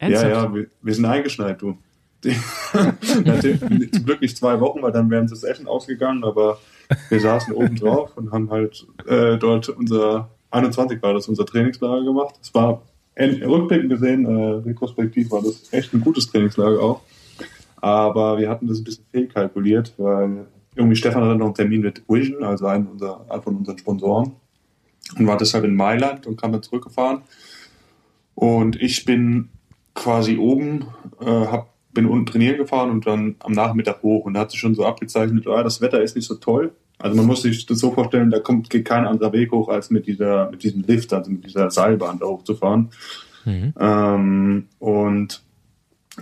[0.01, 1.78] Ja, ja, wir, wir sind eingeschneit, du.
[2.24, 6.59] Zum Glück nicht zwei Wochen, weil dann wären sie das Essen ausgegangen, aber
[7.09, 12.05] wir saßen oben drauf und haben halt äh, dort unser 21 war das unser Trainingslager
[12.05, 12.36] gemacht.
[12.40, 12.82] Es war
[13.19, 17.01] rückblickend gesehen, äh, retrospektiv war das echt ein gutes Trainingslager auch.
[17.77, 22.02] Aber wir hatten das ein bisschen fehlkalkuliert, weil irgendwie Stefan hatte noch einen Termin mit
[22.09, 24.32] Vision, also einem, unser, einem von unseren Sponsoren.
[25.19, 27.23] Und war deshalb in Mailand und kam dann zurückgefahren.
[28.35, 29.51] Und ich bin
[29.94, 30.86] quasi oben,
[31.20, 34.60] äh, hab bin unten trainieren gefahren und dann am Nachmittag hoch und da hat sich
[34.60, 37.78] schon so abgezeichnet, ah, das Wetter ist nicht so toll, Also man muss sich das
[37.78, 41.12] so vorstellen, da kommt geht kein anderer Weg hoch, als mit dieser, mit diesem Lift,
[41.12, 42.90] also mit dieser Seilbahn da hochzufahren.
[43.44, 43.74] Mhm.
[43.78, 45.42] Ähm, und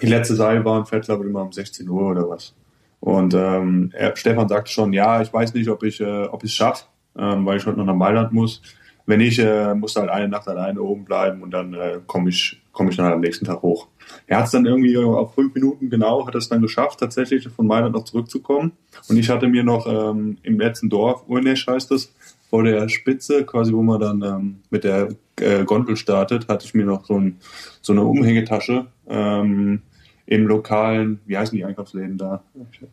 [0.01, 2.55] die letzte Seilbahn fährt, glaube ich, immer um 16 Uhr oder was.
[3.01, 6.51] Und ähm, er, Stefan sagte schon, ja, ich weiß nicht, ob ich äh, ob ich
[6.51, 6.85] es schaffe,
[7.19, 8.62] ähm, weil ich heute noch nach Mailand muss.
[9.07, 12.62] Wenn nicht, äh, muss halt eine Nacht alleine oben bleiben und dann äh, komme ich,
[12.73, 13.89] komm ich dann halt am nächsten Tag hoch.
[14.27, 17.66] Er hat es dann irgendwie auf fünf Minuten genau, hat es dann geschafft, tatsächlich von
[17.66, 18.73] Mailand noch zurückzukommen.
[19.09, 22.12] Und ich hatte mir noch ähm, im letzten Dorf, Urnesch heißt das,
[22.49, 25.09] vor der Spitze, quasi wo man dann ähm, mit der
[25.41, 27.39] äh, Gondel startet, hatte ich mir noch so, ein,
[27.81, 29.83] so eine Umhängetasche ähm,
[30.27, 32.43] im lokalen, wie heißen die Einkaufsläden da?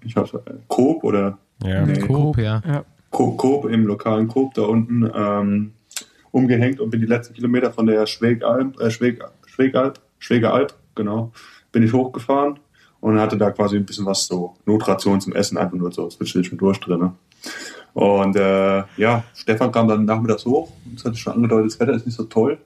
[0.05, 1.85] Ich hab's, äh, Coop oder Ja.
[1.85, 1.99] Nee.
[1.99, 2.61] Coop, ja.
[2.65, 2.85] Ja.
[3.11, 5.71] Co- Coop im lokalen Coop da unten ähm,
[6.31, 11.31] umgehängt und bin die letzten Kilometer von der Schwegalp, äh, Schweg, Schwegalp, Schwegalp, genau,
[11.71, 12.59] bin ich hochgefahren
[12.99, 16.79] und hatte da quasi ein bisschen was so Notration zum Essen, einfach nur so zwischendurch
[16.79, 16.99] drin.
[16.99, 17.13] Ne?
[17.93, 21.93] Und äh, ja, Stefan kam dann nachmittags hoch und es hatte schon angedeutet, das Wetter
[21.93, 22.57] ist nicht so toll.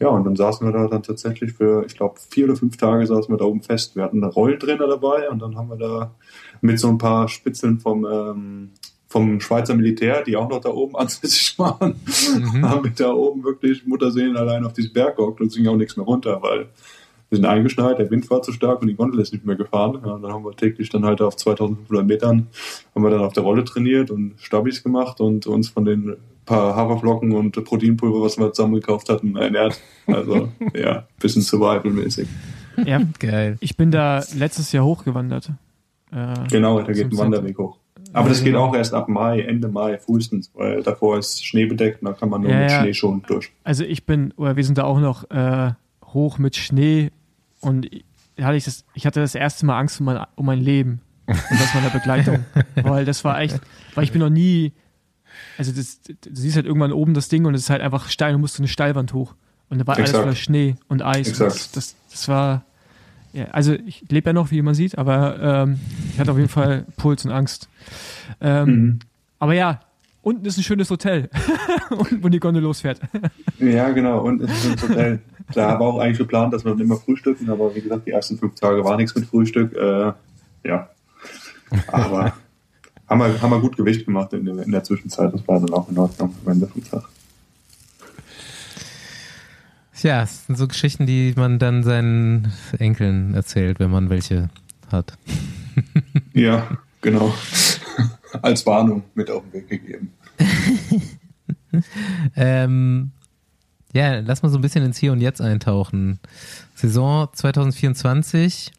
[0.00, 3.06] Ja, und dann saßen wir da dann tatsächlich für, ich glaube, vier oder fünf Tage
[3.06, 3.96] saßen wir da oben fest.
[3.96, 6.14] Wir hatten eine Rolltrainer dabei und dann haben wir da
[6.62, 8.70] mit so ein paar Spitzeln vom, ähm,
[9.10, 11.96] vom Schweizer Militär, die auch noch da oben ansässig waren,
[12.62, 15.76] haben wir da oben wirklich Mutterseelen allein auf diesen Berg gehockt und es ging auch
[15.76, 16.68] nichts mehr runter, weil
[17.28, 20.00] wir sind eingeschneit, der Wind war zu stark und die Gondel ist nicht mehr gefahren.
[20.04, 22.48] Ja, dann haben wir täglich dann halt auf 2500 Metern,
[22.94, 26.74] haben wir dann auf der Rolle trainiert und Stabis gemacht und uns von den paar
[26.74, 29.80] Haferflocken und Proteinpulver, was wir zusammen gekauft hatten, ernährt.
[30.06, 32.28] Also ja, bisschen survival-mäßig.
[32.84, 33.56] ja, Geil.
[33.60, 35.50] ich bin da letztes Jahr hochgewandert.
[36.12, 37.78] Äh, Genau, da geht ein Wanderweg hoch.
[38.12, 42.02] Aber das geht auch erst ab Mai, Ende Mai frühestens, weil davor ist Schnee bedeckt
[42.02, 42.80] und da kann man nur Ja, mit ja.
[42.80, 43.52] Schnee schon durch.
[43.64, 45.72] Also ich bin, oder wir sind da auch noch äh,
[46.04, 47.10] hoch mit Schnee
[47.60, 47.88] und
[48.40, 51.36] hatte ich, das, ich hatte das erste Mal Angst um mein, um mein Leben und
[51.50, 52.44] das war eine Begleitung.
[52.82, 53.60] weil das war echt,
[53.94, 54.72] weil ich bin noch nie,
[55.58, 58.34] also das, du siehst halt irgendwann oben das Ding und es ist halt einfach steil
[58.34, 59.34] und musst du eine Steilwand hoch.
[59.68, 60.24] Und da war alles Exakt.
[60.24, 61.28] voller Schnee und Eis.
[61.28, 61.52] Und Exakt.
[61.52, 62.64] Das, das, das war,
[63.32, 65.78] ja, also ich lebe ja noch, wie man sieht, aber ähm,
[66.12, 67.68] ich hatte auf jeden Fall Puls und Angst.
[68.40, 68.98] Ähm, Mhm.
[69.38, 69.80] Aber ja,
[70.22, 71.30] unten ist ein schönes Hotel,
[71.90, 73.00] unten, wo die Gondel losfährt.
[73.58, 74.20] Ja, genau.
[74.22, 75.20] Und es ist ein Hotel.
[75.50, 78.38] Klar, war auch eigentlich geplant, dass wir dann immer frühstücken, aber wie gesagt, die ersten
[78.38, 79.74] fünf Tage war nichts mit Frühstück.
[79.74, 80.12] Äh,
[80.64, 80.88] ja.
[81.88, 82.34] Aber
[83.08, 85.32] haben wir, haben wir gut Gewicht gemacht in der, in der Zwischenzeit.
[85.32, 87.08] Das war dann auch in Ordnung am Ende vom Tag.
[90.02, 94.48] Ja, es sind so Geschichten, die man dann seinen Enkeln erzählt, wenn man welche
[94.90, 95.16] hat.
[96.32, 97.34] Ja, genau.
[98.42, 100.12] Als Warnung mit auf den Weg gegeben.
[102.34, 103.12] Ähm,
[103.92, 106.18] ja, lass mal so ein bisschen ins Hier und Jetzt eintauchen.
[106.74, 108.72] Saison 2024.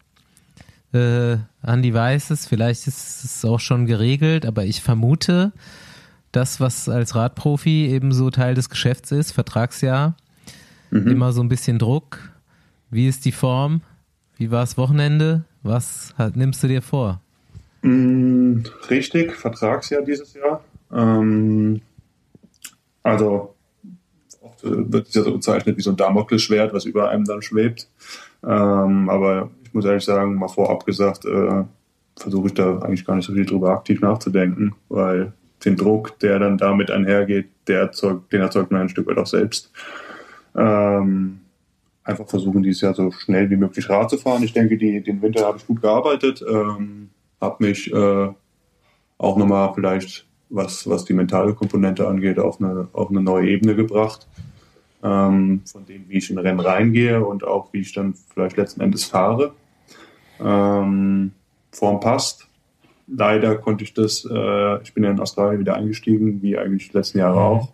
[0.93, 5.53] Äh, Andi weiß es, vielleicht ist es auch schon geregelt, aber ich vermute,
[6.31, 10.15] das, was als Radprofi eben so Teil des Geschäfts ist, Vertragsjahr,
[10.91, 12.19] immer so ein bisschen Druck.
[12.89, 13.81] Wie ist die Form?
[14.37, 15.43] Wie war das Wochenende?
[15.63, 17.21] Was hat, nimmst du dir vor?
[17.81, 20.63] Mm, Richtig, Vertragsjahr dieses Jahr.
[20.91, 21.81] Ähm,
[23.03, 23.55] also
[24.41, 27.41] oft äh, wird es ja so bezeichnet wie so ein Damoklesschwert, was über einem dann
[27.41, 27.87] schwebt.
[28.43, 31.63] Ähm, aber ich muss ehrlich sagen, mal vorab gesagt, äh,
[32.17, 36.39] versuche ich da eigentlich gar nicht so viel drüber aktiv nachzudenken, weil den Druck, der
[36.39, 39.71] dann damit einhergeht, der erzeugt, den erzeugt man ein Stück weit auch selbst.
[40.55, 41.39] Ähm,
[42.03, 44.43] einfach versuchen, dieses Jahr so schnell wie möglich Rad zu fahren.
[44.43, 47.09] Ich denke, die, den Winter habe ich gut gearbeitet, ähm,
[47.39, 48.29] habe mich äh,
[49.17, 53.75] auch nochmal vielleicht, was, was die mentale Komponente angeht, auf eine, auf eine neue Ebene
[53.75, 54.27] gebracht.
[55.03, 58.81] Ähm, von dem, wie ich in Rennen reingehe und auch wie ich dann vielleicht letzten
[58.81, 59.53] Endes fahre.
[60.39, 61.31] Ähm,
[61.71, 62.47] Form passt.
[63.07, 66.97] Leider konnte ich das, äh, ich bin ja in Australien wieder eingestiegen, wie eigentlich die
[66.97, 67.69] letzten Jahre auch.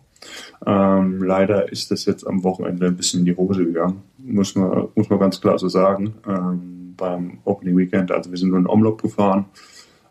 [0.66, 4.88] Ähm, leider ist das jetzt am Wochenende ein bisschen in die Hose gegangen, muss man,
[4.94, 6.14] muss man ganz klar so sagen.
[6.26, 9.44] Ähm, beim Opening Weekend, also wir sind nur in Omlop gefahren,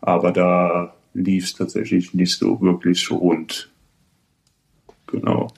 [0.00, 3.70] aber da lief es tatsächlich nicht so wirklich rund.
[5.06, 5.48] Genau.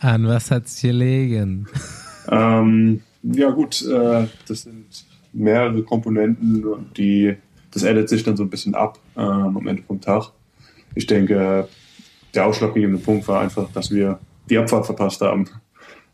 [0.00, 1.66] An was hat's gelegen?
[2.28, 4.86] Ähm, ja gut, äh, das sind
[5.32, 7.34] mehrere Komponenten, die
[7.70, 10.32] das addet sich dann so ein bisschen ab ähm, am Ende vom Tag.
[10.94, 11.68] Ich denke,
[12.34, 15.46] der ausschlaggebende Punkt war einfach, dass wir die Abfahrt verpasst haben,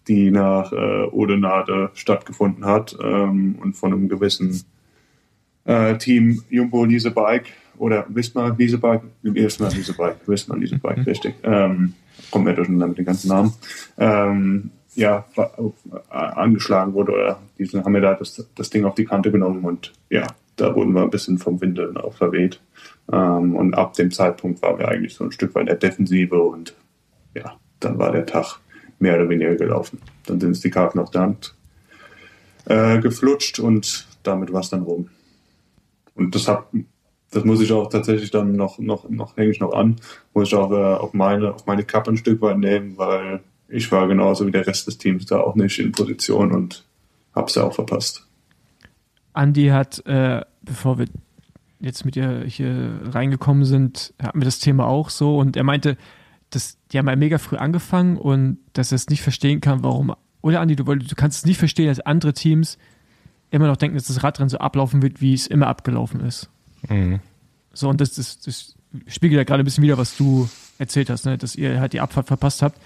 [0.08, 4.62] die nach äh, Odenade stattgefunden hat ähm, und von einem gewissen
[5.64, 11.06] äh, Team Jumbo Lise Bike oder Wismar Lise Bike, Wismar Lise Bike, Wismar Lise Bike,
[11.06, 11.34] richtig.
[11.42, 11.94] Ähm,
[12.30, 13.52] kommt mir durcheinander mit den ganzen Namen.
[13.98, 19.04] Ähm, ja, äh, angeschlagen wurde oder die haben mir da das, das Ding auf die
[19.04, 20.26] Kante genommen und ja,
[20.56, 22.60] da wurden wir ein bisschen vom Wind dann auch verweht.
[23.12, 26.40] Ähm, und ab dem Zeitpunkt waren wir eigentlich so ein Stück weit in der Defensive
[26.40, 26.74] und
[27.34, 28.58] ja, dann war der Tag
[28.98, 30.00] mehr oder weniger gelaufen.
[30.26, 31.54] Dann sind es die Karten auf der Hand
[32.64, 35.08] äh, geflutscht und damit war es dann rum.
[36.14, 36.66] Und das hat,
[37.30, 39.96] das muss ich auch tatsächlich dann noch, noch, noch hänge ich noch an,
[40.32, 43.90] muss ich auch äh, auf meine, auf meine Kappe ein Stück weit nehmen, weil ich
[43.92, 46.84] war genauso wie der Rest des Teams da auch nicht in Position und
[47.34, 48.25] hab's ja auch verpasst.
[49.36, 51.06] Andi hat, äh, bevor wir
[51.80, 55.96] jetzt mit dir hier reingekommen sind, hatten wir das Thema auch so und er meinte,
[56.50, 60.14] dass die haben ja mega früh angefangen und dass er es nicht verstehen kann, warum.
[60.42, 62.78] Oder Andi, du, du kannst es nicht verstehen, dass andere Teams
[63.50, 66.48] immer noch denken, dass das Radrennen so ablaufen wird, wie es immer abgelaufen ist.
[66.88, 67.20] Mhm.
[67.72, 68.74] So, und das, das, das
[69.06, 70.48] spiegelt ja gerade ein bisschen wieder, was du
[70.78, 71.36] erzählt hast, ne?
[71.38, 72.80] dass ihr halt die Abfahrt verpasst habt.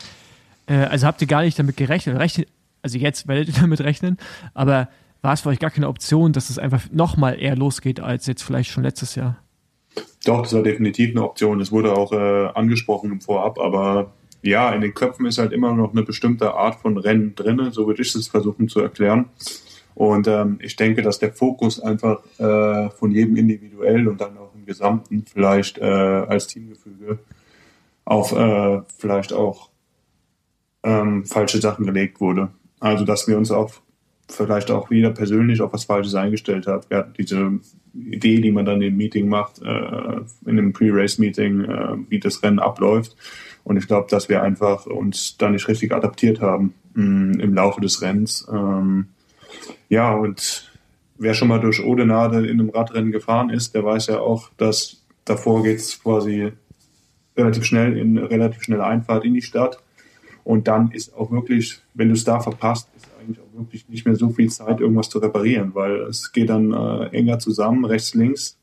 [0.66, 2.18] Äh, also habt ihr gar nicht damit gerechnet.
[2.18, 2.48] Rechnet,
[2.82, 4.16] also jetzt werdet ihr damit rechnen,
[4.54, 4.88] aber
[5.22, 8.42] war es für euch gar keine Option, dass es einfach nochmal eher losgeht als jetzt
[8.42, 9.38] vielleicht schon letztes Jahr?
[10.24, 11.58] Doch, das war definitiv eine Option.
[11.58, 15.74] Das wurde auch äh, angesprochen im Vorab, aber ja, in den Köpfen ist halt immer
[15.74, 19.26] noch eine bestimmte Art von Rennen drin, so würde ich es versuchen zu erklären.
[19.94, 24.54] Und ähm, ich denke, dass der Fokus einfach äh, von jedem individuell und dann auch
[24.54, 27.18] im Gesamten vielleicht äh, als Teamgefüge
[28.04, 29.68] auf äh, vielleicht auch
[30.82, 32.48] ähm, falsche Sachen gelegt wurde.
[32.78, 33.74] Also dass wir uns auch
[34.30, 36.86] vielleicht auch wieder persönlich auf was Falsches eingestellt hat.
[36.90, 37.60] Hatten diese
[37.94, 42.58] Idee, die man dann im Meeting macht, äh, in einem Pre-Race-Meeting, äh, wie das Rennen
[42.58, 43.16] abläuft.
[43.64, 47.54] Und ich glaube, dass wir einfach uns da nicht richtig adaptiert haben mh, mm, im
[47.54, 48.46] Laufe des Rennens.
[48.52, 49.06] Ähm,
[49.88, 50.70] ja, und
[51.18, 55.02] wer schon mal durch Odenade in einem Radrennen gefahren ist, der weiß ja auch, dass
[55.24, 56.52] davor geht es quasi
[57.36, 59.78] relativ schnell in relativ schnelle Einfahrt in die Stadt.
[60.44, 62.88] Und dann ist auch wirklich, wenn du es da verpasst,
[63.20, 66.72] eigentlich auch wirklich nicht mehr so viel Zeit, irgendwas zu reparieren, weil es geht dann
[66.72, 68.58] äh, enger zusammen, rechts, links.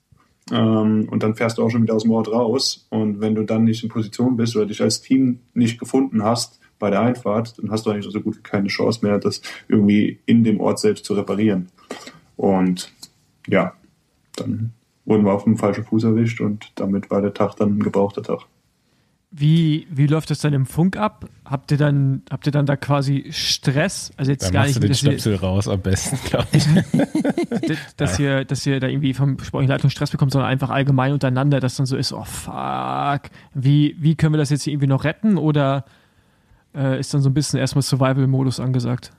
[0.51, 2.87] Ähm, und dann fährst du auch schon wieder aus dem Ort raus.
[2.89, 6.59] Und wenn du dann nicht in Position bist oder dich als Team nicht gefunden hast
[6.79, 10.19] bei der Einfahrt, dann hast du eigentlich so gut wie keine Chance mehr, das irgendwie
[10.25, 11.67] in dem Ort selbst zu reparieren.
[12.35, 12.91] Und
[13.47, 13.73] ja,
[14.35, 14.73] dann
[15.05, 18.21] wurden wir auf dem falschen Fuß erwischt und damit war der Tag dann ein gebrauchter
[18.21, 18.41] Tag.
[19.29, 21.25] Wie, wie läuft das dann im Funk ab?
[21.43, 24.11] Habt ihr dann, habt ihr dann da quasi Stress?
[24.15, 24.77] Also jetzt dann gar nicht.
[24.77, 26.65] Du den Stöpsel ihr, raus am besten, glaube ich.
[27.97, 31.59] dass, ihr, dass ihr da irgendwie vom sportlichen Leitung Stress bekommt, sondern einfach allgemein untereinander,
[31.59, 35.03] dass dann so ist, oh fuck, wie, wie können wir das jetzt hier irgendwie noch
[35.03, 35.37] retten?
[35.37, 35.83] Oder
[36.73, 39.11] äh, ist dann so ein bisschen erstmal Survival-Modus angesagt?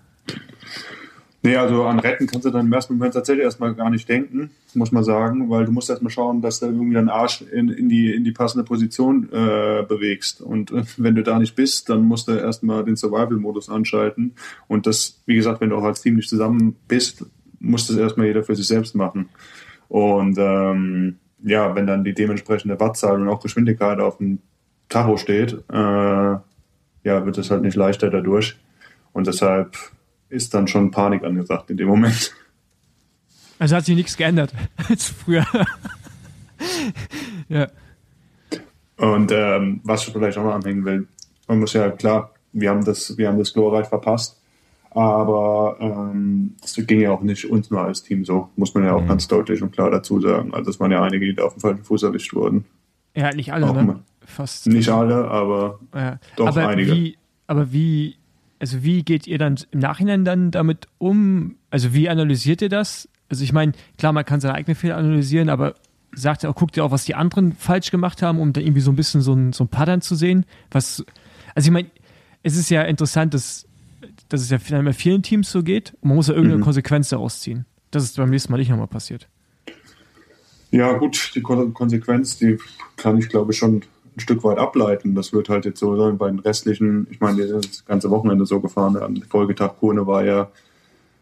[1.49, 4.51] Nee, also an Retten kannst du dann im ersten Moment tatsächlich erstmal gar nicht denken,
[4.75, 7.89] muss man sagen, weil du musst erstmal schauen, dass du irgendwie deinen Arsch in, in,
[7.89, 10.43] die, in die passende Position äh, bewegst.
[10.43, 14.35] Und äh, wenn du da nicht bist, dann musst du erstmal den Survival-Modus anschalten.
[14.67, 17.25] Und das, wie gesagt, wenn du auch als Team nicht zusammen bist,
[17.61, 19.31] muss das erstmal jeder für sich selbst machen.
[19.89, 24.41] Und ähm, ja, wenn dann die dementsprechende Wattzahl und auch Geschwindigkeit auf dem
[24.91, 26.43] Tacho steht, äh, ja,
[27.05, 28.59] wird es halt nicht leichter dadurch.
[29.15, 29.79] Und deshalb
[30.29, 32.35] ist dann schon Panik angesagt in dem Moment.
[33.59, 34.53] Also hat sich nichts geändert
[34.89, 35.47] als früher.
[37.49, 37.67] ja.
[38.97, 41.07] Und ähm, was ich vielleicht auch noch anhängen will,
[41.47, 44.41] man muss ja klar, wir haben das, wir haben das glorreich verpasst,
[44.91, 48.95] aber ähm, das ging ja auch nicht uns nur als Team so, muss man ja
[48.95, 49.09] auch mhm.
[49.09, 50.53] ganz deutlich und klar dazu sagen.
[50.53, 52.65] Also es waren ja einige, die da auf dem falschen Fuß erwischt wurden.
[53.15, 54.01] Ja, nicht alle, auch ne?
[54.21, 54.67] Fast.
[54.67, 56.19] Nicht alle, aber ja.
[56.37, 56.93] doch aber einige.
[56.93, 58.18] Wie, aber wie
[58.59, 61.57] also wie geht ihr dann im Nachhinein dann damit um?
[61.71, 63.09] Also wie analysiert ihr das?
[63.29, 65.75] Also ich meine, klar, man kann seine eigenen Fehler analysieren, aber
[66.13, 68.81] sagt ihr auch, guckt ihr auch, was die anderen falsch gemacht haben, um da irgendwie
[68.81, 70.45] so ein bisschen so ein, so ein Pattern zu sehen?
[70.71, 71.05] Was,
[71.55, 71.91] also ich meine,
[72.43, 73.67] es ist ja interessant, dass,
[74.29, 76.65] dass es ja bei vielen Teams so geht und man muss ja irgendeine mhm.
[76.65, 77.67] Konsequenz daraus ziehen.
[77.91, 79.29] Das ist beim nächsten Mal nicht nochmal passiert.
[80.71, 82.59] Ja, gut, die Konsequenz, die
[82.97, 83.83] kann ich glaube ich schon
[84.19, 85.15] ein Stück weit ableiten.
[85.15, 88.61] Das wird halt jetzt so sein bei den restlichen, ich meine, das ganze Wochenende so
[88.61, 88.97] gefahren.
[88.97, 90.51] Am Folgetag Kone war ja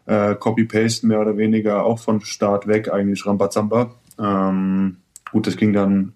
[0.07, 3.93] äh, Copy-Paste mehr oder weniger auch von Start weg, eigentlich Rambazamba.
[4.19, 4.97] Ähm,
[5.31, 6.13] gut, das ging dann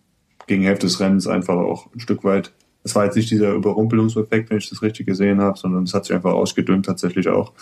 [0.47, 2.51] gegen Hälfte des Rennens einfach auch ein Stück weit.
[2.83, 6.05] Es war jetzt nicht dieser Überrumpelungseffekt, wenn ich das richtig gesehen habe, sondern es hat
[6.05, 7.53] sich einfach ausgedünnt tatsächlich auch.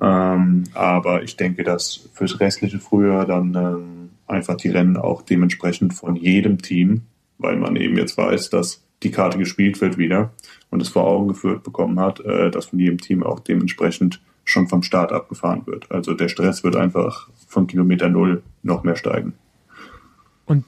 [0.00, 5.94] Ähm, aber ich denke, dass fürs restliche Frühjahr dann ähm, einfach die Rennen auch dementsprechend
[5.94, 7.02] von jedem Team
[7.38, 10.32] weil man eben jetzt weiß, dass die Karte gespielt wird wieder
[10.70, 14.68] und es vor Augen geführt bekommen hat, äh, dass von jedem Team auch dementsprechend schon
[14.68, 15.90] vom Start abgefahren wird.
[15.90, 19.34] Also der Stress wird einfach von Kilometer Null noch mehr steigen.
[20.46, 20.64] Und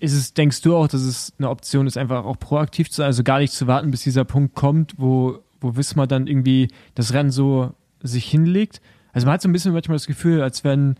[0.00, 3.06] ist es, denkst du auch, dass es eine Option ist, einfach auch proaktiv zu sein,
[3.06, 7.14] also gar nicht zu warten, bis dieser Punkt kommt, wo, wo Wismar dann irgendwie das
[7.14, 7.72] Rennen so
[8.02, 8.82] sich hinlegt?
[9.12, 10.96] Also man hat so ein bisschen manchmal das Gefühl, als wenn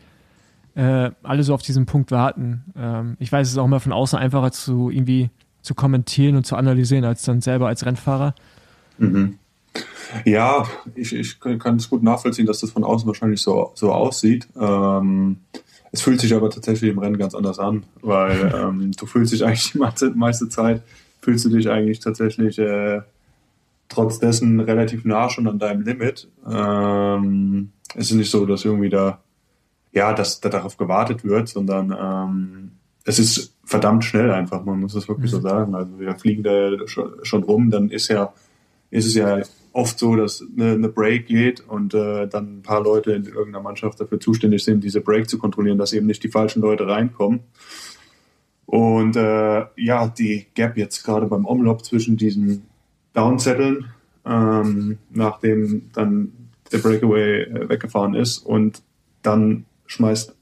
[0.78, 2.64] äh, alle so auf diesen Punkt warten.
[2.76, 5.28] Ähm, ich weiß, es ist auch immer von außen einfacher zu irgendwie
[5.60, 8.34] zu kommentieren und zu analysieren, als dann selber als Rennfahrer.
[8.96, 9.38] Mhm.
[10.24, 10.64] Ja,
[10.94, 14.46] ich, ich kann es gut nachvollziehen, dass das von außen wahrscheinlich so, so aussieht.
[14.58, 15.38] Ähm,
[15.90, 19.44] es fühlt sich aber tatsächlich im Rennen ganz anders an, weil ähm, du fühlst dich
[19.44, 20.82] eigentlich die meiste, meiste Zeit,
[21.20, 23.00] fühlst du dich eigentlich tatsächlich äh,
[23.88, 26.28] trotz dessen relativ nah schon an deinem Limit.
[26.48, 29.20] Ähm, es ist nicht so, dass irgendwie da,
[29.92, 32.70] ja, dass da darauf gewartet wird, sondern ähm,
[33.04, 35.36] es ist verdammt schnell einfach, man muss es wirklich mhm.
[35.36, 35.74] so sagen.
[35.74, 38.32] Also wir fliegen da schon, schon rum, dann ist ja,
[38.90, 39.42] ist es ja
[39.72, 43.62] oft so, dass eine, eine Break geht und äh, dann ein paar Leute in irgendeiner
[43.62, 47.40] Mannschaft dafür zuständig sind, diese Break zu kontrollieren, dass eben nicht die falschen Leute reinkommen.
[48.66, 52.66] Und äh, ja, die Gap jetzt gerade beim Omlop zwischen diesen
[53.14, 53.86] Downzetteln,
[54.26, 56.32] ähm, nachdem dann
[56.70, 58.82] der Breakaway äh, weggefahren ist und
[59.22, 60.34] dann schmeißt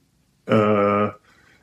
[0.47, 1.09] äh,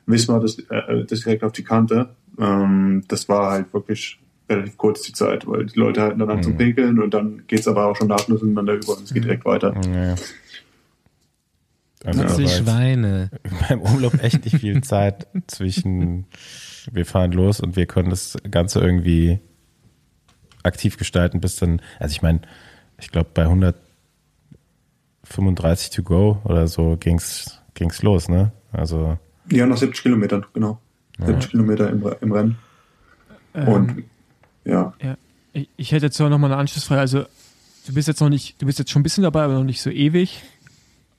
[0.06, 2.10] Wismar das, äh, das direkt auf die Kante.
[2.38, 6.38] Ähm, das war halt wirklich relativ kurz die Zeit, weil die Leute halten dann an
[6.38, 6.42] mhm.
[6.42, 9.22] zum Pinkeln und dann geht es aber auch schon nahtlos ineinander über und es geht
[9.22, 9.28] mhm.
[9.28, 9.74] direkt weiter.
[9.94, 10.16] Ja.
[12.04, 13.30] Also die Schweine.
[13.68, 16.26] Beim Umlauf echt nicht viel Zeit zwischen
[16.92, 19.38] wir fahren los und wir können das Ganze irgendwie
[20.62, 22.42] aktiv gestalten, bis dann, also ich meine,
[22.98, 28.52] ich glaube bei 135 to go oder so ging's ging's los, ne?
[28.72, 29.18] Also
[29.50, 30.80] ja, nach 70 Kilometern, genau.
[31.18, 31.26] Ja.
[31.26, 32.58] 70 Kilometer im, im Rennen.
[33.54, 34.04] Ähm, und
[34.64, 34.94] ja.
[35.00, 35.16] ja.
[35.76, 37.00] Ich hätte jetzt auch nochmal eine Anschlussfrage.
[37.00, 37.24] Also,
[37.86, 39.82] du bist jetzt noch nicht, du bist jetzt schon ein bisschen dabei, aber noch nicht
[39.82, 40.42] so ewig.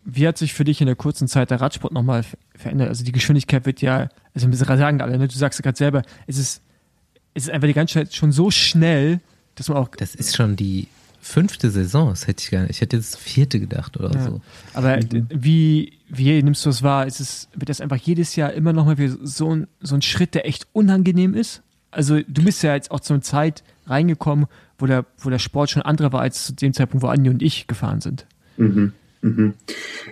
[0.03, 2.23] Wie hat sich für dich in der kurzen Zeit der Radsport nochmal
[2.55, 2.89] verändert?
[2.89, 5.27] Also die Geschwindigkeit wird ja, also wir sagen alle, ne?
[5.27, 6.61] du sagst gerade selber, es ist,
[7.33, 9.19] es ist einfach die ganze Zeit schon so schnell,
[9.55, 9.87] dass man auch.
[9.89, 10.87] Das ist schon die
[11.25, 12.71] fünfte Saison, das hätte ich gar nicht.
[12.71, 14.23] Ich hätte jetzt vierte gedacht oder ja.
[14.23, 14.41] so.
[14.73, 15.27] Aber mhm.
[15.29, 17.07] wie, wie nimmst du es wahr?
[17.07, 20.35] Ist es, wird das einfach jedes Jahr immer noch mal so ein, so ein Schritt,
[20.35, 21.63] der echt unangenehm ist?
[21.89, 24.45] Also du bist ja jetzt auch zu einer Zeit reingekommen,
[24.77, 27.41] wo der, wo der Sport schon anderer war als zu dem Zeitpunkt, wo Andi und
[27.41, 28.27] ich gefahren sind.
[28.57, 28.93] Mhm.
[29.21, 29.55] Mhm.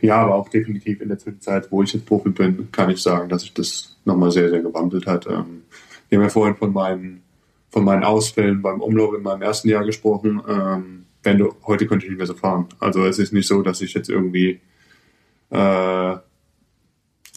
[0.01, 3.29] Ja, aber auch definitiv in der Zwischenzeit, wo ich jetzt Profi bin, kann ich sagen,
[3.29, 5.27] dass sich das nochmal sehr, sehr gewandelt hat.
[5.27, 5.61] Ähm,
[6.09, 7.21] wir haben ja vorhin von meinen,
[7.69, 10.41] von meinen Ausfällen beim Umlauf in meinem ersten Jahr gesprochen.
[11.23, 12.67] Wenn du, heute könnte ich nicht mehr so fahren.
[12.79, 14.59] Also es ist nicht so, dass ich jetzt irgendwie
[15.49, 16.21] äh, da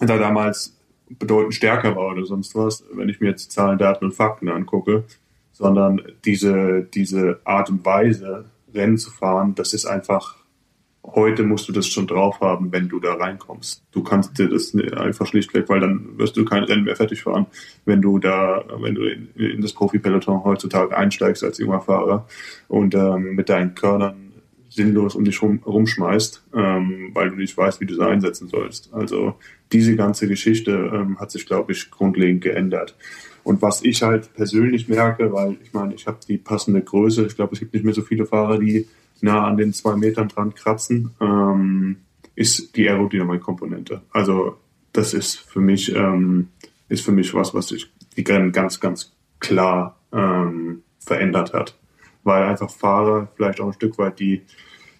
[0.01, 0.77] damals
[1.09, 5.05] bedeutend stärker war oder sonst was, wenn ich mir jetzt Zahlen, Daten und Fakten angucke,
[5.53, 10.37] sondern diese, diese Art und Weise, Rennen zu fahren, das ist einfach
[11.15, 13.83] Heute musst du das schon drauf haben, wenn du da reinkommst.
[13.93, 17.47] Du kannst dir das einfach schlichtweg, weil dann wirst du kein Rennen mehr fertig fahren,
[17.85, 22.27] wenn du da, wenn du in, in das Profi-Peloton heutzutage einsteigst als junger Fahrer
[22.69, 24.27] und ähm, mit deinen Körnern
[24.69, 28.93] sinnlos um dich rum, rumschmeißt, ähm, weil du nicht weißt, wie du sie einsetzen sollst.
[28.93, 29.37] Also
[29.73, 32.97] diese ganze Geschichte ähm, hat sich, glaube ich, grundlegend geändert.
[33.43, 37.37] Und was ich halt persönlich merke, weil ich meine, ich habe die passende Größe, ich
[37.37, 38.87] glaube, es gibt nicht mehr so viele Fahrer, die
[39.21, 41.97] nah an den zwei Metern dran kratzen, ähm,
[42.35, 44.03] ist die Aerodynamik-Komponente.
[44.11, 44.59] Also
[44.93, 46.49] das ist für mich ähm,
[46.89, 51.77] ist für mich was, was sich die Rennen ganz, ganz klar ähm, verändert hat.
[52.25, 54.43] Weil einfach Fahrer vielleicht auch ein Stück weit die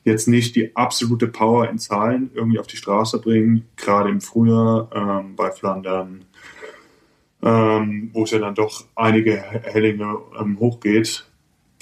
[0.05, 4.89] jetzt nicht die absolute Power in Zahlen irgendwie auf die Straße bringen, gerade im Frühjahr
[4.95, 6.25] ähm, bei Flandern,
[7.43, 11.27] ähm, wo es ja dann doch einige Hellinge ähm, hochgeht,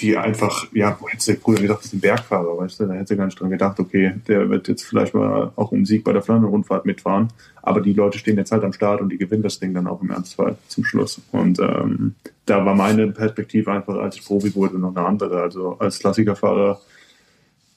[0.00, 2.94] die einfach, ja, wo hättest du früher gedacht, das ist ein Bergfahrer, weißt du, da
[2.94, 6.02] hättest du gar nicht dran gedacht, okay, der wird jetzt vielleicht mal auch um Sieg
[6.02, 7.28] bei der Flandern-Rundfahrt mitfahren,
[7.62, 10.02] aber die Leute stehen jetzt halt am Start und die gewinnen das Ding dann auch
[10.02, 11.22] im Ernstfall zum Schluss.
[11.30, 15.40] Und ähm, da war meine Perspektive einfach, als ich Profi wurde, noch eine andere.
[15.40, 16.80] Also als Klassikerfahrer,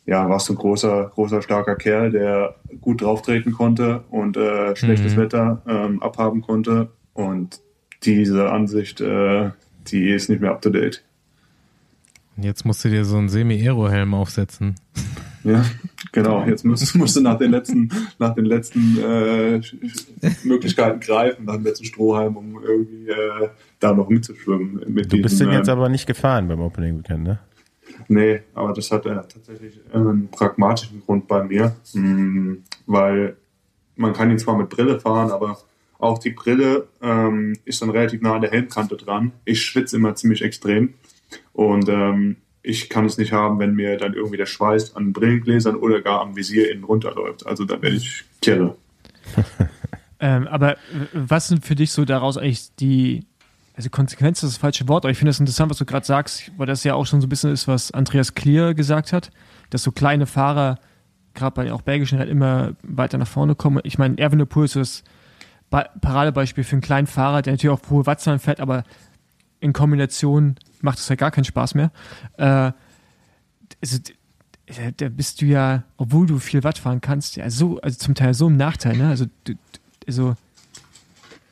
[0.07, 5.15] ja, warst du ein großer, großer, starker Kerl, der gut drauftreten konnte und äh, schlechtes
[5.15, 5.21] mhm.
[5.21, 6.89] Wetter ähm, abhaben konnte.
[7.13, 7.61] Und
[8.03, 9.51] diese Ansicht, äh,
[9.87, 11.03] die ist nicht mehr up to date.
[12.37, 14.75] Jetzt musst du dir so einen Semi-Aero-Helm aufsetzen.
[15.43, 15.65] Ja,
[16.11, 16.45] genau.
[16.45, 17.89] Jetzt musst, musst du nach den letzten,
[18.19, 19.61] nach den letzten äh,
[20.43, 23.49] Möglichkeiten greifen, nach dem letzten Strohhalm, um irgendwie äh,
[23.79, 24.81] da noch mitzuschwimmen.
[24.87, 27.39] Mit du bist den jetzt ähm, aber nicht gefahren beim Opening Weekend, ne?
[28.07, 33.37] Nee, aber das hat äh, tatsächlich einen pragmatischen Grund bei mir, mh, hm, weil
[33.95, 35.57] man kann ihn zwar mit Brille fahren, aber
[35.99, 39.31] auch die Brille ähm, ist dann relativ nah an der Helmkante dran.
[39.45, 40.93] Ich schwitze immer ziemlich extrem
[41.53, 42.37] und ähm,
[42.67, 46.21] ich kann es nicht haben, wenn mir dann irgendwie der Schweiß an Brillengläsern oder gar
[46.21, 47.45] am Visier innen runterläuft.
[47.45, 48.75] Also dann werde ich kirre.
[50.19, 50.75] ähm, aber
[51.13, 53.25] was sind für dich so daraus eigentlich die,
[53.73, 56.51] also Konsequenz ist das falsche Wort, aber ich finde das interessant, was du gerade sagst,
[56.57, 59.31] weil das ja auch schon so ein bisschen ist, was Andreas Klier gesagt hat,
[59.69, 60.77] dass so kleine Fahrer,
[61.35, 63.79] gerade bei auch belgischen, halt immer weiter nach vorne kommen.
[63.83, 65.03] Ich meine, Erwin Poel ist das
[65.69, 68.83] Paradebeispiel für einen kleinen Fahrer, der natürlich auch hohe Wattzahlen fährt, aber
[69.59, 71.91] in Kombination macht es ja gar keinen Spaß mehr.
[72.37, 72.71] Äh,
[73.81, 74.13] also, d-
[74.97, 78.33] da, bist du ja, obwohl du viel Watt fahren kannst, ja so, also zum Teil
[78.33, 79.09] so im Nachteil, ne?
[79.09, 79.53] Also, du,
[80.07, 80.35] also,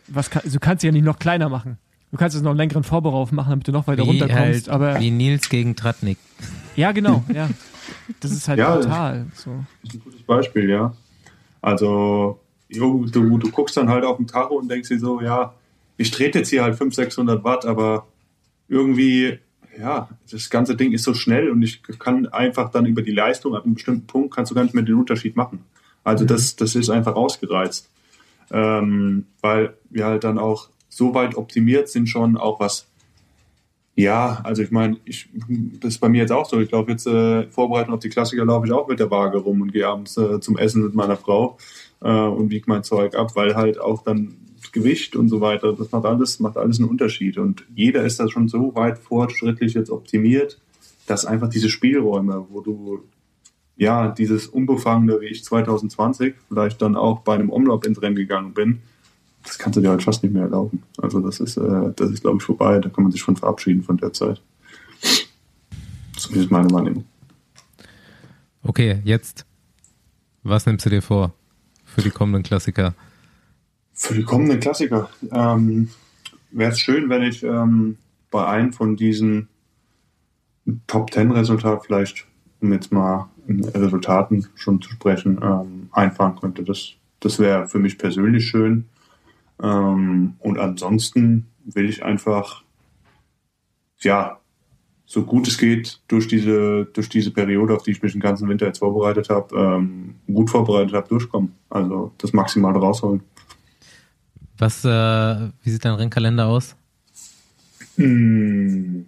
[0.07, 1.77] was kann, also du kannst sie ja nicht noch kleiner machen.
[2.11, 4.69] Du kannst jetzt noch einen längeren Vorbau machen, damit du noch weiter Wie, runterkommst, halt,
[4.69, 6.17] aber wie Nils gegen Tratnik.
[6.75, 7.49] ja, genau, ja.
[8.19, 9.25] Das ist halt Ja, brutal.
[9.33, 9.63] So.
[9.83, 10.93] Das ist ein gutes Beispiel, ja.
[11.61, 12.39] Also,
[12.69, 15.53] jo, du, du guckst dann halt auf den Tacho und denkst dir so, ja,
[15.97, 18.05] ich trete jetzt hier halt 500, 600 Watt, aber
[18.67, 19.39] irgendwie,
[19.77, 23.55] ja, das ganze Ding ist so schnell und ich kann einfach dann über die Leistung
[23.55, 25.63] ab einem bestimmten Punkt kannst du gar nicht mehr den Unterschied machen.
[26.03, 27.89] Also das, das ist einfach ausgereizt.
[28.51, 32.87] Ähm, weil wir halt dann auch so weit optimiert sind schon, auch was
[33.97, 35.29] ja, also ich meine, ich,
[35.79, 36.59] das ist bei mir jetzt auch so.
[36.59, 39.61] Ich laufe jetzt äh, Vorbereitung auf die Klassiker, laufe ich auch mit der Waage rum
[39.61, 41.57] und gehe abends äh, zum Essen mit meiner Frau
[42.01, 44.35] äh, und wiege mein Zeug ab, weil halt auch dann
[44.75, 47.37] Gewicht und so weiter, das macht alles, macht alles einen Unterschied.
[47.37, 50.59] Und jeder ist da schon so weit fortschrittlich jetzt optimiert,
[51.07, 53.03] dass einfach diese Spielräume, wo du
[53.77, 58.53] ja dieses Unbefangene, wie ich 2020 vielleicht dann auch bei einem Umlauf ins Rennen gegangen
[58.53, 58.81] bin,
[59.43, 60.83] das kannst du dir halt fast nicht mehr erlauben.
[60.97, 62.79] Also das ist, äh, das ist glaube ich vorbei.
[62.79, 64.41] Da kann man sich schon verabschieden von der Zeit.
[66.31, 67.05] Ist meine Wahrnehmung.
[68.63, 69.45] Okay, jetzt.
[70.43, 71.33] Was nimmst du dir vor
[71.85, 72.93] für die kommenden Klassiker?
[73.97, 75.89] Für die kommenden Klassiker ähm,
[76.51, 77.97] wäre es schön, wenn ich ähm,
[78.29, 79.47] bei einem von diesen
[80.85, 82.27] Top Ten Resultat vielleicht,
[82.59, 86.63] um jetzt mal in Resultaten schon zu sprechen, ähm, einfahren könnte.
[86.63, 86.91] Das,
[87.21, 88.85] das wäre für mich persönlich schön.
[89.63, 92.63] Ähm, und ansonsten will ich einfach,
[93.99, 94.39] ja,
[95.05, 98.49] so gut es geht, durch diese, durch diese Periode, auf die ich mich den ganzen
[98.49, 101.53] Winter jetzt vorbereitet habe, ähm, gut vorbereitet habe, durchkommen.
[101.69, 103.21] Also das Maximale rausholen.
[104.57, 104.89] Was, äh,
[105.63, 106.75] wie sieht dein Rennkalender aus?
[107.97, 109.05] Hm,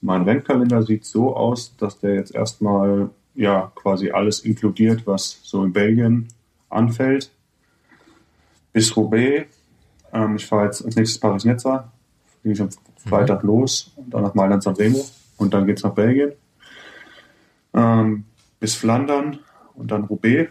[0.00, 5.64] Mein Rennkalender sieht so aus, dass der jetzt erstmal ja quasi alles inkludiert, was so
[5.64, 6.28] in Belgien
[6.68, 7.30] anfällt.
[8.72, 9.46] Bis Roubaix.
[10.12, 11.90] Ähm, ich fahre jetzt als nächstes Paris-Nizza.
[12.42, 15.04] Gehe ich am Freitag los und dann nach Mailand San Remo
[15.36, 16.32] und dann geht's nach Belgien.
[17.74, 18.24] Ähm,
[18.60, 19.40] bis Flandern
[19.74, 20.50] und dann Roubaix.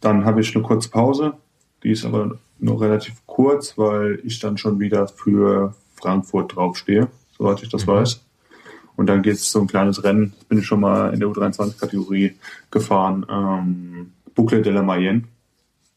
[0.00, 1.34] Dann habe ich eine kurze Pause.
[1.82, 7.62] Die ist aber nur relativ kurz, weil ich dann schon wieder für Frankfurt draufstehe, soweit
[7.62, 8.24] ich das weiß.
[8.96, 10.34] Und dann geht es so ein kleines Rennen.
[10.48, 12.36] Bin ich schon mal in der U23-Kategorie
[12.70, 13.26] gefahren.
[13.28, 15.24] Ähm, Boucle de la Mayenne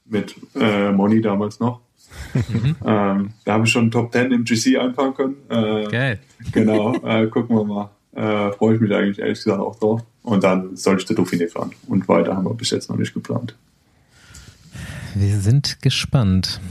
[0.06, 1.82] mit äh, Moni damals noch.
[2.86, 5.36] ähm, da habe ich schon Top 10 im GC einfahren können.
[5.50, 6.20] Äh, Geil.
[6.52, 7.90] Genau, äh, gucken wir mal.
[8.14, 10.02] Äh, Freue ich mich eigentlich ehrlich gesagt auch drauf.
[10.24, 11.72] Und dann soll ich der Dauphiné fahren.
[11.88, 13.56] Und weiter haben wir bis jetzt noch nicht geplant.
[15.20, 16.62] Wir sind gespannt.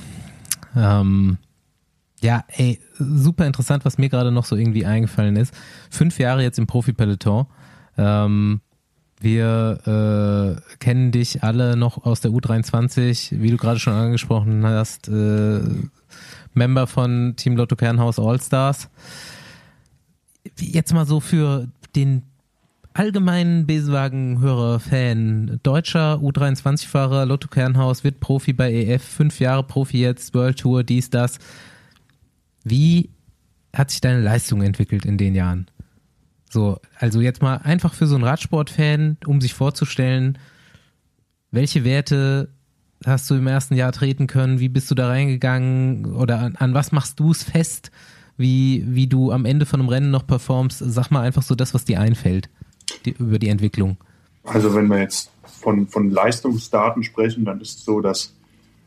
[0.76, 1.38] Ähm,
[2.20, 5.52] ja, ey, super interessant, was mir gerade noch so irgendwie eingefallen ist.
[5.90, 7.46] Fünf Jahre jetzt im Profi-Peloton.
[7.98, 8.60] Ähm,
[9.18, 15.08] wir äh, kennen dich alle noch aus der U23, wie du gerade schon angesprochen hast,
[15.08, 15.60] äh,
[16.54, 18.88] Member von Team Lotto Kernhaus All-Stars.
[20.60, 21.66] Jetzt mal so für
[21.96, 22.22] den
[22.98, 30.34] allgemeinen Besenwagen-Hörer, Fan, deutscher U23-Fahrer, Lotto Kernhaus, wird Profi bei EF, fünf Jahre Profi jetzt,
[30.34, 31.38] World Tour, dies, das.
[32.64, 33.10] Wie
[33.74, 35.66] hat sich deine Leistung entwickelt in den Jahren?
[36.48, 40.38] So, also jetzt mal einfach für so einen Radsport-Fan, um sich vorzustellen,
[41.50, 42.48] welche Werte
[43.04, 44.58] hast du im ersten Jahr treten können?
[44.58, 46.14] Wie bist du da reingegangen?
[46.14, 47.90] Oder an, an was machst du es fest?
[48.38, 50.82] Wie, wie du am Ende von einem Rennen noch performst?
[50.84, 52.48] Sag mal einfach so das, was dir einfällt
[53.04, 53.96] die, über die Entwicklung.
[54.44, 58.34] Also wenn wir jetzt von, von Leistungsdaten sprechen, dann ist es so, dass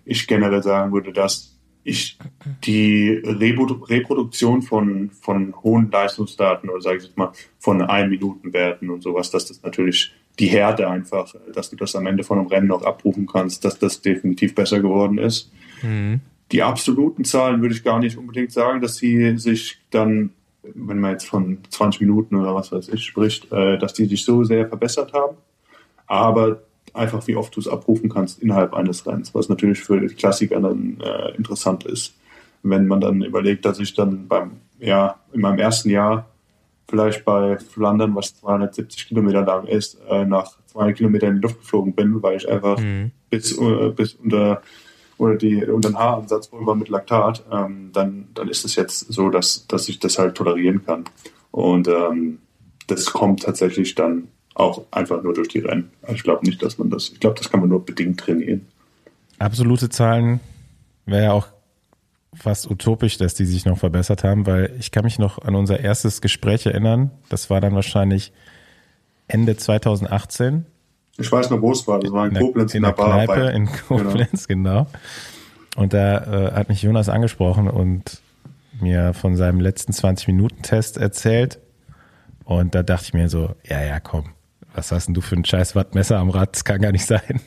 [0.05, 2.17] ich generell sagen würde, dass ich
[2.65, 9.01] die Reprodu Reproduktion von, von hohen Leistungsdaten oder sage ich jetzt mal von Ein-Minuten-Werten und
[9.01, 12.67] sowas, dass das natürlich die Härte einfach, dass du das am Ende von einem Rennen
[12.67, 15.51] noch abrufen kannst, dass das definitiv besser geworden ist.
[15.81, 16.21] Mhm.
[16.51, 20.31] Die absoluten Zahlen würde ich gar nicht unbedingt sagen, dass sie sich dann,
[20.63, 24.23] wenn man jetzt von 20 Minuten oder was weiß ich spricht, äh, dass die sich
[24.23, 25.37] so sehr verbessert haben.
[26.07, 26.61] Aber
[26.93, 30.59] einfach, wie oft du es abrufen kannst innerhalb eines Rennens, was natürlich für die Klassiker
[30.59, 32.13] dann äh, interessant ist.
[32.63, 36.25] Wenn man dann überlegt, dass ich dann beim, ja, in meinem ersten Jahr
[36.89, 41.59] vielleicht bei Flandern, was 270 Kilometer lang ist, äh, nach 200 Kilometern in die Luft
[41.59, 43.11] geflogen bin, weil ich einfach Mhm.
[43.29, 44.61] bis, äh, bis unter
[45.19, 49.29] oder die unter den Haaransatz war mit Laktat, ähm, dann, dann ist es jetzt so,
[49.29, 51.05] dass, dass ich das halt tolerieren kann.
[51.51, 52.39] Und ähm,
[52.87, 55.91] das kommt tatsächlich dann auch einfach nur durch die Rennen.
[56.01, 58.67] Also ich glaube nicht, dass man das, ich glaube, das kann man nur bedingt trainieren.
[59.37, 60.39] Absolute Zahlen
[61.05, 61.47] wäre ja auch
[62.33, 65.79] fast utopisch, dass die sich noch verbessert haben, weil ich kann mich noch an unser
[65.79, 67.11] erstes Gespräch erinnern.
[67.27, 68.31] Das war dann wahrscheinlich
[69.27, 70.65] Ende 2018.
[71.19, 71.99] Ich weiß noch, wo es war.
[71.99, 74.87] Das war in, der- Koblenz in der Bar Kneipe in Koblenz, genau.
[75.75, 76.17] Und da
[76.49, 78.21] äh, hat mich Jonas angesprochen und
[78.81, 81.59] mir von seinem letzten 20-Minuten-Test erzählt.
[82.45, 84.25] Und da dachte ich mir so, ja, ja, komm,
[84.73, 86.55] was hast denn du für ein scheiß Wattmesser am Rad?
[86.55, 87.41] Das kann gar nicht sein.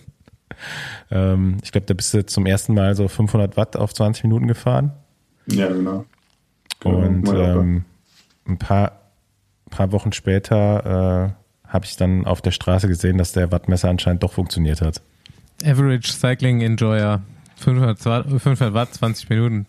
[1.10, 4.46] ähm, ich glaube, da bist du zum ersten Mal so 500 Watt auf 20 Minuten
[4.46, 4.92] gefahren.
[5.46, 6.04] Ja, genau.
[6.80, 7.84] Genau, Und ähm,
[8.46, 9.00] ein paar,
[9.70, 11.41] paar Wochen später äh,
[11.72, 15.00] habe ich dann auf der Straße gesehen, dass der Wattmesser anscheinend doch funktioniert hat.
[15.64, 17.22] Average Cycling Enjoyer.
[17.56, 19.66] 500, Watt- 500 Watt, 20 Minuten.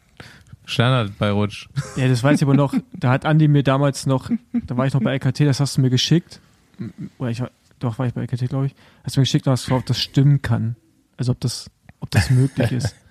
[0.65, 1.67] Standard bei Rutsch.
[1.95, 2.73] Ja, das weiß ich aber noch.
[2.93, 5.81] Da hat Andi mir damals noch, da war ich noch bei LKT, das hast du
[5.81, 6.39] mir geschickt.
[7.19, 8.75] Oder ich war, doch war ich bei LKT, glaube ich.
[9.03, 10.75] Hast du mir geschickt und hast gefragt, ob das stimmen kann.
[11.17, 11.69] Also ob das,
[11.99, 12.95] ob das möglich ist.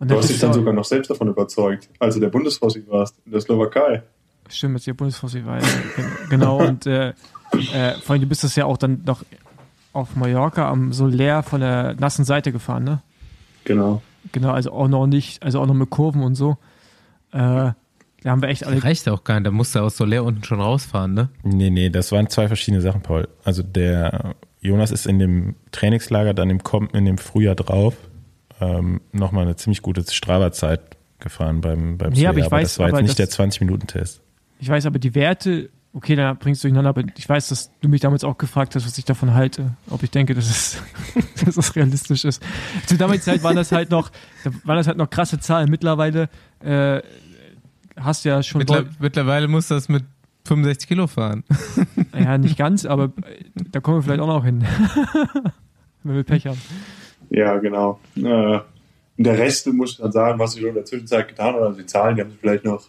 [0.00, 3.16] Und Du hast dich dann sogar noch selbst davon überzeugt, als du der Bundesfossil warst
[3.24, 4.02] in der Slowakei.
[4.48, 6.28] Stimmt, als ihr Bundesvorsitzender war.
[6.30, 7.08] Genau, und äh,
[7.72, 9.24] äh, vor allem, du bist das ja auch dann noch
[9.92, 13.00] auf Mallorca am so leer von der nassen Seite gefahren, ne?
[13.64, 14.02] Genau.
[14.32, 16.56] Genau, also auch noch nicht, also auch noch mit Kurven und so.
[17.32, 17.74] Äh, da
[18.30, 18.82] haben wir echt alle.
[18.82, 19.46] Reicht auch gar nicht.
[19.46, 21.28] Da musst du aus Soler unten schon rausfahren, ne?
[21.42, 23.28] Nee, nee, das waren zwei verschiedene Sachen, Paul.
[23.44, 27.94] Also der Jonas ist in dem Trainingslager dann im, Kom in dem Frühjahr drauf
[28.60, 30.80] ähm, nochmal eine ziemlich gute Strava-Zeit
[31.20, 33.46] gefahren beim, beim Nee, aber Slayer, ich weiß, das war aber jetzt nicht das- der
[33.46, 34.20] 20-Minuten-Test.
[34.64, 37.88] Ich weiß aber die Werte, okay, da bringst du durcheinander, aber ich weiß, dass du
[37.90, 39.76] mich damals auch gefragt hast, was ich davon halte.
[39.90, 40.82] Ob ich denke, dass es,
[41.44, 42.42] dass es realistisch ist.
[42.86, 44.08] Zu damaligen Zeit waren das halt noch,
[44.42, 45.68] da waren das halt noch krasse Zahlen.
[45.68, 46.30] Mittlerweile
[46.60, 47.02] äh,
[47.94, 50.04] hast du ja schon Mittler mittlerweile musst du das mit
[50.46, 51.44] 65 Kilo fahren.
[52.18, 54.64] Ja, nicht ganz, aber äh, da kommen wir vielleicht auch noch hin.
[56.04, 56.60] Wenn wir Pech haben.
[57.28, 58.00] Ja, genau.
[58.16, 58.64] Äh, und
[59.18, 61.86] der Rest, muss ich dann sagen, was sich in der Zwischenzeit getan hat, also die
[61.86, 62.82] Zahlen, die haben sich vielleicht noch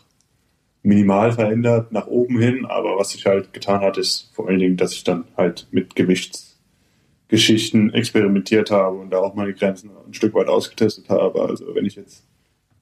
[0.85, 4.77] minimal verändert nach oben hin, aber was sich halt getan hat, ist vor allen Dingen,
[4.77, 10.33] dass ich dann halt mit Gewichtsgeschichten experimentiert habe und da auch meine Grenzen ein Stück
[10.35, 11.41] weit ausgetestet habe.
[11.41, 12.23] Also wenn ich jetzt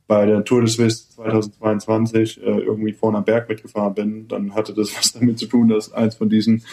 [0.06, 4.74] bei der Tour de Suisse 2022 äh, irgendwie vorne am Berg mitgefahren bin, dann hatte
[4.74, 6.64] das was damit zu tun, dass eins von diesen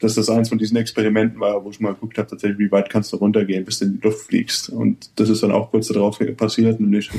[0.00, 2.88] dass das eins von diesen Experimenten war, wo ich mal geguckt habe, tatsächlich, wie weit
[2.88, 4.68] kannst du runtergehen, bis du in die Luft fliegst.
[4.68, 7.10] Und das ist dann auch kurz darauf passiert, nämlich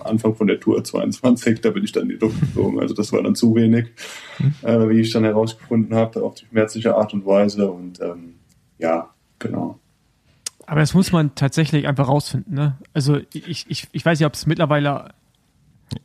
[0.00, 2.80] am Anfang von der Tour 22, da bin ich dann in die Luft geflogen.
[2.80, 3.86] Also das war dann zu wenig,
[4.62, 7.70] äh, wie ich dann herausgefunden habe, auf die schmerzliche Art und Weise.
[7.70, 8.34] Und ähm,
[8.78, 9.78] ja, genau.
[10.66, 12.54] Aber das muss man tatsächlich einfach rausfinden.
[12.54, 12.78] Ne?
[12.94, 15.10] Also ich, ich, ich weiß nicht, ob es mittlerweile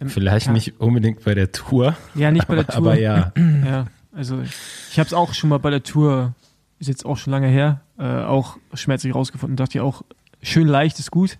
[0.06, 0.52] Vielleicht ja.
[0.54, 2.92] nicht unbedingt bei der Tour, Ja, nicht bei der aber, Tour.
[2.92, 3.34] aber ja.
[3.66, 3.88] Ja,
[4.20, 6.34] also ich habe es auch schon mal bei der Tour,
[6.80, 9.56] ist jetzt auch schon lange her, äh, auch schmerzlich rausgefunden.
[9.56, 10.04] Dachte ja auch,
[10.42, 11.38] schön leicht ist gut.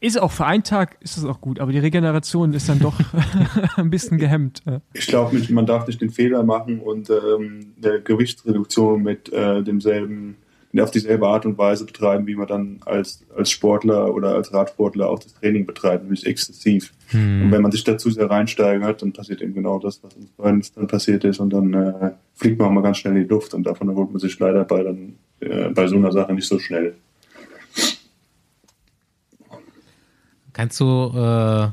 [0.00, 2.94] Ist auch für einen Tag ist es auch gut, aber die Regeneration ist dann doch
[3.76, 4.62] ein bisschen gehemmt.
[4.92, 10.36] Ich glaube, man darf nicht den Fehler machen und ähm, eine Gewichtsreduktion mit äh, demselben,
[10.80, 15.08] auf dieselbe Art und Weise betreiben, wie man dann als, als Sportler oder als Radsportler
[15.08, 16.92] auch das Training betreibt, nämlich exzessiv.
[17.12, 20.64] Und wenn man sich dazu sehr reinsteigert, dann passiert eben genau das, was uns beiden
[20.74, 23.52] dann passiert ist und dann äh, fliegt man auch mal ganz schnell in die Luft
[23.52, 26.58] und davon erholt man sich leider bei, dann, äh, bei so einer Sache nicht so
[26.58, 26.94] schnell.
[30.54, 30.84] Kannst du,
[31.14, 31.68] äh,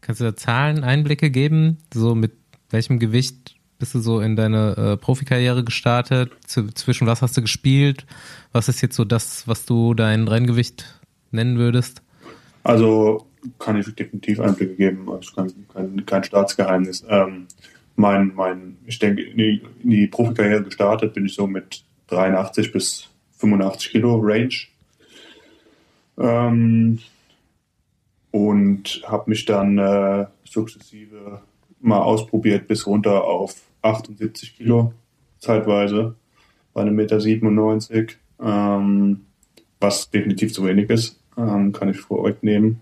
[0.00, 1.78] kannst du da Zahlen, Einblicke geben?
[1.92, 2.32] So mit
[2.70, 6.30] welchem Gewicht bist du so in deine äh, Profikarriere gestartet?
[6.46, 8.06] Z zwischen was hast du gespielt?
[8.52, 11.00] Was ist jetzt so das, was du dein Renngewicht
[11.32, 12.02] nennen würdest?
[12.62, 13.26] Also
[13.58, 17.04] kann ich definitiv Einblicke geben, also kein, kein, kein Staatsgeheimnis.
[17.08, 17.46] Ähm,
[17.96, 22.72] mein, mein, ich denke, in die, in die Profikarriere gestartet bin ich so mit 83
[22.72, 23.08] bis
[23.38, 24.54] 85 Kilo Range.
[26.18, 26.98] Ähm,
[28.30, 31.40] und habe mich dann äh, sukzessive
[31.80, 34.92] mal ausprobiert bis runter auf 78 Kilo
[35.38, 36.14] zeitweise
[36.72, 39.26] bei einem Meter 97, ähm,
[39.80, 42.80] was definitiv zu wenig ist, ähm, kann ich vorwegnehmen.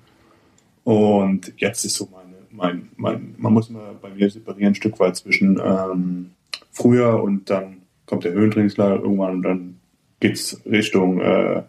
[0.85, 4.99] Und jetzt ist so meine, mein, mein, man muss immer bei mir separieren ein Stück
[5.01, 6.31] weit zwischen ähm,
[6.73, 9.81] früher und dann kommt der Höhentrainingslager irgendwann und dann
[10.20, 11.62] geht's Richtung, äh,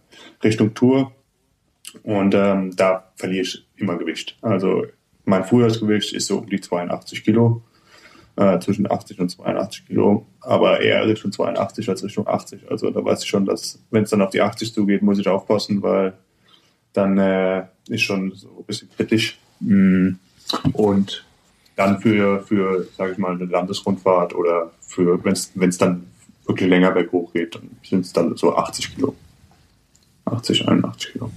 [0.44, 1.12] Richtung Tour.
[2.04, 4.38] Und ähm, da verliere ich immer Gewicht.
[4.42, 4.86] Also
[5.26, 7.64] mein Frühjahrsgewicht ist so um die 82 Kilo,
[8.40, 12.72] äh, zwischen 80 und 82 Kilo, aber eher Richtung 82 als Richtung 80.
[12.72, 15.28] Also da weiß ich schon, dass wenn es dann auf die 80 zugeht, muss ich
[15.28, 16.14] aufpassen, weil
[16.94, 19.38] dann äh, ist schon so ein bisschen kritisch.
[19.60, 20.12] Mm.
[20.72, 21.26] Und
[21.76, 26.08] dann für, für sage ich mal, eine Landesrundfahrt oder für, wenn es dann
[26.46, 29.16] wirklich länger berghoch geht, dann sind es dann so 80 Kilo.
[30.24, 31.30] 80, 81 Kilo.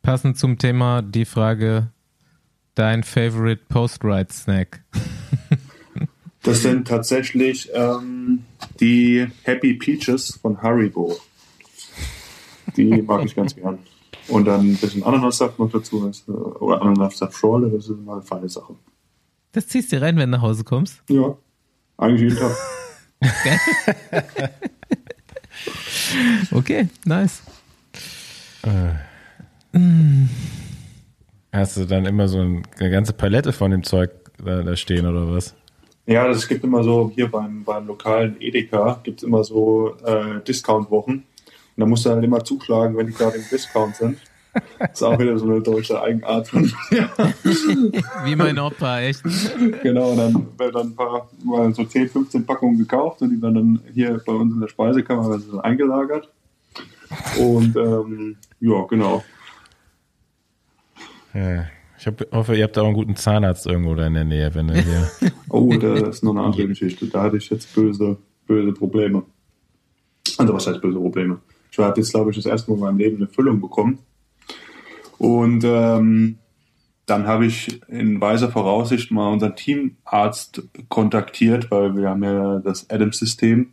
[0.00, 1.90] passend zum Thema die Frage,
[2.74, 4.82] dein favorite Post-Ride-Snack?
[6.42, 8.44] Das sind tatsächlich ähm,
[8.78, 11.16] die Happy Peaches von Haribo.
[12.76, 13.78] Die mag ich ganz gern.
[14.28, 18.22] Und dann ein bisschen Ananassaft noch dazu, das, äh, oder Ananassaft-Schorle, das ist immer eine
[18.22, 18.74] feine Sache.
[19.52, 21.02] Das ziehst du rein, wenn du nach Hause kommst?
[21.08, 21.36] Ja,
[21.96, 22.56] eigentlich jeden Tag.
[26.50, 27.42] Okay, nice.
[31.54, 34.10] Hast du dann immer so ein, eine ganze Palette von dem Zeug
[34.44, 35.54] da, da stehen oder was?
[36.04, 40.40] Ja, das gibt immer so, hier beim, beim lokalen Edeka gibt es immer so äh,
[40.44, 41.12] Discount-Wochen.
[41.12, 41.24] Und
[41.76, 44.18] da musst du halt immer zuschlagen, wenn die gerade im Discount sind.
[44.80, 47.08] Das ist auch wieder so eine deutsche Eigenart von mir.
[48.24, 49.22] Wie mein Opa, echt.
[49.82, 53.40] genau, und dann werden dann ein paar, mal so 10, 15 Packungen gekauft und die
[53.40, 56.28] werden dann hier bei uns in der Speisekammer dann eingelagert.
[57.38, 59.22] Und ähm, ja, genau.
[61.34, 61.66] Ja.
[61.98, 64.68] Ich hab, hoffe, ihr habt auch einen guten Zahnarzt irgendwo da in der Nähe, wenn
[64.68, 65.10] ihr hier.
[65.48, 67.06] Oh, das ist noch eine andere Geschichte.
[67.06, 68.16] Da hatte ich jetzt böse,
[68.46, 69.22] böse Probleme.
[70.36, 71.38] Also was heißt böse Probleme?
[71.70, 73.98] Ich habe jetzt, glaube ich, das erste Mal in meinem Leben eine Füllung bekommen.
[75.18, 76.38] Und ähm,
[77.06, 82.90] dann habe ich in weiser Voraussicht mal unseren Teamarzt kontaktiert, weil wir haben ja das
[82.90, 83.68] Adams-System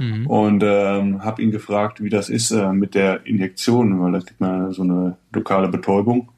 [0.00, 0.26] Mhm.
[0.28, 4.40] und ähm, habe ihn gefragt, wie das ist äh, mit der Injektion, weil da kriegt
[4.40, 6.30] man so eine lokale Betäubung,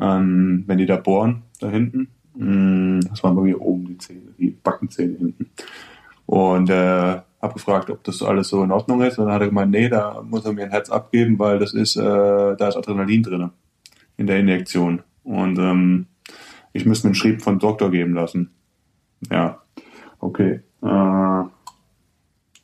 [0.00, 2.08] ähm, wenn die da bohren, da hinten.
[2.34, 5.50] Mm, Das waren bei mir oben die Zähne, die Backenzähne hinten.
[6.26, 9.18] Und äh, habe gefragt, ob das alles so in Ordnung ist.
[9.18, 11.72] Und dann hat er gemeint, nee, da muss er mir ein Herz abgeben, weil das
[11.72, 13.50] ist, äh, da ist Adrenalin drin
[14.16, 15.02] in der Injektion.
[15.24, 16.06] Und ähm,
[16.72, 18.50] ich müsste mir einen Schrieb von Doktor geben lassen.
[19.30, 19.62] Ja,
[20.20, 20.60] okay.
[20.82, 21.44] Äh,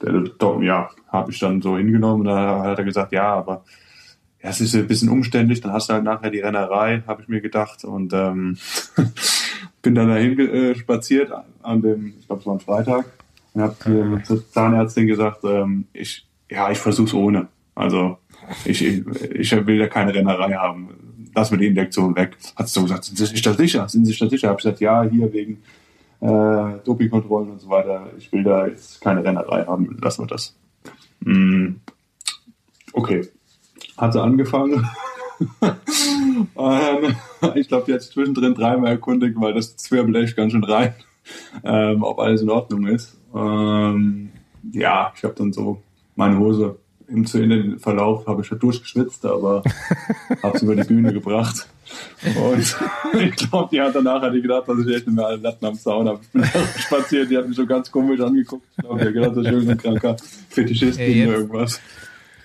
[0.02, 0.24] der,
[0.61, 2.24] ja, habe ich dann so hingenommen.
[2.24, 3.65] Da hat er gesagt, ja, aber
[4.45, 5.62] ja, es ist ein bisschen umständlich.
[5.62, 7.83] Dann hast du halt nachher die Rennerei, habe ich mir gedacht.
[7.83, 8.59] Und ähm,
[9.83, 13.07] bin dann dahin äh, spaziert an dem, ich glaube, es war ein Freitag.
[13.55, 17.49] Und habe zur Zahnärztin gesagt, ähm, ich, ja, ich versuch's ohne.
[17.75, 18.19] Also
[18.66, 20.91] ich, ich, will ja keine Rennerei haben.
[21.35, 22.37] Lass mir die Injektion weg.
[22.55, 23.89] Hat sie so gesagt, sind Sie sich da sicher?
[23.89, 24.51] Sind Sie sich da sicher?
[24.51, 25.62] Hab ich gesagt, ja, hier wegen
[26.21, 28.11] äh, Dopingkontrollen und so weiter.
[28.19, 29.97] Ich will da jetzt keine Rennerei haben.
[30.03, 30.55] Lassen wir das.
[31.21, 31.77] Mm,
[32.93, 33.23] okay.
[33.97, 34.89] Hat sie angefangen.
[36.57, 37.16] ähm,
[37.55, 40.95] ich glaube, die hat sich zwischendrin dreimal erkundigt, weil das zwirbelt echt ganz schön rein,
[41.65, 43.16] ähm, ob alles in Ordnung ist.
[43.35, 44.31] Ähm,
[44.73, 45.83] ja, ich habe dann so
[46.16, 46.77] meine Hose
[47.07, 49.62] im zu Ende Verlauf habe ich halt durchgeschwitzt, aber
[50.43, 51.69] habe es über die Bühne gebracht.
[52.25, 52.77] Und
[53.21, 55.66] ich glaube, die hat danach hat die gedacht, dass ich echt nicht mehr alle Latten
[55.66, 56.21] am Zaun habe.
[56.23, 56.49] Ich bin da
[56.79, 58.65] spaziert, die hat mich so ganz komisch angeguckt.
[58.77, 60.16] Ich glaube, die hat gedacht, dass ich irgendein kranker
[60.49, 61.81] Fetischist bin jetzt- oder irgendwas.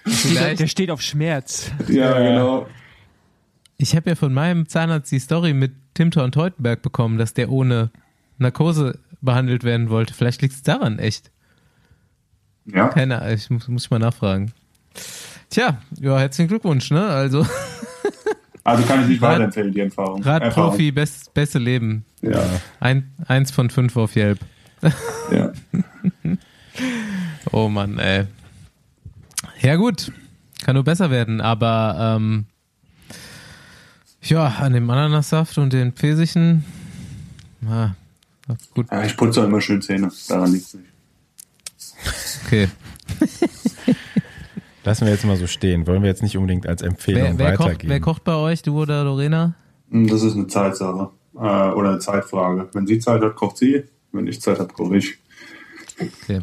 [0.05, 1.71] Vielleicht, Der steht auf Schmerz.
[1.88, 2.67] Ja, genau.
[3.77, 7.49] ich habe ja von meinem Zahnarzt die Story mit Tim Thorn Teutenberg bekommen, dass der
[7.49, 7.91] ohne
[8.38, 10.13] Narkose behandelt werden wollte.
[10.13, 11.31] Vielleicht liegt es daran, echt.
[12.65, 14.51] Ja, Keine Ahnung, ich muss, muss ich mal nachfragen.
[15.49, 17.05] Tja, ja, herzlichen Glückwunsch, ne?
[17.07, 17.45] Also,
[18.63, 20.21] also kann ich nicht Rad- weiterempfehlen, die Erfahrung.
[20.23, 22.05] Radprofi, best, beste Leben.
[22.21, 22.59] Erfahrung.
[22.80, 24.39] Ein, eins von fünf auf Yelp.
[24.81, 24.91] Ja,
[25.31, 25.51] ja.
[27.51, 28.26] Oh Mann, ey.
[29.61, 30.11] Ja, gut.
[30.64, 32.45] Kann nur besser werden, aber ähm,
[34.22, 36.65] ja, an dem Ananassaft und den Pfirsichen.
[37.68, 37.91] Ah,
[38.73, 40.11] gut, ja, ich putze auch immer schön Zähne.
[40.27, 40.90] Daran liegt es nicht.
[42.45, 42.68] okay.
[44.84, 45.88] Lassen wir jetzt mal so stehen.
[45.88, 47.90] Wollen wir jetzt nicht unbedingt als Empfehlung Wer, wer, kocht, weitergeben.
[47.91, 49.56] wer kocht bei euch, du oder Lorena?
[49.91, 51.10] Hm, Das ist eine Zeitsache.
[51.36, 52.69] Äh, oder eine Zeitfrage.
[52.73, 53.84] Wenn sie Zeit hat, kocht sie.
[54.11, 55.18] Wenn ich Zeit habe, koche ich.
[55.99, 56.41] Okay.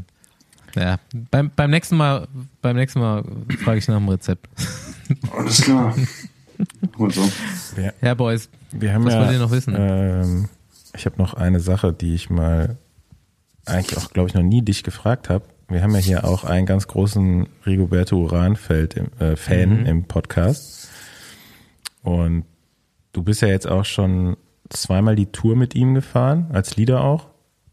[0.76, 0.98] Ja,
[1.30, 2.28] beim, beim nächsten Mal,
[2.62, 3.24] beim nächsten Mal
[3.64, 4.46] frage ich nach dem Rezept.
[5.36, 5.94] Alles klar.
[6.96, 7.22] Und so.
[7.74, 9.74] wir, Ja, Boys, wir haben Was ja, wollt ihr noch wissen?
[9.76, 10.48] Ähm,
[10.96, 12.76] ich habe noch eine Sache, die ich mal
[13.66, 15.44] eigentlich auch, glaube ich, noch nie dich gefragt habe.
[15.68, 19.86] Wir haben ja hier auch einen ganz großen Rigoberto Uranfeld im, äh, Fan Mhm.
[19.86, 20.88] im Podcast.
[22.02, 22.44] Und
[23.12, 24.36] du bist ja jetzt auch schon
[24.70, 27.26] zweimal die Tour mit ihm gefahren, als Leader auch.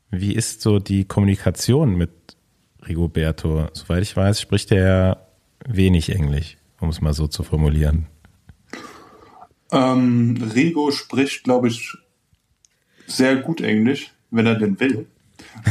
[0.09, 2.09] Wie ist so die Kommunikation mit
[2.87, 3.67] Rigoberto?
[3.73, 5.27] Soweit ich weiß, spricht er
[5.67, 8.07] wenig Englisch, um es mal so zu formulieren.
[9.71, 11.97] Ähm, Rigo spricht, glaube ich,
[13.07, 15.07] sehr gut Englisch, wenn er denn will.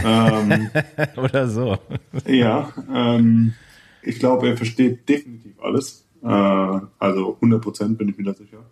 [0.05, 0.71] ähm,
[1.17, 1.79] Oder so.
[2.27, 3.55] ja, ähm,
[4.03, 6.05] ich glaube, er versteht definitiv alles.
[6.23, 8.65] Äh, also 100% bin ich mir da sicher.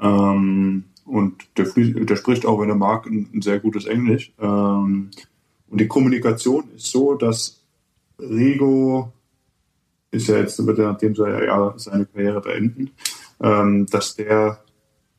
[0.00, 4.32] Ähm, und der, der spricht auch, wenn er mag, ein, ein sehr gutes Englisch.
[4.38, 5.10] Ähm,
[5.70, 7.57] und die Kommunikation ist so, dass
[8.18, 9.12] Rigo
[10.10, 12.90] ist ja jetzt, wird er, nachdem soll er ja seine Karriere beenden,
[13.42, 14.60] ähm, dass der,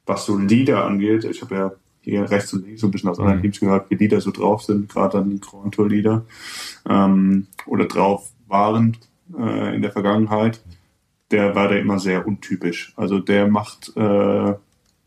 [0.05, 1.71] was so Leader angeht, ich habe ja
[2.01, 3.41] hier rechts und links so ein bisschen aus anderen Mhm.
[3.43, 6.25] Teams gehört, wie die da so drauf sind, gerade dann die Grand Tour Leader
[6.89, 8.97] ähm, oder drauf waren
[9.37, 10.61] äh, in der Vergangenheit,
[11.29, 12.93] der war da immer sehr untypisch.
[12.95, 14.53] Also der macht, äh,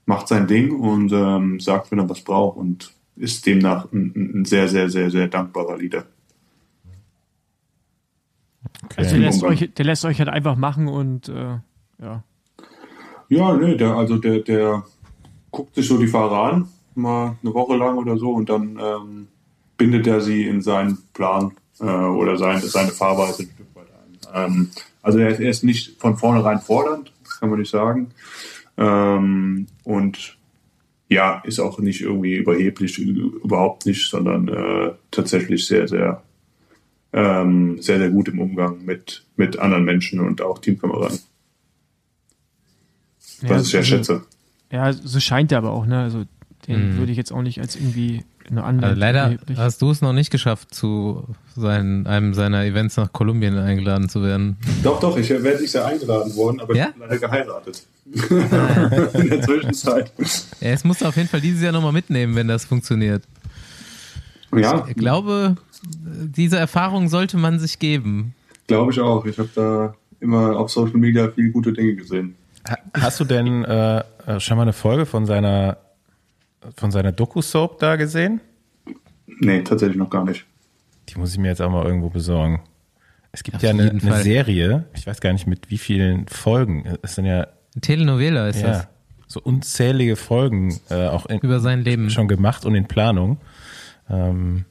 [0.06, 4.40] macht sein Ding und ähm, sagt, wenn er was braucht und ist demnach ein, ein-
[4.40, 6.05] ein sehr, sehr, sehr, sehr dankbarer Leader.
[8.93, 9.02] Okay.
[9.02, 11.59] Also der lässt, euch, der lässt euch halt einfach machen und äh,
[12.01, 12.24] ja.
[13.28, 14.85] Ja, nee, der, also der, der
[15.51, 19.28] guckt sich so die Fahrer an, mal eine Woche lang oder so, und dann ähm,
[19.78, 23.86] bindet er sie in seinen Plan äh, oder sein, seine Fahrweise ein Stück weit
[24.35, 24.52] ein.
[24.52, 24.70] Ähm,
[25.01, 28.10] also er, er ist nicht von vornherein fordernd, das kann man nicht sagen.
[28.77, 30.36] Ähm, und
[31.09, 36.23] ja, ist auch nicht irgendwie überheblich, überhaupt nicht, sondern äh, tatsächlich sehr, sehr,
[37.13, 41.19] ähm, sehr, sehr gut im Umgang mit, mit anderen Menschen und auch Teamkameraden.
[43.43, 44.23] Was ja, ich sehr also- schätze.
[44.71, 46.01] Ja, so scheint er aber auch, ne?
[46.01, 46.25] Also
[46.67, 46.99] den Mhm.
[46.99, 48.91] würde ich jetzt auch nicht als irgendwie eine andere.
[48.91, 51.25] Also leider hast du es noch nicht geschafft, zu
[51.55, 54.57] seinen, einem seiner Events nach Kolumbien eingeladen zu werden.
[54.83, 56.87] Doch, doch, ich werde nicht sehr eingeladen worden, aber Ja?
[56.87, 57.87] ich bin leider geheiratet.
[59.15, 60.13] In der Zwischenzeit.
[60.61, 63.23] Ja, es musst du auf jeden Fall dieses Jahr nochmal mitnehmen, wenn das funktioniert.
[64.55, 68.35] Ja, Ich glaube, diese Erfahrung sollte man sich geben.
[68.66, 69.24] glaube ich auch.
[69.27, 72.35] Ich habe da immer auf Social Media viele gute Dinge gesehen.
[72.69, 75.79] Ha- Hast du denn äh, äh, schon mal eine Folge von seiner
[76.77, 78.41] von seiner Doku-Soap da gesehen?
[79.41, 80.45] Nee, tatsächlich noch gar nicht.
[81.09, 82.61] Die muss ich mir jetzt auch mal irgendwo besorgen.
[83.33, 84.23] Es gibt Auf ja eine, eine.
[84.23, 86.85] Serie, ich weiß gar nicht mit wie vielen Folgen.
[87.03, 87.49] Es sind ja,
[87.81, 88.89] Telenovela ist ja das.
[89.27, 92.11] so unzählige Folgen äh, auch in, Über sein Leben.
[92.11, 93.39] schon gemacht und in Planung.
[94.09, 94.65] Ähm,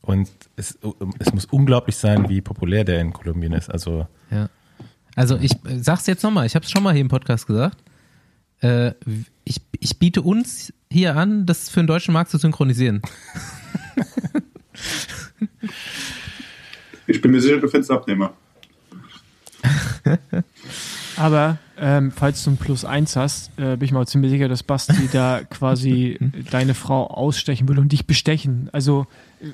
[0.00, 0.78] und es,
[1.18, 3.70] es muss unglaublich sein, wie populär der in Kolumbien ist.
[3.70, 4.50] Also Ja.
[5.16, 7.78] Also ich äh, sag's jetzt nochmal, ich habe es schon mal hier im Podcast gesagt.
[8.60, 8.92] Äh,
[9.44, 13.02] ich, ich biete uns hier an, das für den deutschen Markt zu synchronisieren.
[17.06, 18.32] Ich bin mir sicher, du findest Abnehmer.
[21.16, 24.62] Aber ähm, falls du ein Plus eins hast, äh, bin ich mal ziemlich sicher, dass
[24.62, 26.18] Basti da quasi
[26.50, 28.68] deine Frau ausstechen will und dich bestechen.
[28.72, 29.06] Also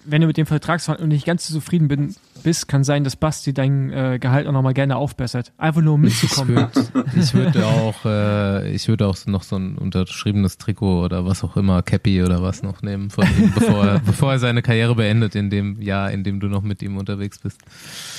[0.05, 3.53] wenn du mit dem Vertragsverhandlungen nicht ganz so zufrieden bin, bist, kann sein, dass Basti
[3.53, 5.53] dein äh, Gehalt auch nochmal gerne aufbessert.
[5.59, 6.57] Einfach nur um Ich mitzukommen.
[6.57, 11.43] würde ich würd auch, äh, ich würde auch noch so ein unterschriebenes Trikot oder was
[11.45, 14.95] auch immer, Cappy oder was noch nehmen von ihm, bevor er, bevor er seine Karriere
[14.95, 17.61] beendet in dem Jahr, in dem du noch mit ihm unterwegs bist.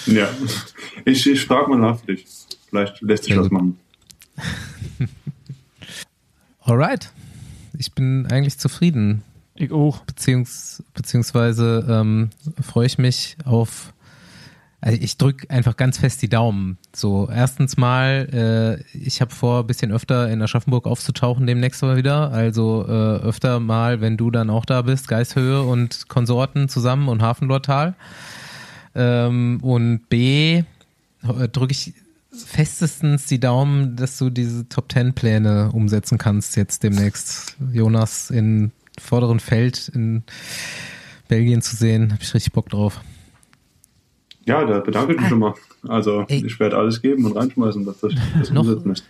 [0.08, 0.28] Ja.
[1.06, 2.26] Ich, ich frage mal nach dich.
[2.70, 3.52] Vielleicht lässt sich was gut.
[3.54, 3.78] machen.
[6.62, 7.12] Alright.
[7.78, 9.24] Ich bin eigentlich zufrieden.
[9.56, 10.00] Ich auch.
[10.00, 12.30] Beziehungs, beziehungsweise ähm,
[12.62, 13.94] freue ich mich auf.
[14.84, 16.80] Also ich drücke einfach ganz fest die Daumen.
[16.96, 18.28] So, erstens mal,
[18.94, 22.32] äh, ich habe vor, ein bisschen öfter in Aschaffenburg aufzutauchen demnächst mal wieder.
[22.32, 27.22] Also äh, öfter mal, wenn du dann auch da bist, Geishöhe und Konsorten zusammen und
[27.22, 27.94] Hafenlortal.
[28.96, 30.64] Ähm, und B,
[31.24, 31.94] äh, drücke ich
[32.34, 37.56] festestens die Daumen, dass du diese Top Ten Pläne umsetzen kannst jetzt demnächst.
[37.72, 40.24] Jonas in vorderen Feld in
[41.28, 43.02] Belgien zu sehen, habe ich richtig Bock drauf.
[44.46, 45.54] Ja, da bedanke ich mich schon mal.
[45.88, 46.46] Also, Ey.
[46.46, 49.04] ich werde alles geben und reinschmeißen, dass das, das Noch- umsetzen ist.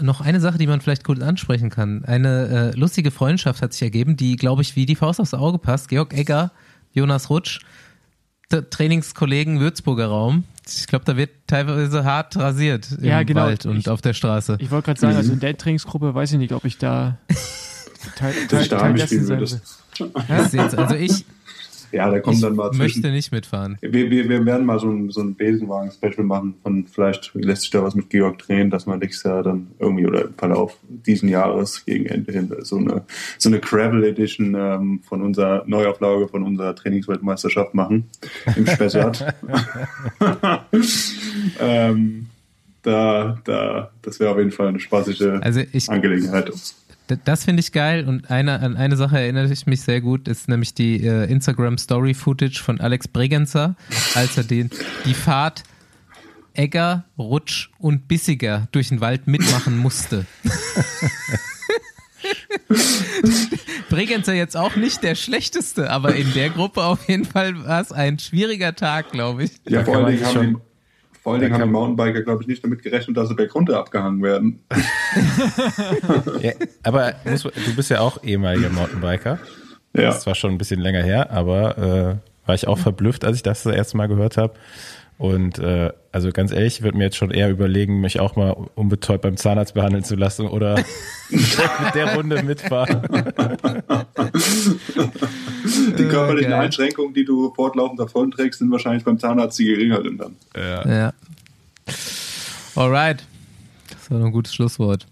[0.00, 2.04] Noch eine Sache, die man vielleicht gut ansprechen kann.
[2.04, 5.58] Eine äh, lustige Freundschaft hat sich ergeben, die, glaube ich, wie die Faust aufs Auge
[5.58, 5.88] passt.
[5.88, 6.50] Georg Egger,
[6.92, 7.60] Jonas Rutsch,
[8.48, 10.44] Trainingskollegen Würzburger Raum.
[10.66, 13.42] Ich glaube, da wird teilweise hart rasiert im Ja, genau.
[13.42, 14.56] Wald und Ich- auf der Straße.
[14.60, 17.18] Ich wollte gerade sagen, also in der Trainingsgruppe weiß ich nicht, ob ich da
[18.16, 19.60] Teil, Teil, Teil dessen sein will.
[20.52, 21.24] Jetzt, also ich,
[21.92, 22.82] Ja, da kommt ich dann mal zwischen.
[22.82, 23.78] möchte nicht mitfahren.
[23.80, 27.70] Wir, wir, wir werden mal so ein, so ein Besenwagen-Special machen von vielleicht lässt sich
[27.70, 31.28] da was mit Georg drehen, dass man nächstes Jahr dann irgendwie oder im Verlauf diesen
[31.28, 33.04] Jahres gegen Ende hin so eine,
[33.38, 38.08] so eine Gravel Edition ähm, von unserer Neuauflage von unserer Trainingsweltmeisterschaft machen
[38.56, 39.34] im Spessart.
[41.60, 42.26] ähm,
[42.82, 46.52] da, da, das wäre auf jeden Fall eine spaßige Also ich, Angelegenheit.
[47.24, 50.48] Das finde ich geil und eine, an eine Sache erinnere ich mich sehr gut, ist
[50.48, 53.76] nämlich die äh, Instagram Story Footage von Alex Bregenzer,
[54.14, 54.70] als er den,
[55.04, 55.62] die Fahrt
[56.54, 60.26] Egger, Rutsch und Bissiger durch den Wald mitmachen musste.
[63.88, 67.92] Bregenzer jetzt auch nicht der schlechteste, aber in der Gruppe auf jeden Fall war es
[67.92, 69.52] ein schwieriger Tag, glaube ich.
[69.68, 70.60] Ja, vor kann allen man Dingen haben,
[71.26, 74.22] vor allen Dingen haben die Mountainbiker, glaube ich, nicht damit gerechnet, dass sie bergunter abgehangen
[74.22, 74.60] werden.
[76.40, 76.52] Ja,
[76.84, 79.40] aber muss, du bist ja auch ehemaliger Mountainbiker.
[79.92, 80.02] Ja.
[80.02, 83.38] Das ist zwar schon ein bisschen länger her, aber äh, war ich auch verblüfft, als
[83.38, 84.54] ich das das erste Mal gehört habe.
[85.18, 88.50] Und äh, also ganz ehrlich, ich würde mir jetzt schon eher überlegen, mich auch mal
[88.74, 90.76] unbetäubt beim Zahnarzt behandeln zu lassen oder
[91.30, 93.02] mit der Runde mitfahren.
[95.98, 96.60] Die körperlichen Geil.
[96.60, 100.36] Einschränkungen, die du fortlaufend davonträgst, sind wahrscheinlich beim Zahnarzt die geringeren dann.
[100.54, 100.86] Ja.
[100.88, 101.12] Ja.
[102.74, 103.24] Alright.
[103.90, 105.06] Das war noch ein gutes Schlusswort.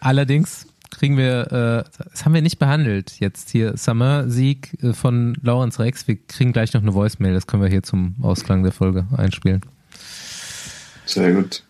[0.00, 0.66] Allerdings
[0.98, 6.08] kriegen wir, äh, das haben wir nicht behandelt jetzt hier, Summer-Sieg äh, von Lawrence Rex.
[6.08, 9.60] Wir kriegen gleich noch eine Voicemail, das können wir hier zum Ausklang der Folge einspielen.
[11.06, 11.62] Sehr gut.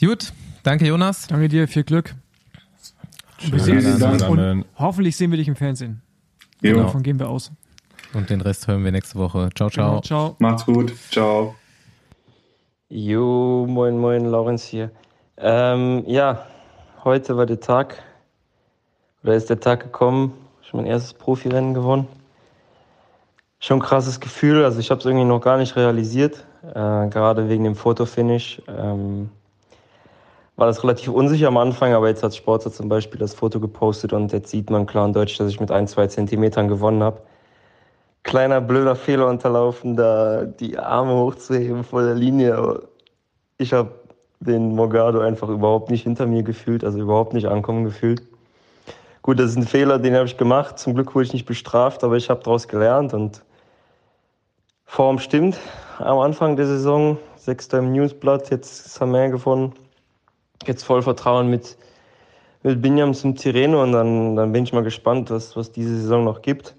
[0.00, 1.26] Gut, danke Jonas.
[1.26, 2.14] Danke dir, viel Glück.
[3.52, 4.28] Uns Dank.
[4.28, 6.00] und hoffentlich sehen wir dich im Fernsehen.
[6.62, 6.76] Jo.
[6.76, 7.52] Davon gehen wir aus.
[8.14, 9.50] Und den Rest hören wir nächste Woche.
[9.54, 9.90] Ciao, ciao.
[9.90, 10.36] Genau, ciao.
[10.38, 10.92] Macht's gut.
[11.10, 11.54] Ciao.
[12.88, 14.90] Jo, moin, moin, Lorenz hier.
[15.36, 16.46] Ähm, ja,
[17.04, 18.02] heute war der Tag,
[19.22, 20.32] oder ist der Tag gekommen,
[20.62, 22.06] schon mein erstes Profirennen gewonnen.
[23.58, 27.48] Schon ein krasses Gefühl, also ich habe es irgendwie noch gar nicht realisiert, äh, gerade
[27.48, 28.62] wegen dem Fotofinish.
[28.68, 29.28] Ähm,
[30.56, 34.12] war das relativ unsicher am Anfang, aber jetzt hat Sportler zum Beispiel das Foto gepostet
[34.12, 37.22] und jetzt sieht man klar und deutlich, dass ich mit ein, zwei Zentimetern gewonnen habe.
[38.22, 42.56] Kleiner blöder Fehler unterlaufen, da die Arme hochzuheben vor der Linie.
[42.56, 42.82] Aber
[43.56, 43.90] ich habe
[44.40, 48.22] den Morgado einfach überhaupt nicht hinter mir gefühlt, also überhaupt nicht ankommen gefühlt.
[49.22, 50.78] Gut, das ist ein Fehler, den habe ich gemacht.
[50.78, 53.42] Zum Glück wurde ich nicht bestraft, aber ich habe daraus gelernt und
[54.86, 55.58] Form stimmt.
[55.98, 59.74] Am Anfang der Saison, sechster im Newsblatt, jetzt Samer gewonnen.
[60.66, 61.76] Jetzt voll Vertrauen mit,
[62.62, 66.24] mit Binyam zum Tirreno und dann, dann bin ich mal gespannt, was, was diese Saison
[66.24, 66.74] noch gibt.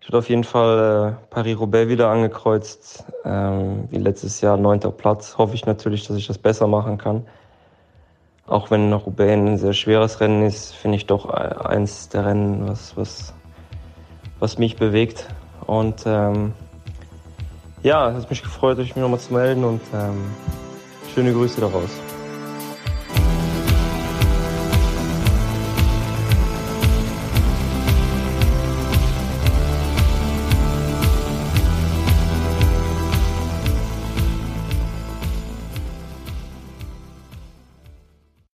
[0.00, 5.38] Ich wird auf jeden Fall äh, Paris-Roubaix wieder angekreuzt, ähm, wie letztes Jahr neunter Platz.
[5.38, 7.26] Hoffe ich natürlich, dass ich das besser machen kann.
[8.46, 12.68] Auch wenn Roubaix ein sehr schweres Rennen ist, finde ich doch äh, eins der Rennen,
[12.68, 13.32] was, was,
[14.38, 15.26] was mich bewegt.
[15.66, 16.52] Und ähm,
[17.82, 20.24] ja, es hat mich gefreut, euch nochmal zu melden und ähm,
[21.14, 21.90] schöne Grüße daraus.